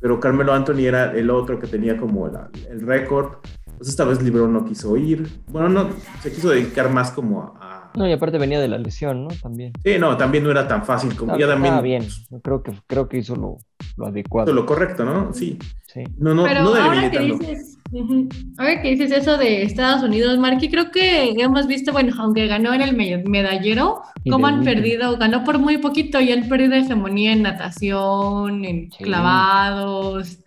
[0.00, 3.38] Pero Carmelo Anthony era el otro que tenía como la- el récord.
[3.78, 5.28] Pues esta vez Libro no quiso ir.
[5.48, 5.88] Bueno, no,
[6.22, 7.52] se quiso dedicar más como a...
[7.60, 9.28] a- No, y aparte venía de la lesión, ¿no?
[9.42, 9.72] También.
[9.84, 11.34] Sí, no, también no era tan fácil como...
[11.34, 11.74] Ah, ya también...
[11.74, 12.06] estaba bien.
[12.42, 13.58] Creo que, creo que hizo lo,
[13.96, 14.48] lo adecuado.
[14.50, 15.32] hizo lo correcto, ¿no?
[15.34, 15.58] Sí.
[15.92, 16.04] Sí.
[16.18, 17.44] No, no, Pero no ahora que debilitando.
[17.90, 22.14] Dices, ujú, ahora que dices eso de Estados Unidos, Marky, creo que hemos visto, bueno,
[22.18, 26.48] aunque ganó en el me- medallero, cómo han perdido, ganó por muy poquito y han
[26.48, 29.04] perdido hegemonía en natación, en Sí.
[29.04, 30.38] clavados.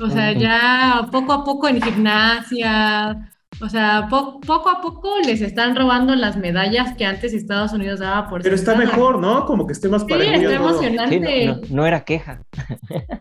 [0.00, 5.76] O sea, ya poco a poco en gimnasia, o sea, poco a poco les están
[5.76, 9.46] robando las medallas que antes Estados Unidos daba por Pero está mejor, ¿no?
[9.46, 11.60] Como que esté más Sí, está emocionante.
[11.70, 12.42] no, era queja.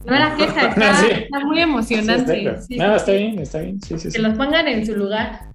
[0.05, 2.57] No era queja, está, muy emocionante.
[2.69, 3.79] no, está bien, está bien.
[3.79, 5.54] que los pongan en su lugar.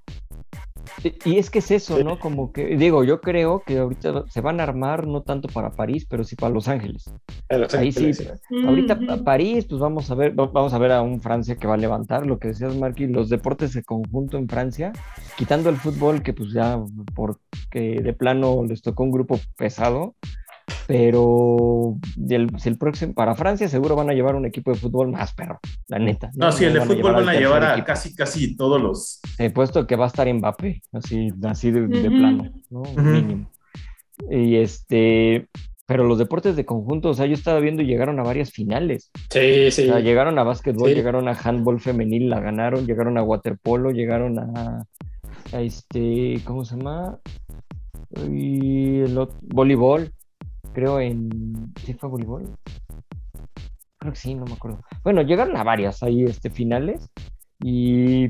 [1.24, 2.18] Y es que es eso, ¿no?
[2.18, 6.06] Como que, digo, yo creo que ahorita se van a armar no tanto para París,
[6.08, 7.10] pero sí para Los Ángeles.
[7.76, 8.10] Ahí sí.
[8.66, 11.78] Ahorita París, pues vamos a ver, vamos a ver a un Francia que va a
[11.78, 14.92] levantar, lo que decías, Marky, los deportes de conjunto en Francia,
[15.36, 16.78] quitando el fútbol, que pues ya
[17.14, 20.14] porque de plano les tocó un grupo pesado,
[20.86, 25.32] pero si el próximo, para Francia seguro van a llevar un equipo de fútbol más
[25.34, 26.30] perro, la neta.
[26.34, 29.20] No, sí, el de fútbol van a llevar a casi, casi todos los.
[29.38, 32.82] He puesto que va a estar Mbappé, así, así de, plano, ¿no?
[32.96, 33.50] Mínimo.
[34.30, 35.48] Y este,
[35.86, 39.10] pero los deportes de conjunto, o sea, yo estaba viendo y llegaron a varias finales.
[39.30, 39.88] Sí, sí.
[39.88, 44.38] O sea, llegaron a básquetbol, llegaron a handball femenil, la ganaron, llegaron a waterpolo, llegaron
[44.38, 44.84] a,
[45.52, 47.18] a este, ¿cómo se llama?
[48.28, 50.12] Y el voleibol
[50.72, 51.72] creo en...
[51.84, 52.44] ¿Sí fue voleibol?
[53.98, 54.82] Creo que sí, no me acuerdo.
[55.04, 57.10] Bueno, llegaron a varias ahí este, finales
[57.62, 58.28] y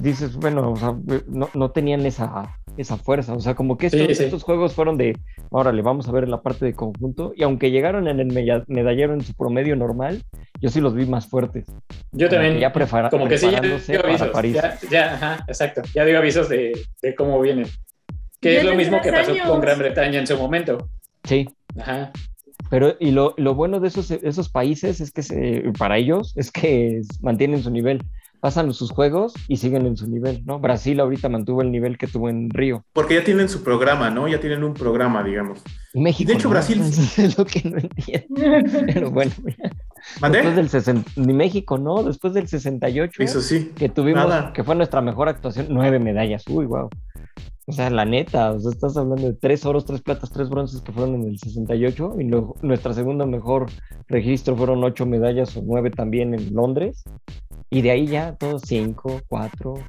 [0.00, 0.96] dices, bueno, o sea,
[1.28, 5.16] no, no, tenían esa, esa fuerza, o sea, como que estos, estos juegos fueron de,
[5.50, 8.32] órale, vamos a ver la parte de conjunto, y aunque llegaron en el
[8.66, 10.24] medallero en su promedio normal,
[10.60, 11.66] yo sí los vi más fuertes.
[12.10, 16.04] Yo también, ya prepara, como que sí, ya digo avisos, ya, ya, ajá, exacto, ya
[16.04, 17.66] digo avisos de, de cómo vienen,
[18.40, 20.88] que es lo mismo que pasó con Gran Bretaña en su momento.
[21.22, 21.48] Sí.
[21.78, 22.12] Ajá.
[22.70, 26.50] Pero y lo, lo, bueno de esos, esos países es que se, para ellos es
[26.50, 28.02] que mantienen su nivel.
[28.42, 30.58] Pasan sus juegos y siguen en su nivel, ¿no?
[30.58, 32.84] Brasil ahorita mantuvo el nivel que tuvo en Río.
[32.92, 34.26] Porque ya tienen su programa, ¿no?
[34.26, 35.60] Ya tienen un programa, digamos.
[35.94, 36.26] Y México.
[36.26, 36.80] De hecho, Brasil.
[37.18, 38.82] es lo que no entiendo.
[38.92, 39.30] Pero bueno.
[40.20, 42.02] Después del 60, ni México, ¿no?
[42.02, 43.22] Después del 68.
[43.22, 43.70] Eso sí.
[43.76, 46.42] Que tuvimos, que fue nuestra mejor actuación, nueve medallas.
[46.48, 46.90] Uy, wow.
[47.68, 50.80] O sea, la neta, o sea, estás hablando de tres oros, tres platas, tres bronces
[50.80, 53.66] que fueron en el 68 y luego nuestra segunda mejor
[54.08, 57.04] registro fueron ocho medallas o nueve también en Londres
[57.72, 59.82] y de ahí ya todos cinco, cuatro,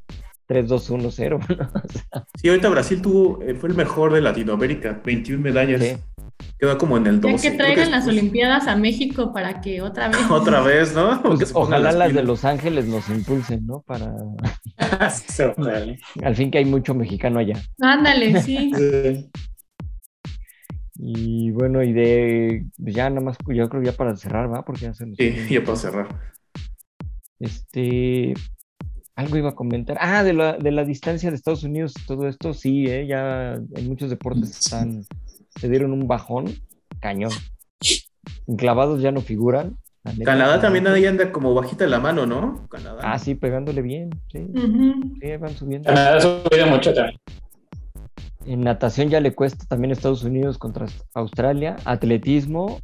[0.46, 1.40] tres, dos, uno, cero.
[2.40, 5.82] Sí, ahorita Brasil tuvo, eh, fue el mejor de Latinoamérica, 21 medallas.
[5.82, 5.98] Sí.
[6.58, 7.52] Quedó como en el 12.
[7.52, 10.18] que traigan las Olimpiadas a México para que otra vez.
[10.30, 11.22] otra vez, ¿no?
[11.22, 13.82] Pues ojalá las, de Los Ángeles nos impulsen, ¿no?
[13.82, 14.14] Para.
[16.24, 17.62] Al fin que hay mucho mexicano allá.
[17.82, 18.72] Ándale, sí.
[20.96, 24.64] Y bueno, y de ya nada más, yo creo ya para cerrar, ¿va?
[24.64, 25.18] Porque ya se nos...
[25.18, 26.34] Sí, ya para cerrar.
[27.44, 28.34] Este,
[29.16, 29.98] algo iba a comentar.
[30.00, 33.06] Ah, de la, de la distancia de Estados Unidos, todo esto, sí, ¿eh?
[33.06, 35.06] ya en muchos deportes están
[35.60, 36.46] se dieron un bajón
[37.00, 37.32] cañón.
[38.58, 39.78] Clavados ya no figuran.
[40.26, 42.68] Canadá también ahí anda como bajita la mano, ¿no?
[42.70, 43.00] Canadá.
[43.04, 44.10] Ah, sí, pegándole bien.
[44.32, 44.48] Sí,
[45.22, 45.88] sí van subiendo.
[45.88, 47.18] Canadá subido mucho también.
[48.46, 51.78] En natación ya le cuesta también Estados Unidos contra Australia.
[51.86, 52.82] Atletismo,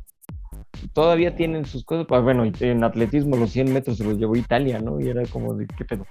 [0.94, 2.06] todavía tienen sus cosas.
[2.08, 5.00] Pues, bueno, en atletismo los 100 metros se los llevó Italia, ¿no?
[5.00, 6.06] Y era como de qué pedo.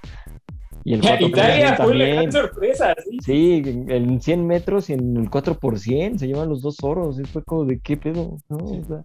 [0.85, 3.19] Y el 4 Italia fue la sorpresa, sí.
[3.25, 7.19] Sí, en 100 metros y en el 4 por 100 se llevan los dos oros.
[7.21, 8.57] Y fue como de qué pedo, ¿no?
[8.57, 9.03] O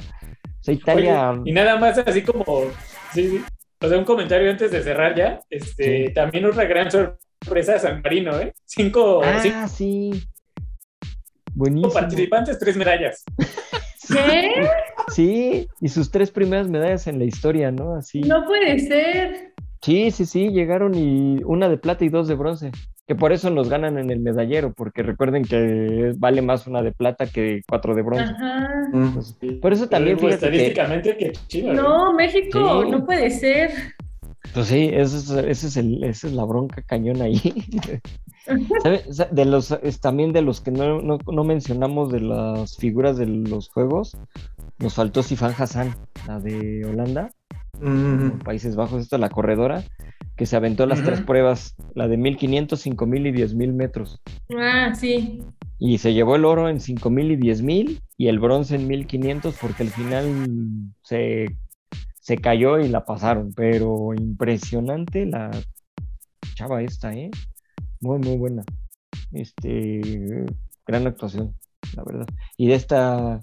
[0.61, 1.41] sea, Italia.
[1.43, 2.45] y nada más así como.
[3.13, 3.41] Sí, sí.
[3.81, 5.41] O sea, un comentario antes de cerrar ya.
[5.49, 8.53] Este, También otra gran sorpresa de San Marino, ¿eh?
[8.65, 9.21] Cinco.
[9.21, 10.23] Ah, sí.
[11.53, 11.89] Buenísimo.
[11.89, 13.23] Cinco participantes, tres medallas.
[14.07, 14.67] ¿Qué?
[15.09, 17.95] Sí, y sus tres primeras medallas en la historia, ¿no?
[17.95, 18.21] Así.
[18.21, 19.53] No puede ser.
[19.81, 22.71] Sí, sí, sí, llegaron y una de plata y dos de bronce.
[23.05, 26.93] Que por eso nos ganan en el medallero, porque recuerden que vale más una de
[26.93, 28.31] plata que cuatro de bronce.
[28.33, 28.69] Ajá.
[29.61, 33.71] por eso también fue estadísticamente que, chido, No, México, no puede ser.
[34.53, 37.39] Pues sí, eso es, ese es el, esa es la bronca cañón ahí.
[39.31, 43.25] De los, es también de los que no, no, no, mencionamos de las figuras de
[43.25, 44.17] los juegos,
[44.79, 45.95] nos faltó Sifan Hassan,
[46.27, 47.31] la de Holanda.
[48.43, 49.83] Países Bajos, esta es la corredora,
[50.35, 54.21] que se aventó las tres pruebas, la de 1500, 5000 y 10000 metros.
[54.57, 55.41] Ah, sí.
[55.79, 59.83] Y se llevó el oro en 5000 y 10000 y el bronce en 1500 porque
[59.83, 60.47] al final
[61.01, 61.47] se,
[62.23, 65.51] se cayó y la pasaron, pero impresionante la
[66.55, 67.29] chava esta, ¿eh?
[67.99, 68.63] Muy, muy buena.
[69.33, 70.45] Este,
[70.87, 71.53] gran actuación,
[71.97, 72.27] la verdad.
[72.55, 73.41] Y de esta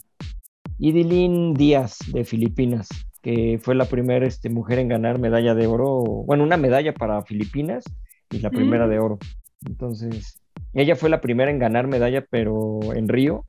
[0.79, 2.89] Idilín Díaz de Filipinas,
[3.21, 7.23] que fue la primera este, mujer en ganar medalla de oro, bueno, una medalla para
[7.23, 7.85] Filipinas
[8.31, 9.03] y la primera de mm.
[9.03, 9.19] oro.
[9.67, 10.41] Entonces,
[10.73, 13.45] ella fue la primera en ganar medalla, pero en Río,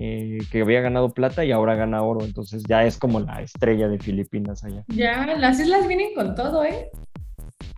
[0.00, 3.88] eh, que había ganado plata y ahora gana oro, entonces ya es como la estrella
[3.88, 4.84] de Filipinas allá.
[4.88, 6.90] Ya, las islas vienen con todo, ¿eh?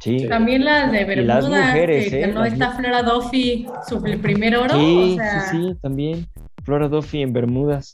[0.00, 0.26] Sí.
[0.28, 2.26] También las de Y Bermuda, las mujeres, que ¿eh?
[2.26, 4.74] ganó Las esta mu- Flora Duffy su el primer oro.
[4.74, 6.26] Sí, o sea, sí, sí, también.
[6.64, 7.90] Flora Duffy en Bermudas,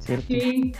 [0.00, 0.26] ¿cierto?
[0.28, 0.72] sí.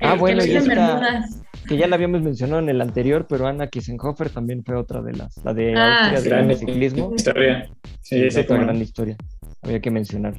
[0.00, 1.42] Ah, El bueno, y esta- Bermudas.
[1.68, 5.12] Que ya la habíamos mencionado en el anterior, pero Anna Kissenhofer también fue otra de
[5.12, 6.24] las, la de Ah, Austria sí.
[6.24, 7.12] de Gran ciclismo.
[7.14, 7.70] historia.
[8.00, 8.58] Sí, es sí, no.
[8.60, 9.16] gran historia.
[9.62, 10.34] Había que mencionar.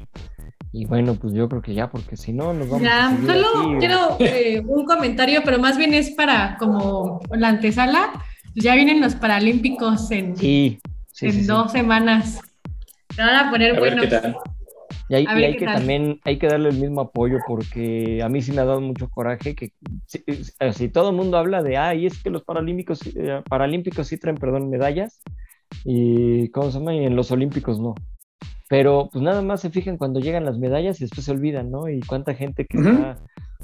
[0.73, 3.27] Y bueno, pues yo creo que ya, porque si no nos vamos a Ya, seguir
[3.27, 3.75] solo aquí.
[3.79, 8.11] quiero eh, un comentario, pero más bien es para como la antesala.
[8.55, 10.79] Ya vienen los Paralímpicos en, Sí,
[11.11, 11.47] sí, en sí, sí.
[11.47, 12.39] dos semanas.
[13.15, 14.05] Se van a poner A ver buenos.
[14.05, 14.37] qué tal.
[15.09, 15.75] Y hay, A y que tal.
[15.79, 19.09] también, hay que darle el mismo apoyo porque a mí sí me ha dado mucho
[19.09, 19.73] coraje que
[20.05, 23.41] si, eh, si todo el mundo habla de, ay, es que los paralímpicos, sí- eh,
[23.49, 25.21] paralímpicos sí traen, perdón, medallas
[25.83, 26.95] y, ¿cómo se llama?
[26.95, 27.93] Y en los olímpicos no.
[28.71, 31.89] Pero pues nada más se fijan cuando llegan las medallas y después se olvidan, ¿no?
[31.89, 33.17] Y cuánta gente que está,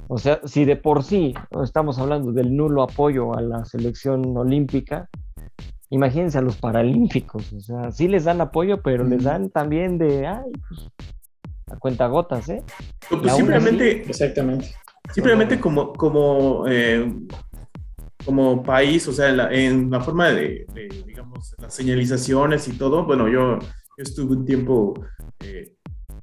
[0.09, 5.07] o sea, si de por sí estamos hablando del nulo apoyo a la selección olímpica,
[5.89, 10.27] imagínense a los paralímpicos, o sea, sí les dan apoyo, pero les dan también de,
[10.27, 10.89] ay, pues,
[11.71, 12.61] a cuentagotas, ¿eh?
[13.09, 14.73] Pues simplemente, Exactamente.
[15.13, 17.13] simplemente como, como, eh,
[18.25, 22.73] como país, o sea, en la, en la forma de, de, digamos, las señalizaciones y
[22.73, 23.57] todo, bueno, yo,
[23.97, 24.93] yo estuve un tiempo,
[25.39, 25.73] eh,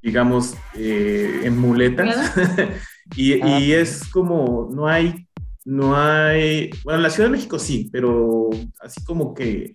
[0.00, 2.32] digamos, eh, en muletas
[3.16, 3.58] y, Ah.
[3.60, 5.26] y es como, no hay,
[5.64, 8.48] no hay, bueno, en la Ciudad de México sí, pero
[8.80, 9.74] así como que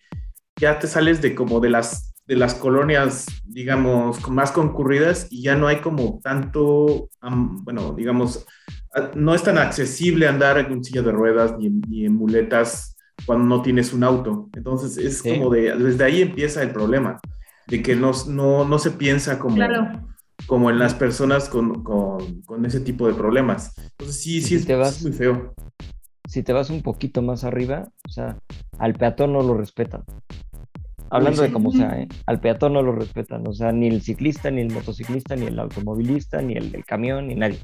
[0.59, 5.55] ya te sales de como de las, de las colonias, digamos, más concurridas y ya
[5.55, 8.45] no hay como tanto, am, bueno, digamos,
[9.15, 12.95] no es tan accesible andar en silla de ruedas ni, en- ni en muletas
[13.25, 14.49] cuando no tienes un auto.
[14.55, 15.31] Entonces es Sí.
[15.37, 17.19] como de, desde ahí empieza el problema,
[17.69, 19.87] de que no, no, no se piensa como, Claro.
[20.47, 23.77] como en las personas con, con, con ese tipo de problemas.
[23.77, 25.53] Entonces sí, sí, si es, te vas- es muy feo.
[26.27, 28.37] Si te vas un poquito más arriba, o sea,
[28.77, 30.03] al peatón no lo respetan.
[31.11, 32.07] Hablando de como sea, ¿eh?
[32.27, 35.57] Al peatón no lo respetan, o sea, ni el ciclista, ni el motociclista, ni el
[35.59, 37.57] automovilista, ni el del camión, ni nadie.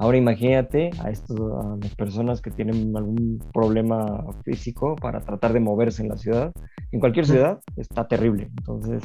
[0.00, 5.60] Ahora imagínate a, estos, a las personas que tienen algún problema físico para tratar de
[5.60, 6.52] moverse en la ciudad.
[6.90, 8.44] En cualquier ciudad está terrible.
[8.56, 9.02] Entonces,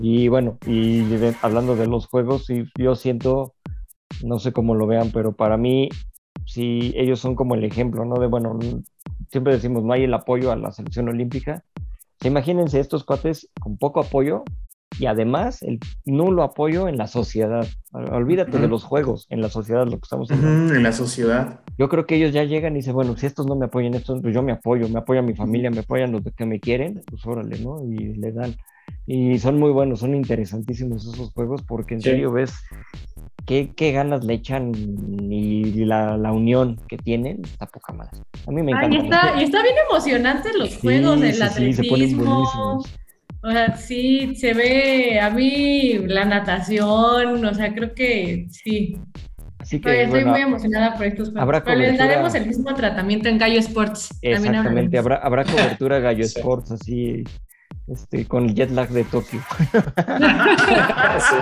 [0.00, 2.46] y bueno, y de- hablando de los juegos,
[2.78, 3.52] yo siento,
[4.24, 5.90] no sé cómo lo vean, pero para mí,
[6.46, 8.14] sí, ellos son como el ejemplo, ¿no?
[8.18, 8.58] De, bueno,
[9.30, 11.62] siempre decimos, no hay el apoyo a la selección olímpica.
[12.24, 14.42] Imagínense estos cuates con poco apoyo
[14.98, 17.66] y además el nulo apoyo en la sociedad.
[17.92, 20.74] Olvídate de los juegos, en la sociedad, lo que estamos hablando.
[20.74, 21.60] En la sociedad.
[21.78, 24.20] Yo creo que ellos ya llegan y dicen, bueno, si estos no me apoyan, estos,
[24.22, 27.26] pues yo me apoyo, me apoya mi familia, me apoyan los que me quieren, pues
[27.26, 27.84] órale, ¿no?
[27.84, 28.54] Y le dan.
[29.06, 32.10] Y son muy buenos, son interesantísimos esos juegos porque en Sí.
[32.10, 32.54] serio ves
[33.46, 34.72] qué, qué ganas le echan
[35.30, 38.12] y la, la unión que tienen, está poca madre.
[38.46, 38.96] A mí me Ay, encanta.
[38.96, 42.24] y está, y está bien emocionantes los Sí, juegos, el sí, sí, se ponen atletismo.
[42.24, 42.94] buenísimos.
[43.44, 48.96] O sea, sí, se ve a mí la natación, o sea, creo que sí.
[49.58, 51.42] Así que, estoy bueno, muy emocionada por estos juegos.
[51.42, 52.08] habrá Pero les cobertura.
[52.08, 54.08] daremos el mismo tratamiento en Gallo Sports.
[54.20, 56.34] Exactamente, habrá, habrá cobertura Gallo Sí.
[56.38, 57.24] Sports así,
[57.86, 59.40] este, con el jet lag de Tokio.
[61.18, 61.36] Sí.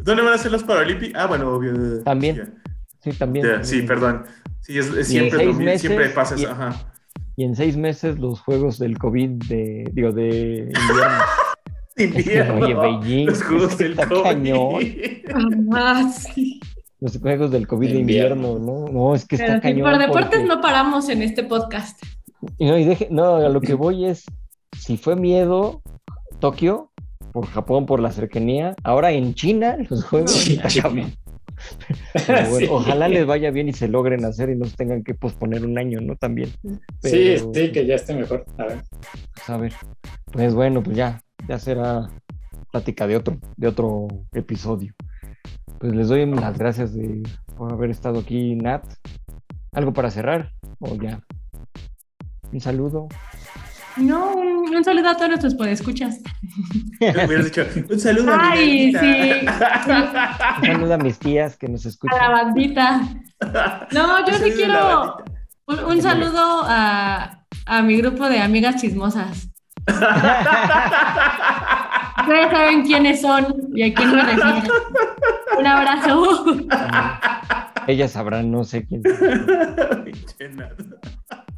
[0.00, 1.14] ¿Dónde van a ser los Paralímpicos?
[1.20, 2.02] Ah, bueno, obvio.
[2.04, 2.54] También.
[3.02, 3.64] Sí, también.
[3.64, 4.24] Sí, perdón.
[4.60, 6.44] Sí, es, siempre, lo siempre meses, pasa eso.
[6.44, 6.74] y- Ajá.
[7.36, 11.24] Y en seis meses los juegos del COVID de, digo, de invierno.
[11.98, 12.64] Invierno.
[12.66, 14.22] Oye, Beijing, Los juegos es que del está COVID.
[14.22, 14.82] cañón.
[15.72, 16.60] Ah, sí.
[17.00, 18.86] Los juegos del COVID de invierno, invierno.
[18.86, 18.92] ¿no?
[18.92, 19.90] No, es que Pero está cañón.
[19.90, 22.02] por deportes porque- no paramos en este podcast.
[22.58, 24.24] Y no, y deje- no, a lo que voy es,
[24.78, 25.80] si fue miedo
[26.38, 26.90] Tokio,
[27.32, 30.80] por Japón, por la cercanía, ahora en China los juegos Sí, está sí.
[31.66, 32.26] Cabrón.
[32.26, 32.66] Pero bueno, Sí.
[32.70, 35.78] Ojalá les vaya bien y se logren hacer y no se tengan que posponer un
[35.78, 36.16] año, ¿no?
[36.16, 36.50] También.
[36.62, 38.44] Sí, Pero, sí, que ya esté mejor.
[38.58, 38.82] A ver.
[39.34, 39.72] pues, a ver.
[40.32, 42.08] Pues bueno, pues ya, ya será
[42.70, 44.94] plática de otro, de otro episodio.
[45.78, 47.22] Pues les doy las gracias de,
[47.56, 48.84] por haber estado aquí, Nat.
[49.72, 50.52] ¿Algo para cerrar?
[50.78, 51.20] ¿O ya?
[52.52, 53.08] Un saludo.
[53.98, 56.20] No, un, un saludo a todos nuestros podescuchas.
[57.00, 59.00] Hubieras dicho, un saludo a mi Ay, Nanita".
[59.00, 59.46] sí,
[60.62, 62.32] Un saludo a mis tías que nos a la escuchan.
[62.32, 63.00] bandita.
[63.92, 65.16] No, yo sí quiero
[65.88, 69.48] un saludo a, a mi grupo de amigas chismosas.
[72.18, 74.74] Ustedes saben quiénes son y a quién me refiero.
[75.58, 76.44] Un abrazo.
[77.86, 79.02] Ellas sabrán, no sé quién.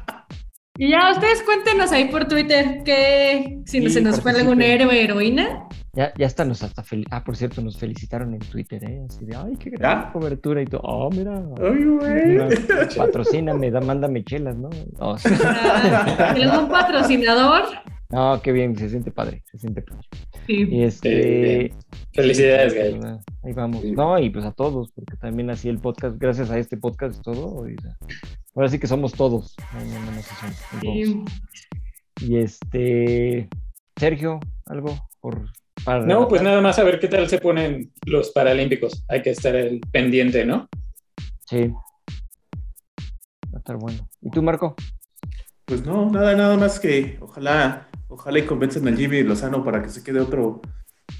[0.78, 5.04] Y ya ustedes cuéntenos ahí por Twitter que si Sí, se nos fue algún héroe
[5.04, 5.68] heroína.
[5.96, 9.04] Ya, ya hasta nos hasta fel- Ah, por cierto, nos felicitaron en Twitter, ¿eh?
[9.08, 9.78] Así de, ay, qué ¿Ya?
[9.78, 10.82] gran cobertura y todo.
[10.84, 11.38] Oh, mira.
[11.62, 12.38] Ay, güey.
[12.98, 14.70] patrocíname, da, mándame chelas, ¿no?
[14.98, 15.30] Oh, sí.
[15.46, 17.64] Ah, ¿Algún patrocinador?
[18.10, 20.08] No, qué bien, se siente padre, se siente padre.
[20.48, 20.68] Sí.
[20.70, 21.74] Y este.
[22.14, 22.94] Felicidades, sí, Gay.
[22.94, 23.22] ¿verdad?
[23.44, 23.82] Ahí vamos.
[23.82, 23.92] Sí.
[23.92, 27.22] No, y pues a todos, porque también así el podcast, gracias a este podcast y
[27.22, 27.70] todo.
[27.70, 27.76] y,
[28.56, 29.56] ahora sí que somos todos.
[29.74, 30.50] No, no, no, son
[30.82, 30.82] todos.
[30.82, 31.24] Sí.
[32.22, 33.48] Y este.
[33.96, 35.46] Sergio, algo por.
[35.84, 39.04] Para No, pues nada más a ver qué tal se ponen los Paralímpicos.
[39.10, 40.70] Hay que estar el pendiente, ¿no?
[41.46, 41.68] Sí.
[41.68, 44.08] Va a estar bueno.
[44.22, 44.76] ¿Y tú, Marco?
[45.66, 49.90] Pues no, nada, nada más que ojalá, ojalá y convencen al Jimmy Lozano para que
[49.90, 50.62] se quede otro,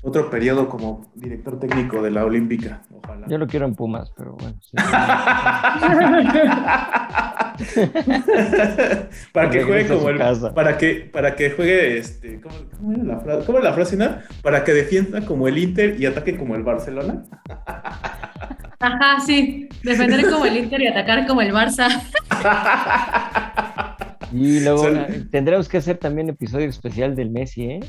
[0.02, 2.84] otro periodo como director técnico de la Olímpica.
[2.92, 3.28] Ojalá.
[3.30, 4.58] Yo lo quiero en Pumas, pero bueno.
[4.62, 4.76] sí.
[9.32, 10.54] para que juegue como el, casa.
[10.54, 13.46] para que, para que juegue este, ¿cómo, cómo era la frase?
[13.46, 14.18] ¿Cómo era la frase, no?
[14.42, 17.24] Para que defienda como el Inter y ataque como el Barcelona.
[18.80, 19.70] Ajá, sí.
[19.84, 21.88] Defender como el Inter y atacar como el Barça.
[24.34, 27.80] Y luego Son- tendremos que hacer también episodio especial del Messi, ¿eh?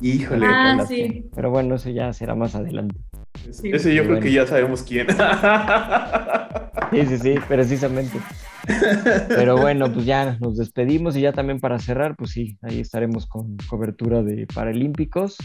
[0.00, 0.46] Híjole.
[0.48, 1.26] Ah, sí.
[1.34, 2.96] Pero bueno, eso ya será más adelante.
[3.48, 5.06] Ese- Ese yo creo que ya sabemos quién.
[6.92, 8.18] Sí, sí, sí, precisamente.
[9.28, 13.26] Pero bueno, pues ya nos despedimos y ya también para cerrar, pues sí, ahí estaremos
[13.26, 15.36] con cobertura de Paralímpicos.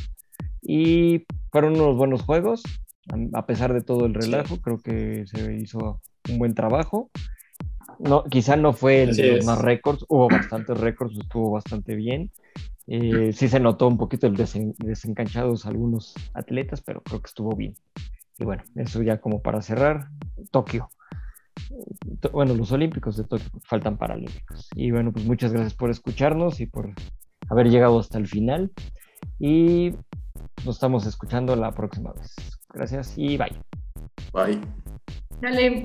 [0.62, 2.62] Y fueron unos buenos juegos,
[3.34, 6.00] a- pesar de todo el relajo, creo que se hizo
[6.30, 7.10] un buen trabajo.
[8.00, 12.32] No, quizá no fue el de los más récords, hubo bastantes récords, estuvo bastante bien.
[12.88, 17.56] Eh, sí se notó un poquito el desen- desencanchados algunos atletas, pero creo que estuvo
[17.56, 17.76] bien.
[18.38, 20.08] Y bueno, eso ya como para cerrar,
[20.52, 20.90] Tokio.
[22.22, 24.68] To- Bueno, los Olímpicos de Tokio faltan Paralímpicos.
[24.76, 26.92] Y bueno, pues muchas gracias por escucharnos y por
[27.50, 28.72] haber llegado hasta el final.
[29.40, 29.92] Y
[30.66, 32.36] nos estamos escuchando la próxima vez.
[32.74, 33.56] Gracias y bye.
[34.34, 34.60] Bye.
[35.42, 35.80] Dale.